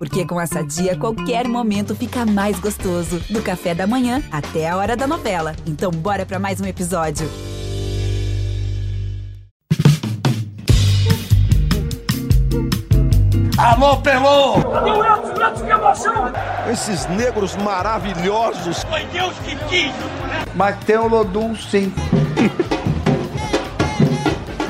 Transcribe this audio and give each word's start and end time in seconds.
Porque 0.00 0.24
com 0.24 0.40
essa 0.40 0.64
dia, 0.64 0.96
qualquer 0.96 1.46
momento 1.46 1.94
fica 1.94 2.24
mais 2.24 2.58
gostoso. 2.58 3.20
Do 3.28 3.42
café 3.42 3.74
da 3.74 3.86
manhã 3.86 4.22
até 4.32 4.66
a 4.66 4.74
hora 4.74 4.96
da 4.96 5.06
novela. 5.06 5.54
Então, 5.66 5.90
bora 5.90 6.24
para 6.24 6.38
mais 6.38 6.58
um 6.58 6.64
episódio. 6.64 7.28
Alô, 13.58 13.98
Pelô! 13.98 14.54
Cadê 14.72 14.90
o 14.90 15.04
Elton? 15.04 15.28
Elton, 15.38 15.64
que 15.66 15.70
emoção! 15.70 16.32
Esses 16.72 17.06
negros 17.08 17.54
maravilhosos. 17.56 18.82
Foi 18.84 19.04
Deus 19.04 19.34
que 19.40 19.54
quis! 19.68 19.92
Mas 20.54 20.82
tem 20.84 20.96
o 20.96 21.08
Lodum, 21.08 21.54
sim. 21.54 21.92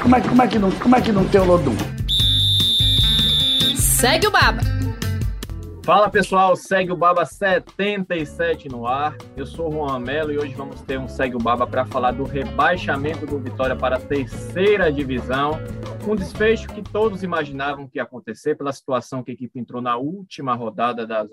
como, 0.03 0.17
é, 0.17 0.21
como, 0.21 0.43
é 0.43 0.49
que 0.49 0.59
não, 0.59 0.73
como 0.73 0.97
é 0.97 1.01
que 1.01 1.13
não 1.13 1.25
tem 1.29 1.41
o 1.41 1.45
Lodum? 1.45 1.77
Segue 3.77 4.27
o 4.27 4.33
Baba! 4.33 4.80
Fala 5.83 6.11
pessoal, 6.11 6.55
segue 6.55 6.93
o 6.93 6.97
Baba 6.97 7.25
77 7.25 8.69
no 8.69 8.87
ar. 8.87 9.17
Eu 9.35 9.47
sou 9.47 9.69
o 9.69 9.73
Juan 9.73 9.99
Melo 9.99 10.31
e 10.31 10.39
hoje 10.39 10.55
vamos 10.55 10.83
ter 10.83 10.99
um 10.99 11.09
Segue 11.09 11.37
o 11.37 11.39
Baba 11.39 11.67
para 11.67 11.87
falar 11.87 12.13
do 12.13 12.23
rebaixamento 12.23 13.25
do 13.25 13.39
Vitória 13.39 13.75
para 13.75 13.97
a 13.97 14.01
terceira 14.01 14.93
divisão. 14.93 15.53
Um 16.07 16.15
desfecho 16.15 16.69
que 16.69 16.83
todos 16.83 17.23
imaginavam 17.23 17.89
que 17.89 17.99
ia 17.99 18.03
acontecer 18.03 18.57
pela 18.57 18.75
situação 18.75 19.25
que 19.25 19.31
a 19.31 19.35
equipe 19.35 19.59
entrou 19.59 19.81
na 19.81 19.97
última 19.97 20.55
rodada 20.55 21.07
da, 21.07 21.27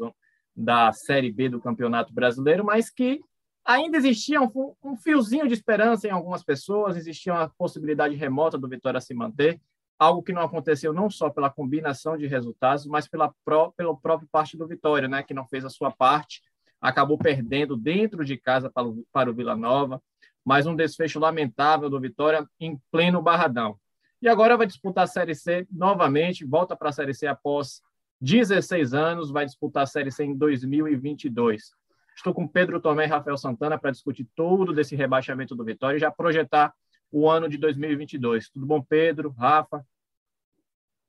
da 0.56 0.94
Série 0.94 1.32
B 1.32 1.50
do 1.50 1.60
Campeonato 1.60 2.14
Brasileiro, 2.14 2.64
mas 2.64 2.90
que 2.90 3.20
ainda 3.66 3.98
existia 3.98 4.42
um, 4.42 4.50
um 4.82 4.96
fiozinho 4.96 5.46
de 5.46 5.54
esperança 5.54 6.08
em 6.08 6.12
algumas 6.12 6.42
pessoas, 6.42 6.96
existia 6.96 7.34
uma 7.34 7.52
possibilidade 7.58 8.16
remota 8.16 8.58
do 8.58 8.70
Vitória 8.70 9.02
se 9.02 9.14
manter 9.14 9.60
algo 9.98 10.22
que 10.22 10.34
não 10.34 10.42
aconteceu 10.42 10.94
não 10.94 11.10
só 11.10 11.30
pela 11.30 11.50
combinação 11.50 12.18
de 12.18 12.28
resultados, 12.28 12.86
mas 12.86 13.08
pela, 13.08 13.34
pró 13.44 13.72
pela 13.72 13.96
própria 13.96 14.28
parte 14.32 14.58
do 14.58 14.68
Vitória, 14.68 15.08
né, 15.08 15.24
que 15.24 15.34
não 15.34 15.48
fez 15.48 15.66
a 15.66 15.70
sua 15.70 15.92
parte, 15.92 16.42
acabou 16.80 17.18
perdendo 17.18 17.76
dentro 17.76 18.24
de 18.24 18.38
casa 18.38 18.70
para 18.70 18.88
o, 18.88 19.06
para 19.12 19.30
o 19.30 19.34
Vila 19.34 19.56
Nova, 19.56 20.02
mas 20.46 20.68
um 20.68 20.76
desfecho 20.76 21.20
lamentável 21.20 21.90
do 21.90 22.00
Vitória 22.00 22.48
em 22.60 22.80
pleno 22.92 23.22
Barradão. 23.22 23.78
E 24.22 24.28
agora 24.28 24.58
vai 24.58 24.66
disputar 24.66 25.04
a 25.04 25.08
Série 25.08 25.36
C 25.36 25.68
novamente, 25.72 26.46
volta 26.46 26.76
para 26.76 26.90
a 26.90 26.92
Série 26.92 27.14
C 27.14 27.28
após 27.28 27.82
16 28.22 28.94
anos, 28.94 29.32
vai 29.32 29.46
disputar 29.46 29.84
a 29.84 29.88
Série 29.88 30.12
C 30.12 30.24
em 30.24 30.36
2022. 30.36 31.72
Estou 32.16 32.34
com 32.34 32.48
Pedro 32.48 32.80
Tomé 32.80 33.06
e 33.06 33.08
Rafael 33.08 33.38
Santana 33.38 33.78
para 33.78 33.92
discutir 33.92 34.28
tudo 34.36 34.74
desse 34.74 34.96
rebaixamento 34.96 35.56
do 35.56 35.64
Vitória 35.64 35.98
e 35.98 36.00
já 36.00 36.10
projetar 36.10 36.74
o 37.12 37.30
ano 37.30 37.48
de 37.50 37.58
2022. 37.58 38.50
Tudo 38.50 38.66
bom, 38.66 38.82
Pedro, 38.82 39.30
Rafa? 39.30 39.86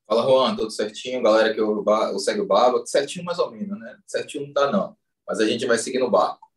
Fala, 0.07 0.23
Juan, 0.23 0.57
tudo 0.57 0.71
certinho? 0.71 1.23
Galera 1.23 1.53
que 1.53 1.61
eu, 1.61 1.85
eu 1.87 2.19
segue 2.19 2.41
o 2.41 2.47
Baba, 2.47 2.83
certinho 2.87 3.25
mais 3.25 3.39
ou 3.39 3.51
menos, 3.51 3.79
né? 3.79 3.99
Certinho 4.07 4.47
não 4.47 4.55
tá, 4.55 4.73
não. 4.73 4.97
Mas 5.27 5.39
a 5.39 5.47
gente 5.47 5.67
vai 5.67 5.77
seguir 5.77 5.99
no 5.99 6.11
barco. 6.11 6.49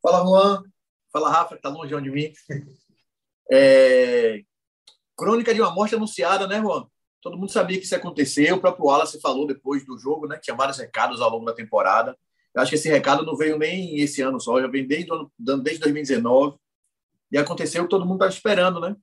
Fala, 0.00 0.24
Juan. 0.24 0.62
Fala, 1.12 1.30
Rafa, 1.30 1.56
que 1.56 1.62
tá 1.62 1.68
longe 1.68 1.94
de 2.00 2.10
mim. 2.10 2.32
É... 3.50 4.40
Crônica 5.14 5.52
de 5.52 5.60
uma 5.60 5.70
morte 5.70 5.94
anunciada, 5.94 6.46
né, 6.46 6.58
Juan? 6.58 6.86
Todo 7.20 7.36
mundo 7.36 7.52
sabia 7.52 7.76
que 7.76 7.84
isso 7.84 7.92
ia 7.92 7.98
acontecer. 7.98 8.50
O 8.50 8.60
próprio 8.60 8.86
Wallace 8.86 9.20
falou 9.20 9.46
depois 9.46 9.84
do 9.84 9.98
jogo, 9.98 10.26
né? 10.26 10.36
Que 10.36 10.42
tinha 10.42 10.56
vários 10.56 10.78
recados 10.78 11.20
ao 11.20 11.28
longo 11.28 11.44
da 11.44 11.52
temporada. 11.52 12.16
Eu 12.54 12.62
acho 12.62 12.70
que 12.70 12.76
esse 12.76 12.88
recado 12.88 13.26
não 13.26 13.36
veio 13.36 13.58
nem 13.58 13.98
esse 13.98 14.22
ano 14.22 14.40
só, 14.40 14.60
já 14.60 14.68
vem 14.68 14.86
desde, 14.86 15.10
desde 15.38 15.80
2019. 15.80 16.56
E 17.32 17.38
aconteceu 17.38 17.82
o 17.82 17.86
que 17.86 17.90
todo 17.90 18.04
mundo 18.04 18.16
estava 18.16 18.30
esperando, 18.30 18.78
né? 18.78 18.94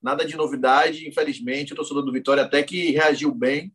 Nada 0.00 0.24
de 0.24 0.36
novidade, 0.36 1.06
infelizmente, 1.06 1.72
o 1.72 1.76
torcedor 1.76 2.02
do 2.02 2.12
Vitória 2.12 2.44
até 2.44 2.62
que 2.62 2.92
reagiu 2.92 3.34
bem, 3.34 3.74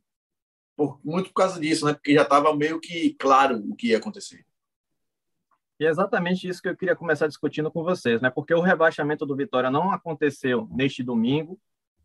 por, 0.76 1.00
muito 1.04 1.28
por 1.28 1.36
causa 1.36 1.60
disso, 1.60 1.86
né? 1.86 1.94
Porque 1.94 2.14
já 2.14 2.24
estava 2.24 2.56
meio 2.56 2.80
que 2.80 3.14
claro 3.20 3.58
o 3.70 3.76
que 3.76 3.90
ia 3.90 3.98
acontecer. 3.98 4.44
E 5.80 5.86
é 5.86 5.90
exatamente 5.90 6.48
isso 6.48 6.62
que 6.62 6.70
eu 6.70 6.78
queria 6.78 6.96
começar 6.96 7.28
discutindo 7.28 7.70
com 7.72 7.84
vocês, 7.84 8.22
né? 8.22 8.30
Porque 8.30 8.54
o 8.54 8.62
rebaixamento 8.62 9.26
do 9.26 9.36
Vitória 9.36 9.70
não 9.70 9.92
aconteceu 9.92 10.68
neste 10.72 11.04
domingo, 11.04 11.60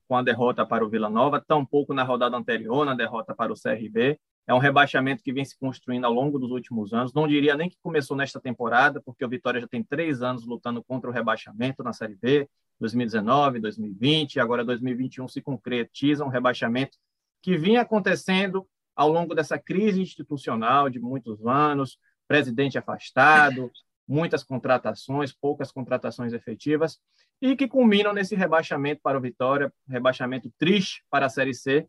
com 0.09 0.17
a 0.17 0.23
derrota 0.23 0.67
para 0.67 0.85
o 0.85 0.89
Vila 0.89 1.09
Nova, 1.09 1.41
tampouco 1.41 1.95
na 1.95 2.03
rodada 2.03 2.37
anterior, 2.37 2.85
na 2.85 2.95
derrota 2.95 3.35
para 3.35 3.53
o 3.53 3.57
CRB. 3.57 4.19
É 4.49 4.55
um 4.55 4.59
rebaixamento 4.59 5.23
que 5.23 5.31
vem 5.31 5.45
se 5.45 5.59
construindo 5.59 6.07
ao 6.07 6.13
longo 6.13 6.39
dos 6.39 6.51
últimos 6.51 6.95
anos. 6.95 7.13
Não 7.13 7.29
diria 7.29 7.55
nem 7.55 7.69
que 7.69 7.77
começou 7.83 8.17
nesta 8.17 8.41
temporada, 8.41 8.99
porque 9.05 9.23
o 9.23 9.29
Vitória 9.29 9.61
já 9.61 9.69
tem 9.69 9.85
três 9.85 10.23
anos 10.23 10.47
lutando 10.47 10.83
contra 10.83 11.11
o 11.11 11.13
rebaixamento 11.13 11.83
na 11.83 11.93
Série 11.93 12.17
B, 12.17 12.49
2019, 12.81 13.61
2020, 13.61 14.41
agora 14.41 14.65
2021 14.65 15.29
se 15.29 15.43
concretiza 15.43 16.25
um 16.25 16.29
rebaixamento 16.29 16.97
que 17.43 17.59
vinha 17.59 17.83
acontecendo 17.83 18.67
ao 18.97 19.11
longo 19.11 19.35
dessa 19.35 19.59
crise 19.59 20.01
institucional 20.01 20.89
de 20.89 20.99
muitos 20.99 21.47
anos, 21.47 21.99
presidente 22.27 22.79
afastado, 22.79 23.71
muitas 24.09 24.43
contratações, 24.43 25.31
poucas 25.31 25.71
contratações 25.71 26.33
efetivas, 26.33 26.99
e 27.43 27.55
que 27.55 27.69
culminam 27.69 28.15
nesse 28.15 28.35
rebaixamento 28.35 29.03
para 29.03 29.19
o 29.19 29.21
Vitória, 29.21 29.71
rebaixamento 29.87 30.51
triste 30.59 31.05
para 31.11 31.27
a 31.27 31.29
Série 31.29 31.53
C, 31.53 31.87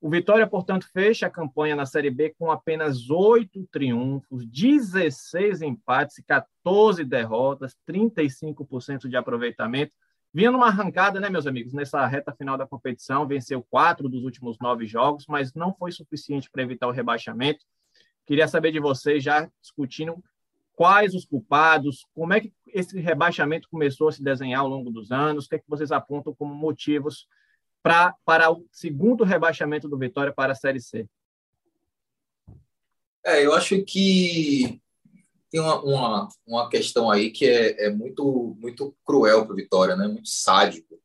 o 0.00 0.08
Vitória, 0.08 0.46
portanto, 0.46 0.88
fecha 0.92 1.26
a 1.26 1.30
campanha 1.30 1.74
na 1.74 1.84
Série 1.84 2.10
B 2.10 2.34
com 2.38 2.52
apenas 2.52 3.10
oito 3.10 3.66
triunfos, 3.72 4.46
16 4.46 5.60
empates 5.62 6.18
e 6.18 6.22
14 6.22 7.04
derrotas, 7.04 7.76
35% 7.88 9.08
de 9.08 9.16
aproveitamento. 9.16 9.92
Vinha 10.32 10.52
numa 10.52 10.66
arrancada, 10.66 11.18
né, 11.18 11.28
meus 11.28 11.46
amigos, 11.46 11.72
nessa 11.72 12.06
reta 12.06 12.32
final 12.32 12.56
da 12.56 12.66
competição, 12.66 13.26
venceu 13.26 13.60
quatro 13.68 14.08
dos 14.08 14.22
últimos 14.22 14.56
nove 14.60 14.86
jogos, 14.86 15.24
mas 15.26 15.52
não 15.52 15.74
foi 15.74 15.90
suficiente 15.90 16.48
para 16.48 16.62
evitar 16.62 16.86
o 16.86 16.92
rebaixamento. 16.92 17.64
Queria 18.24 18.46
saber 18.46 18.70
de 18.70 18.78
vocês, 18.78 19.24
já 19.24 19.50
discutindo 19.60 20.22
quais 20.76 21.12
os 21.12 21.24
culpados, 21.24 22.06
como 22.14 22.34
é 22.34 22.40
que 22.40 22.52
esse 22.68 23.00
rebaixamento 23.00 23.68
começou 23.68 24.08
a 24.08 24.12
se 24.12 24.22
desenhar 24.22 24.60
ao 24.60 24.68
longo 24.68 24.92
dos 24.92 25.10
anos, 25.10 25.46
o 25.46 25.48
que, 25.48 25.56
é 25.56 25.58
que 25.58 25.68
vocês 25.68 25.90
apontam 25.90 26.32
como 26.32 26.54
motivos 26.54 27.26
pra, 27.82 28.14
para 28.24 28.50
o 28.50 28.66
segundo 28.72 29.24
rebaixamento 29.24 29.88
do 29.88 29.98
Vitória 29.98 30.32
para 30.32 30.52
a 30.52 30.56
Série 30.56 30.80
C? 30.80 31.06
É, 33.24 33.44
eu 33.44 33.52
acho 33.52 33.82
que 33.84 34.80
tem 35.50 35.60
uma, 35.60 35.82
uma, 35.82 36.28
uma 36.46 36.68
questão 36.68 37.10
aí 37.10 37.30
que 37.30 37.46
é, 37.46 37.86
é 37.86 37.90
muito, 37.90 38.56
muito 38.60 38.94
cruel 39.04 39.44
para 39.44 39.52
o 39.52 39.56
Vitória, 39.56 39.96
né? 39.96 40.06
muito 40.06 40.28
sádico. 40.28 40.98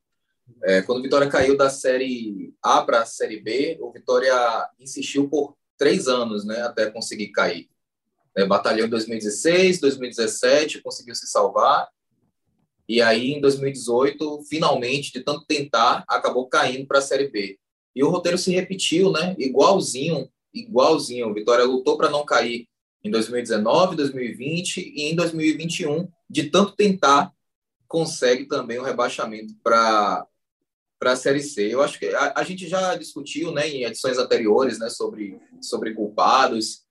É, 0.64 0.82
quando 0.82 1.00
o 1.00 1.02
Vitória 1.02 1.30
caiu 1.30 1.58
da 1.58 1.70
Série 1.70 2.54
A 2.62 2.82
para 2.82 3.02
a 3.02 3.06
Série 3.06 3.40
B, 3.42 3.78
o 3.82 3.92
Vitória 3.92 4.34
insistiu 4.80 5.30
por 5.30 5.58
três 5.78 6.08
anos 6.08 6.46
né, 6.46 6.62
até 6.62 6.90
conseguir 6.90 7.30
cair. 7.30 7.70
É, 8.36 8.46
batalhou 8.46 8.88
em 8.88 8.90
2016, 8.90 9.80
2017, 9.80 10.82
conseguiu 10.82 11.16
se 11.16 11.28
salvar. 11.28 11.88
E 12.88 13.02
aí, 13.02 13.32
em 13.32 13.42
2018, 13.42 14.44
finalmente, 14.50 15.14
de 15.14 15.22
tanto 15.22 15.46
tentar, 15.46 16.04
acabou 16.08 16.48
caindo 16.48 16.86
para 16.86 17.00
a 17.00 17.02
Série 17.02 17.30
B. 17.30 17.58
E 17.96 18.04
o 18.04 18.10
roteiro 18.10 18.38
se 18.38 18.52
repetiu, 18.52 19.12
né? 19.12 19.36
Igualzinho, 19.38 20.30
igualzinho. 20.54 21.30
O 21.30 21.34
Vitória 21.34 21.64
lutou 21.64 21.98
para 21.98 22.10
não 22.10 22.26
cair 22.26 22.68
em 23.04 23.12
2019, 23.12 23.96
2020 23.96 24.78
e 24.78 25.04
em 25.04 25.16
2021. 25.16 26.08
De 26.30 26.50
tanto 26.50 26.76
tentar, 26.76 27.32
consegue 27.88 28.46
também 28.46 28.80
o 28.80 28.84
rebaixamento 28.84 29.54
para 29.64 30.26
para 31.00 31.12
a 31.12 31.16
Série 31.18 31.42
C. 31.42 31.68
Eu 31.68 31.82
acho 31.82 32.00
que 32.00 32.08
a, 32.08 32.32
a, 32.38 32.44
gente 32.46 32.66
já 32.66 32.96
discutiu, 32.96 33.52
né, 33.52 33.68
em 33.68 33.84
edições 33.84 34.18
anteriores, 34.18 34.80
né, 34.80 34.90
sobre 34.90 35.38
sobre 35.62 35.94
culpados. 35.94 36.84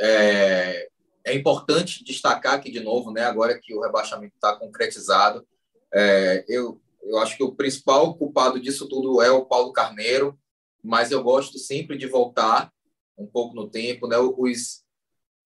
É, 0.00 0.88
é 1.24 1.34
importante 1.34 2.04
destacar 2.04 2.54
aqui 2.54 2.70
de 2.70 2.80
novo, 2.80 3.10
né, 3.10 3.22
agora 3.24 3.58
que 3.58 3.74
o 3.74 3.80
rebaixamento 3.80 4.34
está 4.34 4.56
concretizado, 4.56 5.46
é, 5.92 6.44
eu, 6.48 6.80
eu 7.02 7.18
acho 7.18 7.36
que 7.36 7.42
o 7.42 7.54
principal 7.54 8.14
culpado 8.14 8.60
disso 8.60 8.88
tudo 8.88 9.20
é 9.22 9.30
o 9.30 9.44
Paulo 9.44 9.72
Carneiro, 9.72 10.38
mas 10.82 11.10
eu 11.10 11.22
gosto 11.22 11.58
sempre 11.58 11.96
de 11.96 12.06
voltar 12.06 12.72
um 13.16 13.26
pouco 13.26 13.54
no 13.54 13.68
tempo, 13.68 14.06
né, 14.06 14.16
os, 14.18 14.82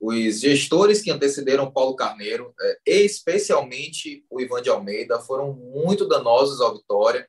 os 0.00 0.40
gestores 0.40 1.02
que 1.02 1.10
antecederam 1.10 1.70
Paulo 1.70 1.96
Carneiro, 1.96 2.54
é, 2.60 2.78
especialmente 2.86 4.24
o 4.30 4.40
Ivan 4.40 4.62
de 4.62 4.70
Almeida, 4.70 5.20
foram 5.20 5.52
muito 5.52 6.06
danosos 6.06 6.60
ao 6.60 6.76
Vitória. 6.76 7.28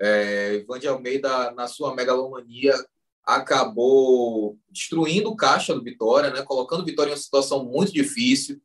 É, 0.00 0.54
Ivan 0.54 0.78
de 0.78 0.88
Almeida, 0.88 1.52
na 1.52 1.68
sua 1.68 1.94
megalomania, 1.94 2.74
acabou 3.24 4.58
destruindo 4.70 5.30
o 5.30 5.36
caixa 5.36 5.74
do 5.74 5.82
Vitória, 5.82 6.30
né, 6.30 6.42
colocando 6.42 6.82
o 6.82 6.84
Vitória 6.84 7.10
em 7.10 7.12
uma 7.14 7.20
situação 7.20 7.64
muito 7.64 7.92
difícil. 7.92 8.60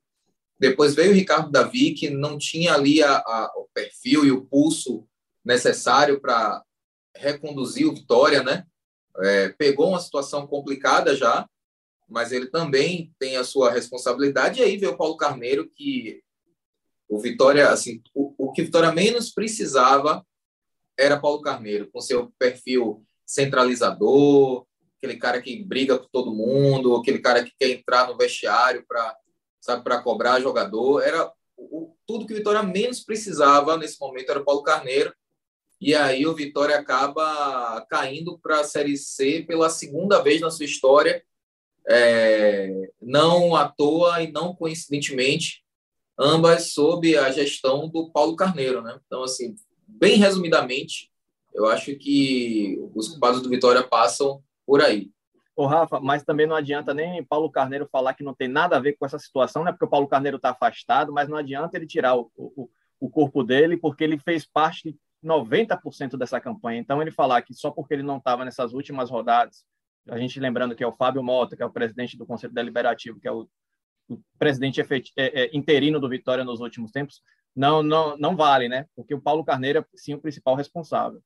Depois 0.59 0.95
veio 0.95 1.12
o 1.12 1.15
Ricardo 1.15 1.51
Davi, 1.51 1.94
que 1.94 2.09
não 2.09 2.38
tinha 2.38 2.74
ali 2.74 3.04
a, 3.04 3.18
a, 3.18 3.54
o 3.57 3.69
perfil 3.74 4.25
e 4.25 4.31
o 4.31 4.45
pulso 4.45 5.07
necessário 5.45 6.19
para 6.19 6.63
reconduzir 7.15 7.88
o 7.88 7.94
Vitória, 7.94 8.44
né? 8.44 8.65
É, 9.19 9.50
pegou 9.50 9.89
uma 9.89 10.00
situação 10.00 10.45
complicada 10.45 11.15
já, 11.15 11.48
mas 12.07 12.31
ele 12.31 12.48
também 12.48 13.13
tem 13.19 13.38
a 13.38 13.44
sua 13.44 13.71
responsabilidade. 13.71 14.59
E 14.59 14.63
aí 14.63 14.77
veio 14.77 14.94
o 14.94 14.98
Paulo 14.98 15.18
Carneiro, 15.18 15.69
que 15.69 16.21
o 17.07 17.19
Vitória, 17.19 17.69
assim, 17.69 18.01
o, 18.13 18.33
o 18.38 18.51
que 18.51 18.62
o 18.62 18.65
Vitória 18.65 18.92
menos 18.92 19.31
precisava 19.31 20.25
era 20.98 21.19
Paulo 21.19 21.42
Carneiro, 21.42 21.89
com 21.92 22.01
seu 22.01 22.31
perfil 22.39 23.06
centralizador, 23.28 24.66
aquele 24.98 25.18
cara 25.18 25.42
que 25.42 25.64
briga 25.64 25.98
com 25.98 26.08
todo 26.12 26.34
mundo, 26.34 26.96
aquele 26.96 27.20
cara 27.20 27.44
que 27.44 27.52
quer 27.60 27.70
entrar 27.70 28.08
no 28.08 28.18
vestiário 28.18 28.86
para 28.88 29.16
sabe 29.60 29.84
para 29.84 30.02
cobrar 30.02 30.40
jogador. 30.40 31.02
Era 31.02 31.30
o, 31.58 31.94
tudo 32.06 32.26
que 32.26 32.34
o 32.34 32.38
Vitória 32.38 32.64
menos 32.64 33.02
precisava 33.02 33.78
nesse 33.78 34.00
momento 34.00 34.30
era 34.30 34.40
o 34.40 34.46
Paulo 34.46 34.64
Carneiro. 34.64 35.14
E 35.80 35.94
aí 35.94 36.26
o 36.26 36.34
Vitória 36.34 36.78
acaba 36.78 37.86
caindo 37.90 38.40
para 38.40 38.62
a 38.62 38.64
Série 38.64 38.98
C 38.98 39.44
pela 39.48 39.70
segunda 39.70 40.22
vez 40.22 40.42
na 40.42 40.50
sua 40.50 40.66
história, 40.66 41.24
é, 41.88 42.90
não 43.00 43.56
à 43.56 43.68
toa 43.68 44.24
e 44.24 44.32
não 44.32 44.56
coincidentemente, 44.56 45.64
ambas 46.18 46.72
sob 46.74 47.16
a 47.16 47.32
gestão 47.32 47.88
do 47.88 48.10
Paulo 48.10 48.36
Carneiro, 48.36 48.82
né? 48.82 49.00
Então, 49.06 49.24
assim, 49.24 49.56
bem 49.88 50.18
resumidamente, 50.18 51.12
eu 51.57 51.65
acho 51.65 51.95
que 51.95 52.80
os 52.94 53.09
culpados 53.09 53.42
do 53.42 53.50
Vitória 53.50 53.81
passam 53.81 54.42
por 54.65 54.80
aí. 54.80 55.09
Ô, 55.56 55.65
Rafa, 55.65 56.00
mas 56.00 56.24
também 56.24 56.45
não 56.45 56.56
adianta 56.56 56.94
nem 56.94 57.24
Paulo 57.25 57.50
Carneiro 57.50 57.89
falar 57.92 58.13
que 58.13 58.24
não 58.24 58.36
tem 58.36 58.48
nada 58.48 58.77
a 58.77 58.80
ver 58.80 58.94
com 58.94 59.07
essa 59.07 59.18
situação, 59.18 59.63
né? 59.63 59.71
Porque 59.71 59.86
o 59.86 59.89
Paulo 59.89 60.07
Carneiro 60.07 60.38
está 60.38 60.51
afastado, 60.51 61.12
mas 61.12 61.27
não 61.27 61.36
adianta 61.36 61.75
ele 61.75 61.88
tirar 61.88 62.15
o, 62.15 62.31
o, 62.38 62.69
o 63.00 63.09
corpo 63.09 63.44
dele, 63.44 63.75
porque 63.75 64.04
ele 64.04 64.19
fez 64.19 64.45
parte 64.45 64.95
90% 65.25 66.15
dessa 66.15 66.39
campanha. 66.39 66.80
Então, 66.80 67.01
ele 67.01 67.09
falar 67.09 67.42
que 67.42 67.56
só 67.56 67.71
porque 67.71 67.95
ele 67.95 68.04
não 68.04 68.18
estava 68.18 68.45
nessas 68.45 68.74
últimas 68.74 69.09
rodadas, 69.09 69.65
a 70.07 70.19
gente 70.19 70.39
lembrando 70.39 70.75
que 70.75 70.83
é 70.83 70.88
o 70.88 70.95
Fábio 70.95 71.24
Mota, 71.24 71.56
que 71.56 71.63
é 71.63 71.65
o 71.65 71.74
presidente 71.74 72.15
do 72.15 72.25
Conselho 72.25 72.54
Deliberativo, 72.54 73.19
que 73.19 73.27
é 73.27 73.31
o, 73.31 73.50
o 74.07 74.21
presidente 74.38 74.80
é, 74.80 74.86
é, 75.18 75.50
interino 75.57 76.00
do 76.00 76.07
Vitória 76.07 76.44
nos 76.44 76.59
últimos 76.59 76.92
tempos, 76.92 77.21
não, 77.56 77.81
não, 77.81 78.15
não 78.15 78.36
vale, 78.36 78.69
né? 78.69 78.86
Porque 78.95 79.15
o 79.15 79.21
Paulo 79.21 79.44
Carneiro 79.44 79.80
é, 79.80 79.86
sim, 79.95 80.13
o 80.13 80.21
principal 80.21 80.54
responsável. 80.54 81.19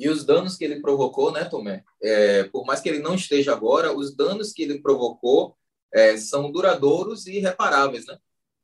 E 0.00 0.08
os 0.08 0.24
danos 0.24 0.56
que 0.56 0.64
ele 0.64 0.80
provocou, 0.80 1.30
né, 1.30 1.44
Tomé? 1.44 1.84
É, 2.02 2.44
por 2.44 2.64
mais 2.64 2.80
que 2.80 2.88
ele 2.88 3.00
não 3.00 3.14
esteja 3.14 3.52
agora, 3.52 3.94
os 3.94 4.16
danos 4.16 4.50
que 4.50 4.62
ele 4.62 4.80
provocou 4.80 5.54
é, 5.92 6.16
são 6.16 6.50
duradouros 6.50 7.26
e 7.26 7.36
irreparáveis, 7.36 8.06
né? 8.06 8.16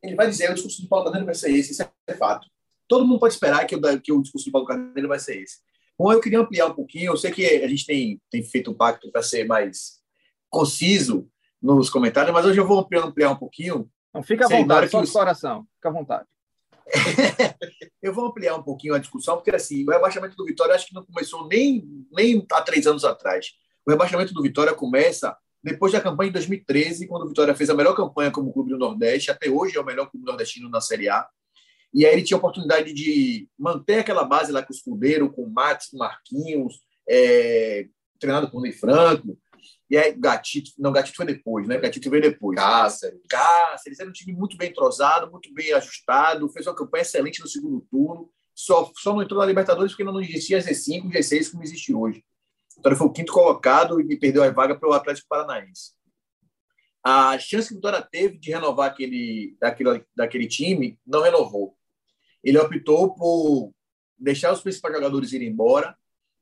Ele 0.02 0.14
vai 0.14 0.30
dizer, 0.30 0.50
o 0.50 0.54
discurso 0.54 0.80
do 0.80 0.88
Paulo 0.88 1.04
Carneiro 1.04 1.26
vai 1.26 1.34
ser 1.34 1.50
esse, 1.50 1.72
isso 1.72 1.82
é 1.82 2.14
fato. 2.14 2.48
Todo 2.88 3.06
mundo 3.06 3.20
pode 3.20 3.34
esperar 3.34 3.66
que 3.66 3.76
o, 3.76 4.00
que 4.00 4.12
o 4.12 4.22
discurso 4.22 4.46
do 4.46 4.52
Paulo 4.52 4.66
Carneiro 4.66 5.08
vai 5.08 5.18
ser 5.18 5.42
esse. 5.42 5.58
Bom, 5.98 6.10
eu 6.10 6.20
queria 6.20 6.40
ampliar 6.40 6.68
um 6.68 6.74
pouquinho, 6.74 7.12
eu 7.12 7.16
sei 7.18 7.30
que 7.30 7.44
a 7.44 7.68
gente 7.68 7.84
tem, 7.84 8.18
tem 8.30 8.42
feito 8.42 8.70
um 8.70 8.74
pacto 8.74 9.12
para 9.12 9.22
ser 9.22 9.44
mais 9.44 10.00
conciso 10.48 11.28
nos 11.60 11.90
comentários, 11.90 12.32
mas 12.32 12.46
hoje 12.46 12.58
eu 12.58 12.66
vou 12.66 12.78
ampliar, 12.78 13.04
ampliar 13.04 13.30
um 13.30 13.36
pouquinho. 13.36 13.90
Não, 14.14 14.22
fica 14.22 14.46
à 14.46 14.48
vontade, 14.48 14.90
só 14.90 15.02
os... 15.02 15.10
coração, 15.10 15.66
fica 15.74 15.90
à 15.90 15.92
vontade. 15.92 16.26
eu 18.02 18.12
vou 18.12 18.26
ampliar 18.26 18.56
um 18.56 18.62
pouquinho 18.62 18.94
a 18.94 18.98
discussão, 18.98 19.36
porque 19.36 19.50
assim, 19.50 19.84
o 19.84 19.90
rebaixamento 19.90 20.36
do 20.36 20.44
Vitória 20.44 20.74
acho 20.74 20.86
que 20.86 20.94
não 20.94 21.04
começou 21.04 21.46
nem, 21.48 21.84
nem 22.12 22.46
há 22.52 22.62
três 22.62 22.86
anos 22.86 23.04
atrás. 23.04 23.52
O 23.86 23.90
rebaixamento 23.90 24.32
do 24.32 24.42
Vitória 24.42 24.74
começa 24.74 25.36
depois 25.62 25.92
da 25.92 26.00
campanha 26.00 26.30
de 26.30 26.34
2013, 26.34 27.08
quando 27.08 27.24
o 27.24 27.28
Vitória 27.28 27.54
fez 27.54 27.68
a 27.68 27.74
melhor 27.74 27.94
campanha 27.94 28.30
como 28.30 28.52
clube 28.52 28.70
do 28.70 28.78
Nordeste, 28.78 29.32
até 29.32 29.50
hoje 29.50 29.76
é 29.76 29.80
o 29.80 29.84
melhor 29.84 30.08
clube 30.08 30.24
nordestino 30.24 30.68
na 30.68 30.80
Série 30.80 31.08
A. 31.08 31.26
E 31.92 32.06
aí 32.06 32.12
ele 32.12 32.22
tinha 32.22 32.36
a 32.36 32.38
oportunidade 32.38 32.92
de 32.92 33.48
manter 33.58 33.98
aquela 33.98 34.22
base 34.22 34.52
lá 34.52 34.62
com 34.62 34.72
o 34.72 34.76
Escudeiro, 34.76 35.32
com 35.32 35.42
o 35.42 35.50
Matos, 35.50 35.88
com 35.88 35.96
o 35.96 35.98
Marquinhos, 35.98 36.80
é, 37.08 37.86
treinado 38.20 38.50
por 38.50 38.60
Ney 38.62 38.72
Franco, 38.72 39.36
e 39.88 39.96
aí, 39.96 40.12
Gatito, 40.12 40.72
não, 40.78 40.92
Gatito 40.92 41.16
foi 41.16 41.26
depois, 41.26 41.68
né? 41.68 41.78
Gatito 41.78 42.10
veio 42.10 42.22
depois. 42.22 42.56
Cáceres. 42.56 43.20
Cáceres, 43.28 44.00
era 44.00 44.08
um 44.08 44.12
time 44.12 44.32
muito 44.32 44.56
bem 44.56 44.70
entrosado, 44.70 45.30
muito 45.30 45.52
bem 45.54 45.72
ajustado, 45.72 46.48
fez 46.48 46.66
uma 46.66 46.74
campanha 46.74 47.02
excelente 47.02 47.40
no 47.40 47.46
segundo 47.46 47.80
turno, 47.88 48.28
só, 48.52 48.90
só 48.96 49.12
não 49.12 49.22
entrou 49.22 49.38
na 49.38 49.46
Libertadores 49.46 49.92
porque 49.92 50.02
não 50.02 50.20
existia 50.20 50.58
G5, 50.58 51.12
G6 51.12 51.50
como 51.52 51.62
existe 51.62 51.94
hoje. 51.94 52.24
Então 52.78 52.90
ele 52.90 52.98
foi 52.98 53.06
o 53.06 53.12
quinto 53.12 53.32
colocado 53.32 54.00
e 54.00 54.18
perdeu 54.18 54.42
a 54.42 54.50
vaga 54.50 54.78
para 54.78 54.88
o 54.88 54.92
Atlético 54.92 55.28
Paranaense. 55.28 55.92
A 57.04 57.38
chance 57.38 57.68
que 57.68 57.74
o 57.74 57.76
Vitória 57.76 58.02
teve 58.02 58.36
de 58.38 58.50
renovar 58.50 58.90
aquele, 58.90 59.56
daquele, 59.60 60.04
daquele 60.16 60.48
time, 60.48 60.98
não 61.06 61.22
renovou. 61.22 61.76
Ele 62.42 62.58
optou 62.58 63.14
por 63.14 63.72
deixar 64.18 64.52
os 64.52 64.60
principais 64.60 64.94
jogadores 64.94 65.32
irem 65.32 65.48
embora 65.48 65.96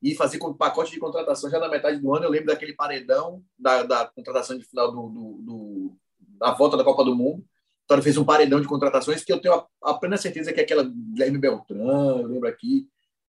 e 0.05 0.15
fazer 0.15 0.37
com 0.37 0.53
pacote 0.53 0.91
de 0.91 1.01
contratação 1.01 1.49
já 1.49 1.59
na 1.59 1.67
metade 1.67 1.99
do 1.99 2.15
ano. 2.15 2.27
Eu 2.27 2.31
lembro 2.31 2.49
daquele 2.49 2.75
paredão 2.75 3.43
da, 3.59 3.83
da 3.83 4.05
contratação 4.05 4.59
de 4.59 4.62
final 4.62 4.93
do, 4.93 5.09
do, 5.09 5.43
do, 5.43 5.97
da 6.39 6.53
volta 6.53 6.77
da 6.77 6.85
Copa 6.85 7.03
do 7.03 7.17
Mundo. 7.17 7.43
Então, 7.85 7.97
ele 7.97 8.05
fez 8.05 8.19
um 8.19 8.25
paredão 8.25 8.61
de 8.61 8.69
contratações 8.69 9.25
que 9.25 9.33
eu 9.33 9.41
tenho 9.41 9.55
a, 9.55 9.67
a 9.83 9.95
plena 9.95 10.19
certeza 10.19 10.53
que 10.53 10.61
é 10.61 10.62
aquela 10.62 10.85
Guilherme 10.85 11.39
Beltrán, 11.39 12.19
eu 12.19 12.27
lembro 12.27 12.47
aqui, 12.47 12.87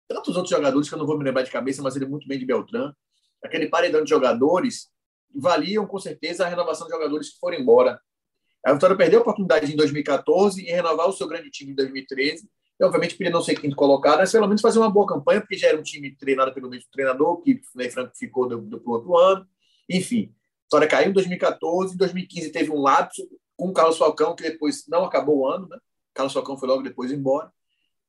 tantos 0.08 0.34
outros 0.34 0.50
jogadores 0.50 0.88
que 0.88 0.94
eu 0.94 0.98
não 0.98 1.06
vou 1.06 1.16
me 1.16 1.22
lembrar 1.22 1.42
de 1.42 1.52
cabeça, 1.52 1.82
mas 1.82 1.94
ele 1.94 2.04
é 2.04 2.08
muito 2.08 2.26
bem 2.26 2.38
de 2.38 2.44
Beltrán. 2.44 2.92
Aquele 3.44 3.68
paredão 3.68 4.02
de 4.02 4.10
jogadores 4.10 4.88
valiam 5.32 5.86
com 5.86 6.00
certeza 6.00 6.44
a 6.44 6.48
renovação 6.48 6.88
de 6.88 6.92
jogadores 6.92 7.30
que 7.30 7.38
foram 7.38 7.58
embora. 7.58 8.00
A 8.64 8.72
Vitória 8.72 8.96
perdeu 8.96 9.20
a 9.20 9.22
oportunidade 9.22 9.72
em 9.72 9.76
2014 9.76 10.60
em 10.62 10.72
renovar 10.72 11.08
o 11.08 11.12
seu 11.12 11.28
grande 11.28 11.48
time 11.48 11.70
em 11.70 11.76
2013 11.76 12.48
e, 12.78 12.84
obviamente, 12.84 13.16
podia 13.16 13.30
não 13.30 13.40
ser 13.40 13.58
quinto 13.58 13.74
colocado, 13.74 14.18
mas 14.18 14.32
pelo 14.32 14.46
menos 14.46 14.60
fazer 14.60 14.78
uma 14.78 14.90
boa 14.90 15.06
campanha, 15.06 15.40
porque 15.40 15.56
já 15.56 15.68
era 15.68 15.78
um 15.78 15.82
time 15.82 16.14
treinado 16.14 16.52
pelo 16.52 16.68
mesmo 16.68 16.86
treinador, 16.92 17.40
que 17.40 17.52
o 17.52 17.78
Ney 17.78 17.90
Franco 17.90 18.12
ficou 18.16 18.46
do, 18.46 18.60
do, 18.60 18.90
outro 18.90 19.16
ano. 19.16 19.46
Enfim, 19.88 20.34
a 20.34 20.64
história 20.64 20.88
caiu 20.88 21.10
em 21.10 21.12
2014, 21.12 21.94
em 21.94 21.96
2015 21.96 22.52
teve 22.52 22.70
um 22.70 22.80
lapso 22.80 23.26
com 23.56 23.68
o 23.68 23.72
Carlos 23.72 23.96
Falcão, 23.96 24.34
que 24.34 24.42
depois 24.42 24.84
não 24.88 25.04
acabou 25.04 25.38
o 25.38 25.46
ano, 25.48 25.66
né? 25.68 25.78
Carlos 26.12 26.34
Falcão 26.34 26.58
foi 26.58 26.68
logo 26.68 26.82
depois 26.82 27.10
embora, 27.10 27.50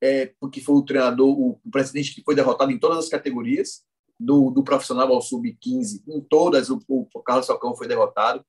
é, 0.01 0.33
porque 0.39 0.59
foi 0.59 0.75
o 0.75 0.81
treinador, 0.83 1.27
o, 1.27 1.59
o 1.63 1.71
presidente 1.71 2.13
que 2.13 2.23
foi 2.23 2.35
derrotado 2.35 2.71
em 2.71 2.79
todas 2.79 2.99
as 2.99 3.09
categorias, 3.09 3.85
do, 4.19 4.49
do 4.49 4.63
profissional 4.63 5.11
ao 5.13 5.21
sub-15, 5.21 6.01
em 6.07 6.21
todas, 6.21 6.69
o, 6.69 6.81
o 6.87 7.05
Carlos 7.21 7.45
Falcão 7.45 7.75
foi 7.75 7.87
derrotado. 7.87 8.43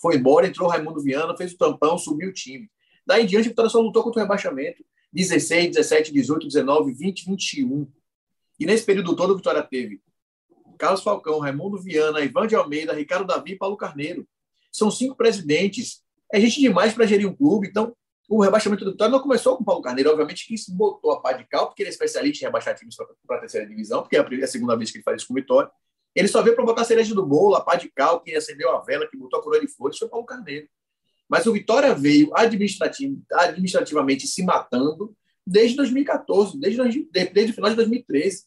Foi 0.00 0.16
embora, 0.16 0.46
entrou 0.46 0.68
o 0.68 0.70
Raimundo 0.70 1.02
Viana, 1.02 1.36
fez 1.36 1.52
o 1.52 1.58
tampão, 1.58 1.98
subiu 1.98 2.30
o 2.30 2.32
time. 2.32 2.70
Daí 3.06 3.24
em 3.24 3.26
diante, 3.26 3.46
a 3.46 3.48
Vitória 3.50 3.68
só 3.68 3.80
lutou 3.80 4.02
contra 4.02 4.20
o 4.20 4.22
rebaixamento 4.22 4.84
16, 5.12 5.76
17, 5.76 6.12
18, 6.12 6.46
19, 6.46 6.92
20, 6.92 7.26
21. 7.26 7.86
E 8.58 8.66
nesse 8.66 8.84
período 8.84 9.14
todo, 9.14 9.32
a 9.32 9.36
Vitória 9.36 9.62
teve 9.62 10.00
Carlos 10.78 11.02
Falcão, 11.02 11.38
Raimundo 11.38 11.80
Viana, 11.80 12.20
Ivan 12.20 12.46
de 12.46 12.54
Almeida, 12.54 12.92
Ricardo 12.92 13.26
Davi 13.26 13.52
e 13.52 13.56
Paulo 13.56 13.76
Carneiro. 13.76 14.26
São 14.70 14.90
cinco 14.90 15.14
presidentes. 15.14 16.02
É 16.32 16.40
gente 16.40 16.60
demais 16.60 16.94
para 16.94 17.06
gerir 17.06 17.28
um 17.28 17.34
clube. 17.34 17.68
Então, 17.68 17.94
o 18.28 18.40
rebaixamento 18.40 18.84
do 18.84 18.92
Vitória 18.92 19.12
não 19.12 19.20
começou 19.20 19.56
com 19.56 19.62
o 19.62 19.66
Paulo 19.66 19.82
Carneiro. 19.82 20.10
Obviamente 20.10 20.46
que 20.46 20.54
isso 20.54 20.74
botou 20.74 21.12
a 21.12 21.20
pá 21.20 21.32
de 21.32 21.44
cal, 21.44 21.66
porque 21.66 21.82
ele 21.82 21.90
é 21.90 21.92
especialista 21.92 22.44
em 22.44 22.46
rebaixar 22.46 22.74
times 22.74 22.96
para 22.96 23.36
a 23.36 23.40
terceira 23.40 23.66
divisão, 23.66 24.02
porque 24.02 24.16
é 24.16 24.44
a 24.44 24.46
segunda 24.46 24.76
vez 24.76 24.90
que 24.90 24.98
ele 24.98 25.04
faz 25.04 25.18
isso 25.18 25.28
com 25.28 25.34
o 25.34 25.36
Vitória. 25.36 25.70
Ele 26.14 26.28
só 26.28 26.42
veio 26.42 26.54
para 26.54 26.64
botar 26.64 26.82
a 26.82 26.84
cereja 26.84 27.14
do 27.14 27.24
bolo, 27.24 27.54
a 27.54 27.60
pá 27.60 27.76
de 27.76 27.90
cal, 27.90 28.20
que 28.20 28.34
acendeu 28.34 28.70
a 28.70 28.80
vela, 28.80 29.06
que 29.08 29.16
botou 29.16 29.38
a 29.38 29.42
coroa 29.42 29.60
de 29.60 29.68
flores, 29.68 29.98
foi 29.98 30.08
Paulo 30.08 30.26
Carneiro. 30.26 30.68
Mas 31.32 31.46
o 31.46 31.52
Vitória 31.54 31.94
veio 31.94 32.30
administrativ 32.34 33.18
administrativamente 33.32 34.26
se 34.26 34.44
matando 34.44 35.16
desde 35.46 35.78
2014, 35.78 36.60
desde, 36.60 37.08
desde 37.10 37.52
o 37.52 37.54
final 37.54 37.70
de 37.70 37.76
2013, 37.76 38.44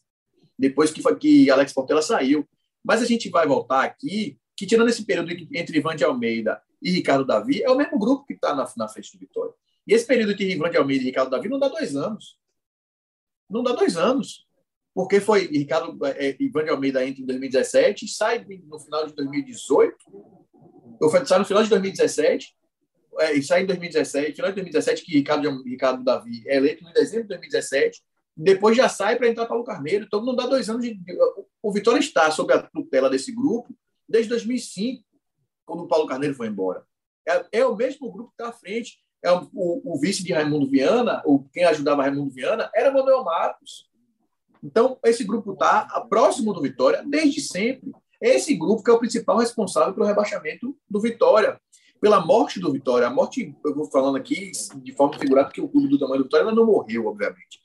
depois 0.56 0.92
que, 0.92 1.02
que 1.16 1.50
Alex 1.50 1.72
Portela 1.72 2.00
saiu. 2.00 2.48
Mas 2.84 3.02
a 3.02 3.04
gente 3.04 3.28
vai 3.28 3.44
voltar 3.44 3.82
aqui, 3.82 4.38
que 4.56 4.64
tirando 4.64 4.88
esse 4.88 5.04
período 5.04 5.32
entre 5.52 5.78
Ivan 5.78 5.96
de 5.96 6.04
Almeida 6.04 6.62
e 6.80 6.92
Ricardo 6.92 7.24
Davi, 7.26 7.60
é 7.60 7.68
o 7.68 7.76
mesmo 7.76 7.98
grupo 7.98 8.24
que 8.24 8.34
está 8.34 8.54
na, 8.54 8.72
na 8.76 8.86
frente 8.86 9.12
do 9.12 9.18
Vitória. 9.18 9.52
E 9.84 9.92
esse 9.92 10.06
período 10.06 10.30
entre 10.30 10.52
Ivan 10.52 10.70
de 10.70 10.76
Almeida 10.76 11.02
e 11.02 11.06
Ricardo 11.06 11.30
Davi 11.30 11.48
não 11.48 11.58
dá 11.58 11.66
dois 11.66 11.96
anos. 11.96 12.38
Não 13.50 13.64
dá 13.64 13.72
dois 13.72 13.96
anos. 13.96 14.46
Porque 14.94 15.18
foi 15.18 15.48
Ricardo 15.48 15.98
é, 16.06 16.28
é 16.28 16.36
Ivan 16.38 16.62
de 16.62 16.70
Almeida 16.70 17.04
entra 17.04 17.20
em 17.20 17.26
2017, 17.26 18.06
sai 18.06 18.46
no 18.64 18.78
final 18.78 19.08
de 19.08 19.12
2018, 19.16 19.96
ou 21.00 21.26
sai 21.26 21.40
no 21.40 21.44
final 21.44 21.64
de 21.64 21.68
2017, 21.68 22.54
é, 23.18 23.32
isso 23.34 23.52
aí 23.54 23.62
em 23.62 23.66
2017, 23.66 24.34
final 24.34 24.50
de 24.50 24.56
2017, 24.56 25.04
que 25.04 25.12
Ricardo, 25.12 25.62
Ricardo 25.62 26.04
Davi 26.04 26.42
é 26.46 26.56
eleito 26.56 26.84
em 26.84 26.92
dezembro 26.92 27.24
de 27.24 27.28
2017, 27.28 28.02
depois 28.36 28.76
já 28.76 28.88
sai 28.88 29.16
para 29.16 29.28
entrar 29.28 29.46
Paulo 29.46 29.64
Carneiro, 29.64 30.04
então 30.04 30.22
não 30.24 30.34
dá 30.34 30.46
dois 30.46 30.68
anos 30.68 30.82
de. 30.82 30.98
O 31.62 31.72
Vitória 31.72 31.98
está 31.98 32.30
sob 32.30 32.52
a 32.52 32.62
tutela 32.62 33.08
desse 33.08 33.32
grupo 33.32 33.74
desde 34.08 34.28
2005, 34.28 35.02
quando 35.64 35.84
o 35.84 35.88
Paulo 35.88 36.06
Carneiro 36.06 36.34
foi 36.34 36.48
embora. 36.48 36.84
É, 37.26 37.60
é 37.60 37.66
o 37.66 37.74
mesmo 37.74 38.12
grupo 38.12 38.30
que 38.30 38.42
está 38.42 38.48
à 38.48 38.52
frente. 38.52 38.98
É 39.22 39.32
o, 39.32 39.48
o, 39.54 39.94
o, 39.94 39.98
vice 39.98 40.22
de 40.22 40.32
Raimundo 40.32 40.68
Viana, 40.68 41.22
ou 41.24 41.48
quem 41.52 41.64
ajudava 41.64 42.02
Raimundo 42.02 42.30
Viana, 42.30 42.70
era 42.74 42.92
Manuel 42.92 43.24
Matos. 43.24 43.90
Então, 44.62 44.98
esse 45.04 45.24
grupo 45.24 45.54
está 45.54 45.86
próximo 46.08 46.52
do 46.52 46.62
Vitória 46.62 47.02
desde 47.04 47.40
sempre. 47.40 47.92
Esse 48.20 48.54
grupo 48.54 48.82
que 48.82 48.90
é 48.90 48.94
o 48.94 48.98
principal 48.98 49.38
responsável 49.38 49.94
pelo 49.94 50.06
rebaixamento 50.06 50.76
do 50.88 51.00
Vitória 51.00 51.60
pela 52.00 52.24
morte 52.24 52.60
do 52.60 52.72
Vitória. 52.72 53.06
A 53.06 53.10
morte, 53.10 53.54
eu 53.64 53.74
vou 53.74 53.90
falando 53.90 54.16
aqui 54.16 54.52
de 54.76 54.92
forma 54.92 55.18
figurada, 55.18 55.48
porque 55.48 55.60
o 55.60 55.68
clube 55.68 55.88
do 55.88 55.98
tamanho 55.98 56.18
do 56.18 56.24
Vitória 56.24 56.50
não 56.52 56.66
morreu, 56.66 57.06
obviamente. 57.06 57.60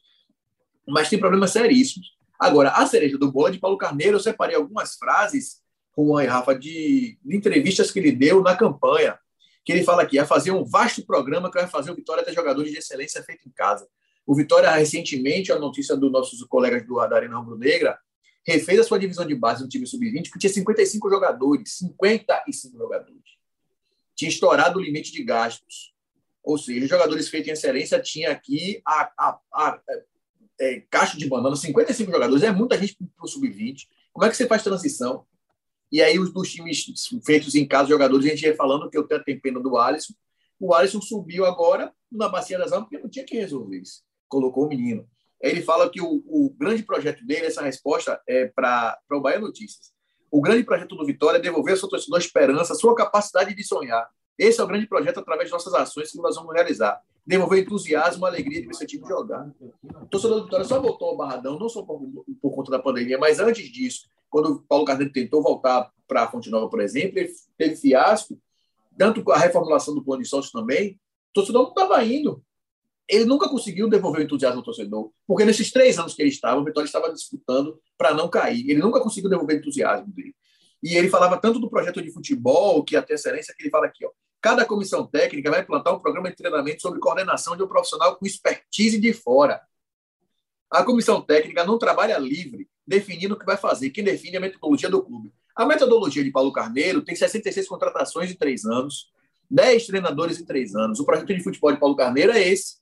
Mas 0.88 1.09
tem 1.09 1.19
problemas 1.19 1.51
seríssimos. 1.51 2.15
Agora, 2.39 2.71
a 2.71 2.85
cereja 2.88 3.17
do 3.17 3.31
bolo 3.31 3.51
de 3.51 3.59
Paulo 3.59 3.77
Carneiro, 3.77 4.17
eu 4.17 4.19
separei 4.19 4.55
algumas 4.55 4.95
frases, 4.95 5.61
Juan 5.95 6.23
e 6.23 6.27
Rafa, 6.27 6.57
de, 6.57 7.17
de 7.23 7.35
entrevistas 7.35 7.91
que 7.91 8.00
ele 8.00 8.11
deu 8.11 8.41
na 8.41 8.55
campanha, 8.55 9.17
que 9.63 9.71
ele 9.71 9.83
fala 9.83 10.01
aqui, 10.01 10.17
a 10.17 10.25
fazer 10.25 10.51
um 10.51 10.65
vasto 10.65 11.05
programa 11.05 11.51
que 11.51 11.59
vai 11.59 11.67
fazer 11.67 11.91
o 11.91 11.95
Vitória 11.95 12.23
ter 12.23 12.33
jogadores 12.33 12.71
de 12.71 12.79
excelência 12.79 13.21
feito 13.21 13.47
em 13.47 13.51
casa. 13.51 13.88
O 14.25 14.35
Vitória, 14.35 14.71
recentemente, 14.71 15.51
a 15.51 15.59
notícia 15.59 15.95
dos 15.95 16.11
nossos 16.11 16.41
colegas 16.45 16.85
do, 16.85 17.00
Arena 17.00 17.38
Rubro 17.38 17.57
Negra, 17.57 18.00
refez 18.45 18.79
a 18.79 18.83
sua 18.83 18.97
divisão 18.97 19.25
de 19.25 19.35
base 19.35 19.61
no 19.61 19.69
time 19.69 19.85
sub-20, 19.85 20.31
que 20.31 20.39
tinha 20.39 20.51
55 20.51 21.09
jogadores, 21.09 21.77
55 21.77 22.77
jogadores. 22.77 23.20
Tinha 24.21 24.29
estourado 24.29 24.77
o 24.77 24.81
limite 24.83 25.11
de 25.11 25.23
gastos. 25.23 25.95
Ou 26.43 26.55
seja, 26.55 26.83
os 26.83 26.89
jogadores 26.89 27.27
feitos 27.27 27.49
em 27.49 27.53
excelência 27.53 27.99
tinha 27.99 28.29
aqui 28.29 28.79
a, 28.85 29.11
a, 29.17 29.39
a, 29.51 29.81
é, 30.59 30.81
caixa 30.91 31.17
de 31.17 31.27
banana, 31.27 31.55
55 31.55 32.11
jogadores, 32.11 32.43
é 32.43 32.51
muita 32.51 32.77
gente 32.77 32.95
para 32.95 33.25
o 33.25 33.27
sub-20. 33.27 33.87
Como 34.13 34.23
é 34.23 34.29
que 34.29 34.37
você 34.37 34.45
faz 34.45 34.61
transição? 34.61 35.25
E 35.91 36.03
aí, 36.03 36.19
os 36.19 36.31
dos 36.31 36.51
times 36.51 36.85
feitos 37.25 37.55
em 37.55 37.67
casa, 37.67 37.89
jogadores, 37.89 38.27
a 38.27 38.29
gente 38.29 38.45
ia 38.45 38.55
falando 38.55 38.91
que 38.91 38.95
eu 38.95 39.07
tenho 39.07 39.41
pena 39.41 39.59
do 39.59 39.75
Alisson. 39.75 40.13
O 40.59 40.71
Alisson 40.71 41.01
subiu 41.01 41.43
agora 41.43 41.91
na 42.11 42.29
Bacia 42.29 42.59
das 42.59 42.71
Almas 42.71 42.89
porque 42.89 43.01
não 43.01 43.09
tinha 43.09 43.25
que 43.25 43.35
resolver 43.35 43.79
isso. 43.79 44.03
Colocou 44.27 44.65
o 44.65 44.69
menino. 44.69 45.09
Ele 45.41 45.63
fala 45.63 45.89
que 45.89 45.99
o, 45.99 46.23
o 46.27 46.53
grande 46.55 46.83
projeto 46.83 47.25
dele, 47.25 47.47
essa 47.47 47.63
resposta 47.63 48.21
é 48.27 48.45
para 48.45 48.99
o 49.09 49.19
Bahia 49.19 49.39
Notícias. 49.39 49.91
O 50.31 50.41
grande 50.41 50.63
projeto 50.63 50.95
do 50.95 51.05
Vitória 51.05 51.38
é 51.38 51.41
devolver 51.41 51.73
ao 51.73 51.77
seu 51.77 51.89
torcedor 51.89 52.17
esperança, 52.17 52.73
sua 52.73 52.95
capacidade 52.95 53.53
de 53.53 53.63
sonhar. 53.65 54.09
Esse 54.38 54.61
é 54.61 54.63
o 54.63 54.67
grande 54.67 54.88
projeto 54.88 55.19
através 55.19 55.50
de 55.50 55.53
nossas 55.53 55.73
ações 55.73 56.09
que 56.09 56.17
nós 56.17 56.38
vamos 56.38 56.53
realizar. 56.53 57.01
Devolver 57.27 57.59
entusiasmo, 57.59 58.25
alegria 58.25 58.61
de 58.61 58.67
ver 58.67 58.73
seu 58.73 58.88
time 58.88 59.05
jogar. 59.07 59.51
O 60.01 60.05
torcedor 60.05 60.39
do 60.39 60.45
Vitória 60.45 60.65
só 60.65 60.79
voltou 60.81 61.09
ao 61.09 61.17
Barradão, 61.17 61.59
não 61.59 61.67
só 61.67 61.83
por, 61.83 62.01
por 62.41 62.55
conta 62.55 62.71
da 62.71 62.79
pandemia, 62.79 63.17
mas 63.17 63.39
antes 63.39 63.69
disso, 63.69 64.07
quando 64.29 64.53
o 64.53 64.61
Paulo 64.61 64.85
Carneiro 64.85 65.11
tentou 65.11 65.43
voltar 65.43 65.91
para 66.07 66.23
a 66.23 66.31
Fonte 66.31 66.50
Nova, 66.50 66.69
por 66.69 66.79
exemplo, 66.79 67.19
ele 67.19 67.31
teve 67.57 67.75
fiasco, 67.75 68.39
tanto 68.97 69.21
com 69.23 69.31
a 69.31 69.38
reformulação 69.38 69.93
do 69.93 70.03
plano 70.03 70.23
de 70.23 70.29
sócio 70.29 70.51
também, 70.53 70.93
o 71.29 71.33
torcedor 71.33 71.63
não 71.63 71.69
estava 71.69 72.03
indo. 72.05 72.41
Ele 73.11 73.25
nunca 73.25 73.49
conseguiu 73.49 73.89
devolver 73.89 74.21
o 74.21 74.23
entusiasmo 74.23 74.59
ao 74.59 74.63
torcedor, 74.63 75.11
porque 75.27 75.43
nesses 75.43 75.69
três 75.69 75.99
anos 75.99 76.13
que 76.13 76.21
ele 76.21 76.29
estava, 76.29 76.61
o 76.61 76.63
Vitória 76.63 76.85
estava 76.85 77.11
disputando 77.11 77.77
para 77.97 78.13
não 78.13 78.29
cair. 78.29 78.69
Ele 78.69 78.79
nunca 78.79 79.01
conseguiu 79.01 79.29
devolver 79.29 79.57
o 79.57 79.59
entusiasmo 79.59 80.13
dele. 80.13 80.33
E 80.81 80.95
ele 80.95 81.09
falava 81.09 81.37
tanto 81.37 81.59
do 81.59 81.69
projeto 81.69 82.01
de 82.01 82.09
futebol, 82.09 82.81
que 82.85 82.95
até 82.95 83.15
excelência, 83.15 83.53
que 83.53 83.63
ele 83.63 83.69
fala 83.69 83.85
aqui, 83.85 84.05
ó, 84.05 84.09
cada 84.41 84.65
comissão 84.65 85.05
técnica 85.05 85.51
vai 85.51 85.59
implantar 85.59 85.93
um 85.93 85.99
programa 85.99 86.29
de 86.29 86.37
treinamento 86.37 86.81
sobre 86.81 87.01
coordenação 87.01 87.57
de 87.57 87.63
um 87.63 87.67
profissional 87.67 88.15
com 88.15 88.25
expertise 88.25 88.97
de 88.97 89.11
fora. 89.11 89.61
A 90.69 90.81
comissão 90.85 91.21
técnica 91.21 91.65
não 91.65 91.77
trabalha 91.77 92.17
livre, 92.17 92.69
definindo 92.87 93.35
o 93.35 93.37
que 93.37 93.45
vai 93.45 93.57
fazer. 93.57 93.89
Quem 93.89 94.05
define 94.05 94.35
é 94.35 94.37
a 94.37 94.41
metodologia 94.41 94.89
do 94.89 95.03
clube. 95.03 95.33
A 95.53 95.65
metodologia 95.65 96.23
de 96.23 96.31
Paulo 96.31 96.53
Carneiro 96.53 97.01
tem 97.01 97.13
66 97.13 97.67
contratações 97.67 98.31
em 98.31 98.35
três 98.35 98.63
anos, 98.63 99.11
10 99.49 99.85
treinadores 99.85 100.39
em 100.39 100.45
três 100.45 100.73
anos. 100.75 101.01
O 101.01 101.05
projeto 101.05 101.27
de 101.27 101.43
futebol 101.43 101.73
de 101.73 101.79
Paulo 101.79 101.95
Carneiro 101.95 102.31
é 102.31 102.41
esse. 102.41 102.80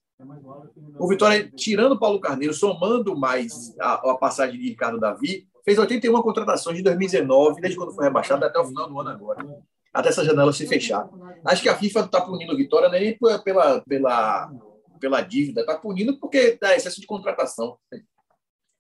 O 0.97 1.07
Vitória, 1.07 1.49
tirando 1.55 1.97
Paulo 1.97 2.19
Carneiro, 2.19 2.53
somando 2.53 3.15
mais 3.15 3.73
a, 3.79 4.11
a 4.11 4.17
passagem 4.17 4.59
de 4.59 4.69
Ricardo 4.69 4.99
Davi, 4.99 5.47
fez 5.63 5.79
81 5.79 6.21
contratações 6.21 6.77
de 6.77 6.83
2019, 6.83 7.61
desde 7.61 7.77
quando 7.77 7.93
foi 7.93 8.03
rebaixado 8.03 8.43
até 8.43 8.59
o 8.59 8.65
final 8.65 8.89
do 8.89 8.99
ano 8.99 9.09
agora. 9.09 9.63
Até 9.93 10.09
essa 10.09 10.25
janela 10.25 10.51
se 10.51 10.67
fechar. 10.67 11.09
Acho 11.45 11.61
que 11.61 11.69
a 11.69 11.77
FIFA 11.77 12.01
está 12.01 12.21
punindo 12.21 12.53
o 12.53 12.57
Vitória 12.57 12.87
é 12.87 12.99
nem 12.99 13.17
pela, 13.17 13.81
pela, 13.81 14.51
pela 14.99 15.21
dívida, 15.21 15.61
está 15.61 15.77
punindo 15.77 16.19
porque 16.19 16.57
dá 16.59 16.75
excesso 16.75 16.99
de 16.99 17.07
contratação. 17.07 17.77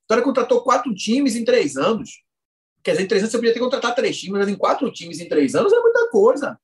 Vitória 0.01 0.23
contratou 0.23 0.61
quatro 0.61 0.93
times 0.93 1.35
em 1.37 1.45
três 1.45 1.77
anos. 1.77 2.21
Quer 2.83 2.91
dizer, 2.91 3.03
em 3.03 3.07
três 3.07 3.23
anos 3.23 3.31
você 3.31 3.37
podia 3.37 3.53
ter 3.53 3.59
contratado 3.59 3.95
três 3.95 4.17
times, 4.17 4.39
mas 4.39 4.49
em 4.49 4.55
quatro 4.55 4.91
times 4.91 5.19
em 5.19 5.29
três 5.29 5.55
anos 5.55 5.71
é 5.71 5.79
muita 5.79 6.09
coisa. 6.09 6.59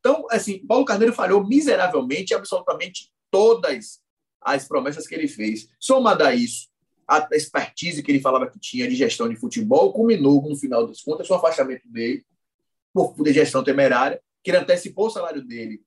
Então, 0.00 0.26
assim, 0.30 0.58
Paulo 0.66 0.84
Carneiro 0.84 1.14
falhou 1.14 1.46
miseravelmente 1.46 2.34
absolutamente 2.34 3.10
todas 3.34 4.00
as 4.40 4.68
promessas 4.68 5.08
que 5.08 5.14
ele 5.16 5.26
fez. 5.26 5.68
Somada 5.80 6.28
a 6.28 6.34
isso, 6.36 6.68
a 7.08 7.26
expertise 7.32 8.00
que 8.00 8.12
ele 8.12 8.20
falava 8.20 8.48
que 8.48 8.60
tinha 8.60 8.86
de 8.86 8.94
gestão 8.94 9.28
de 9.28 9.34
futebol 9.34 9.92
culminou, 9.92 10.40
no 10.48 10.54
final 10.54 10.86
das 10.86 11.02
contas, 11.02 11.28
o 11.28 11.34
afastamento 11.34 11.88
dele 11.88 12.24
por 12.92 13.12
gestão 13.26 13.64
temerária, 13.64 14.20
que 14.40 14.52
ele 14.52 14.58
antecipou 14.58 15.08
o 15.08 15.10
salário 15.10 15.42
dele 15.42 15.82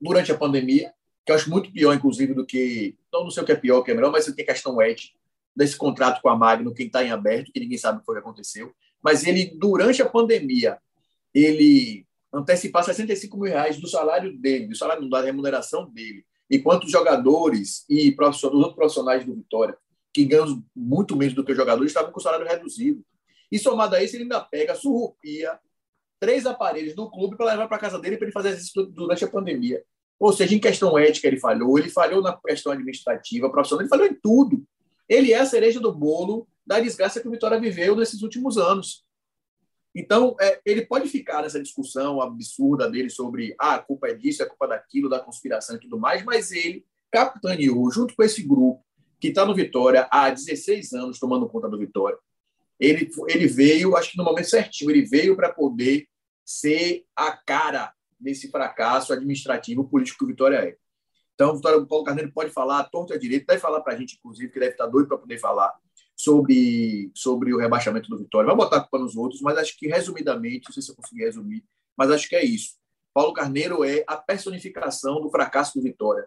durante 0.00 0.32
a 0.32 0.36
pandemia, 0.36 0.92
que 1.24 1.30
eu 1.30 1.36
acho 1.36 1.48
muito 1.48 1.70
pior, 1.70 1.94
inclusive, 1.94 2.34
do 2.34 2.44
que. 2.44 2.96
Não, 3.12 3.22
não 3.22 3.30
sei 3.30 3.44
o 3.44 3.46
que 3.46 3.52
é 3.52 3.56
pior, 3.56 3.78
o 3.78 3.84
que 3.84 3.92
é 3.92 3.94
melhor, 3.94 4.10
mas 4.10 4.26
tem 4.26 4.44
questão 4.44 4.82
ética 4.82 5.16
desse 5.54 5.76
contrato 5.76 6.20
com 6.20 6.30
a 6.30 6.36
Magno, 6.36 6.74
quem 6.74 6.86
está 6.86 7.04
em 7.04 7.12
aberto, 7.12 7.52
que 7.52 7.60
ninguém 7.60 7.78
sabe 7.78 7.98
o 7.98 8.00
que 8.00 8.06
foi 8.06 8.16
que 8.16 8.22
aconteceu. 8.22 8.74
Mas 9.00 9.24
ele, 9.24 9.56
durante 9.56 10.02
a 10.02 10.08
pandemia, 10.08 10.78
ele 11.32 12.04
antecipar 12.32 12.82
65 12.82 13.36
mil 13.38 13.52
reais 13.52 13.78
do 13.78 13.86
salário 13.86 14.36
dele, 14.36 14.66
do 14.66 14.74
salário 14.74 15.08
da 15.08 15.20
remuneração 15.20 15.88
dele, 15.88 16.24
enquanto 16.52 16.84
os 16.84 16.92
jogadores 16.92 17.86
e 17.88 18.14
os 18.14 18.44
outros 18.44 18.74
profissionais 18.74 19.24
do 19.24 19.34
Vitória, 19.34 19.76
que 20.12 20.26
ganham 20.26 20.62
muito 20.76 21.16
menos 21.16 21.34
do 21.34 21.42
que 21.42 21.52
os 21.52 21.56
jogadores, 21.56 21.90
estavam 21.90 22.12
com 22.12 22.20
salário 22.20 22.46
reduzido. 22.46 23.02
E 23.50 23.58
somado 23.58 23.96
a 23.96 24.04
isso, 24.04 24.16
ele 24.16 24.24
ainda 24.24 24.40
pega, 24.40 24.74
surrupia 24.74 25.58
três 26.20 26.44
aparelhos 26.44 26.94
do 26.94 27.10
clube 27.10 27.36
para 27.36 27.46
levar 27.46 27.66
para 27.66 27.78
casa 27.78 27.98
dele 27.98 28.16
para 28.16 28.26
ele 28.26 28.32
fazer 28.32 28.56
isso 28.56 28.84
durante 28.86 29.24
a 29.24 29.28
pandemia. 29.28 29.82
Ou 30.20 30.32
seja, 30.32 30.54
em 30.54 30.60
questão 30.60 30.96
ética 30.96 31.26
ele 31.26 31.40
falhou, 31.40 31.78
ele 31.78 31.88
falhou 31.88 32.22
na 32.22 32.36
questão 32.36 32.70
administrativa, 32.70 33.50
profissional, 33.50 33.82
ele 33.82 33.88
falhou 33.88 34.06
em 34.06 34.14
tudo. 34.14 34.62
Ele 35.08 35.32
é 35.32 35.40
a 35.40 35.46
cereja 35.46 35.80
do 35.80 35.90
bolo 35.90 36.46
da 36.64 36.78
desgraça 36.78 37.20
que 37.20 37.26
o 37.26 37.30
Vitória 37.30 37.58
viveu 37.58 37.96
nesses 37.96 38.22
últimos 38.22 38.56
anos. 38.56 39.01
Então, 39.94 40.34
é, 40.40 40.60
ele 40.64 40.86
pode 40.86 41.08
ficar 41.08 41.42
nessa 41.42 41.62
discussão 41.62 42.20
absurda 42.20 42.90
dele 42.90 43.10
sobre 43.10 43.54
ah, 43.58 43.74
a 43.74 43.78
culpa 43.78 44.08
é 44.08 44.14
disso, 44.14 44.42
a 44.42 44.46
culpa 44.46 44.66
daquilo, 44.66 45.08
da 45.08 45.20
conspiração 45.20 45.76
e 45.76 45.80
tudo 45.80 45.98
mais, 45.98 46.24
mas 46.24 46.50
ele 46.50 46.84
capitaneou, 47.10 47.90
junto 47.90 48.16
com 48.16 48.22
esse 48.22 48.42
grupo 48.42 48.82
que 49.20 49.28
está 49.28 49.44
no 49.44 49.54
Vitória 49.54 50.08
há 50.10 50.30
16 50.30 50.94
anos 50.94 51.18
tomando 51.18 51.48
conta 51.48 51.68
do 51.68 51.78
Vitória. 51.78 52.18
Ele, 52.80 53.08
ele 53.28 53.46
veio, 53.46 53.94
acho 53.96 54.12
que 54.12 54.18
no 54.18 54.24
momento 54.24 54.48
certinho, 54.48 54.90
ele 54.90 55.02
veio 55.02 55.36
para 55.36 55.52
poder 55.52 56.08
ser 56.44 57.04
a 57.14 57.30
cara 57.30 57.92
desse 58.18 58.50
fracasso 58.50 59.12
administrativo 59.12 59.88
político 59.88 60.18
que 60.18 60.24
o 60.24 60.28
Vitória 60.28 60.56
é. 60.56 60.76
Então, 61.34 61.54
o 61.54 61.86
Paulo 61.86 62.04
Carneiro 62.04 62.32
pode 62.32 62.50
falar, 62.50 62.80
a 62.80 62.84
torta 62.84 63.14
é 63.14 63.18
direito, 63.18 63.46
deve 63.46 63.60
falar 63.60 63.80
para 63.80 63.94
a 63.94 63.96
gente, 63.96 64.16
inclusive, 64.16 64.52
que 64.52 64.58
deve 64.58 64.72
estar 64.72 64.86
doido 64.86 65.08
para 65.08 65.18
poder 65.18 65.38
falar 65.38 65.72
sobre, 66.22 67.10
sobre 67.12 67.52
o 67.52 67.58
rebaixamento 67.58 68.08
do 68.08 68.16
Vitória. 68.16 68.46
Vai 68.46 68.54
botar 68.54 68.76
a 68.76 68.80
culpa 68.80 69.00
nos 69.00 69.16
outros, 69.16 69.40
mas 69.40 69.58
acho 69.58 69.76
que, 69.76 69.88
resumidamente, 69.88 70.68
não 70.68 70.72
sei 70.72 70.80
se 70.80 70.92
eu 70.92 70.94
consegui 70.94 71.24
resumir, 71.24 71.64
mas 71.96 72.12
acho 72.12 72.28
que 72.28 72.36
é 72.36 72.44
isso. 72.44 72.76
Paulo 73.12 73.32
Carneiro 73.32 73.82
é 73.82 74.04
a 74.06 74.16
personificação 74.16 75.20
do 75.20 75.28
fracasso 75.28 75.74
do 75.74 75.82
Vitória 75.82 76.24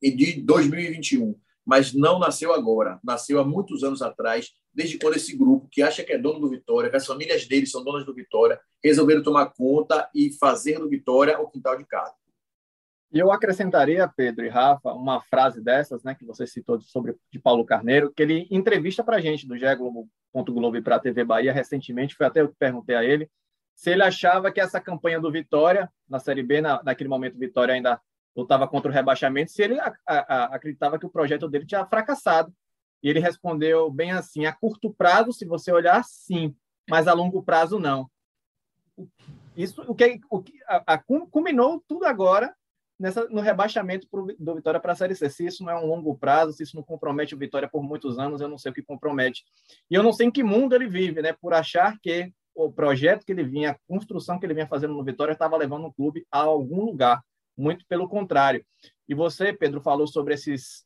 e 0.00 0.12
de 0.12 0.40
2021, 0.40 1.34
mas 1.66 1.92
não 1.92 2.20
nasceu 2.20 2.54
agora, 2.54 3.00
nasceu 3.02 3.40
há 3.40 3.44
muitos 3.44 3.82
anos 3.82 4.00
atrás, 4.00 4.52
desde 4.72 4.96
quando 4.96 5.16
esse 5.16 5.36
grupo, 5.36 5.68
que 5.68 5.82
acha 5.82 6.04
que 6.04 6.12
é 6.12 6.18
dono 6.18 6.38
do 6.38 6.48
Vitória, 6.48 6.88
que 6.88 6.96
as 6.96 7.04
famílias 7.04 7.48
dele 7.48 7.66
são 7.66 7.82
donas 7.82 8.06
do 8.06 8.14
Vitória, 8.14 8.60
resolveram 8.82 9.24
tomar 9.24 9.46
conta 9.46 10.08
e 10.14 10.32
fazer 10.38 10.78
do 10.78 10.88
Vitória 10.88 11.36
o 11.40 11.50
quintal 11.50 11.76
de 11.76 11.84
casa. 11.84 12.14
E 13.12 13.18
eu 13.18 13.32
acrescentaria, 13.32 14.06
Pedro 14.08 14.44
e 14.44 14.48
Rafa, 14.48 14.92
uma 14.92 15.20
frase 15.20 15.60
dessas, 15.60 16.02
né, 16.04 16.14
que 16.14 16.24
você 16.24 16.46
citou 16.46 16.80
sobre 16.80 17.16
de 17.32 17.38
Paulo 17.40 17.64
Carneiro, 17.64 18.12
que 18.12 18.22
ele 18.22 18.46
entrevista 18.50 19.02
para 19.02 19.20
gente 19.20 19.48
do 19.48 19.56
Globo 20.52 20.76
e 20.76 20.82
para 20.82 20.96
a 20.96 21.00
TV 21.00 21.24
Bahia 21.24 21.52
recentemente, 21.52 22.14
foi 22.14 22.26
até 22.26 22.40
eu 22.40 22.48
que 22.48 22.54
perguntei 22.56 22.94
a 22.94 23.02
ele 23.02 23.28
se 23.80 23.88
ele 23.88 24.02
achava 24.02 24.52
que 24.52 24.60
essa 24.60 24.78
campanha 24.78 25.18
do 25.18 25.32
Vitória 25.32 25.90
na 26.06 26.18
Série 26.18 26.42
B, 26.42 26.60
na, 26.60 26.82
naquele 26.82 27.08
momento 27.08 27.38
Vitória 27.38 27.72
ainda 27.72 27.98
lutava 28.36 28.68
contra 28.68 28.90
o 28.90 28.94
rebaixamento, 28.94 29.50
se 29.50 29.62
ele 29.62 29.80
a, 29.80 29.94
a, 30.06 30.44
acreditava 30.54 30.98
que 30.98 31.06
o 31.06 31.10
projeto 31.10 31.48
dele 31.48 31.64
tinha 31.64 31.86
fracassado. 31.86 32.52
E 33.02 33.08
ele 33.08 33.20
respondeu 33.20 33.90
bem 33.90 34.12
assim: 34.12 34.44
a 34.44 34.52
curto 34.52 34.92
prazo, 34.92 35.32
se 35.32 35.46
você 35.46 35.72
olhar, 35.72 36.04
sim, 36.04 36.54
mas 36.90 37.08
a 37.08 37.14
longo 37.14 37.42
prazo 37.42 37.78
não. 37.78 38.10
Isso 39.56 39.82
o 39.88 39.94
que, 39.94 40.20
o 40.28 40.42
que 40.42 40.52
a, 40.68 40.94
a, 40.94 40.98
culminou 40.98 41.82
tudo 41.88 42.04
agora 42.04 42.54
nessa, 43.00 43.26
no 43.28 43.40
rebaixamento 43.40 44.06
pro, 44.08 44.26
do 44.38 44.54
Vitória 44.54 44.78
para 44.78 44.92
a 44.92 44.96
Série 44.96 45.14
C. 45.14 45.30
Se 45.30 45.46
isso 45.46 45.64
não 45.64 45.72
é 45.72 45.80
um 45.80 45.86
longo 45.86 46.14
prazo, 46.16 46.52
se 46.52 46.62
isso 46.62 46.76
não 46.76 46.82
compromete 46.82 47.34
o 47.34 47.38
Vitória 47.38 47.68
por 47.68 47.82
muitos 47.82 48.18
anos, 48.18 48.40
eu 48.40 48.48
não 48.48 48.58
sei 48.58 48.70
o 48.70 48.74
que 48.74 48.82
compromete. 48.82 49.42
E 49.90 49.94
eu 49.94 50.02
não 50.02 50.12
sei 50.12 50.26
em 50.26 50.30
que 50.30 50.44
mundo 50.44 50.74
ele 50.74 50.86
vive, 50.86 51.22
né? 51.22 51.32
Por 51.32 51.54
achar 51.54 51.98
que 52.00 52.30
o 52.54 52.70
projeto 52.70 53.24
que 53.24 53.32
ele 53.32 53.42
vinha, 53.42 53.70
a 53.70 53.78
construção 53.88 54.38
que 54.38 54.44
ele 54.44 54.52
vinha 54.52 54.66
fazendo 54.66 54.92
no 54.92 55.02
Vitória 55.02 55.32
estava 55.32 55.56
levando 55.56 55.86
o 55.86 55.92
clube 55.92 56.26
a 56.30 56.40
algum 56.40 56.84
lugar. 56.84 57.24
Muito 57.56 57.86
pelo 57.86 58.08
contrário. 58.08 58.64
E 59.08 59.14
você, 59.14 59.52
Pedro, 59.52 59.80
falou 59.80 60.06
sobre 60.06 60.34
esses 60.34 60.84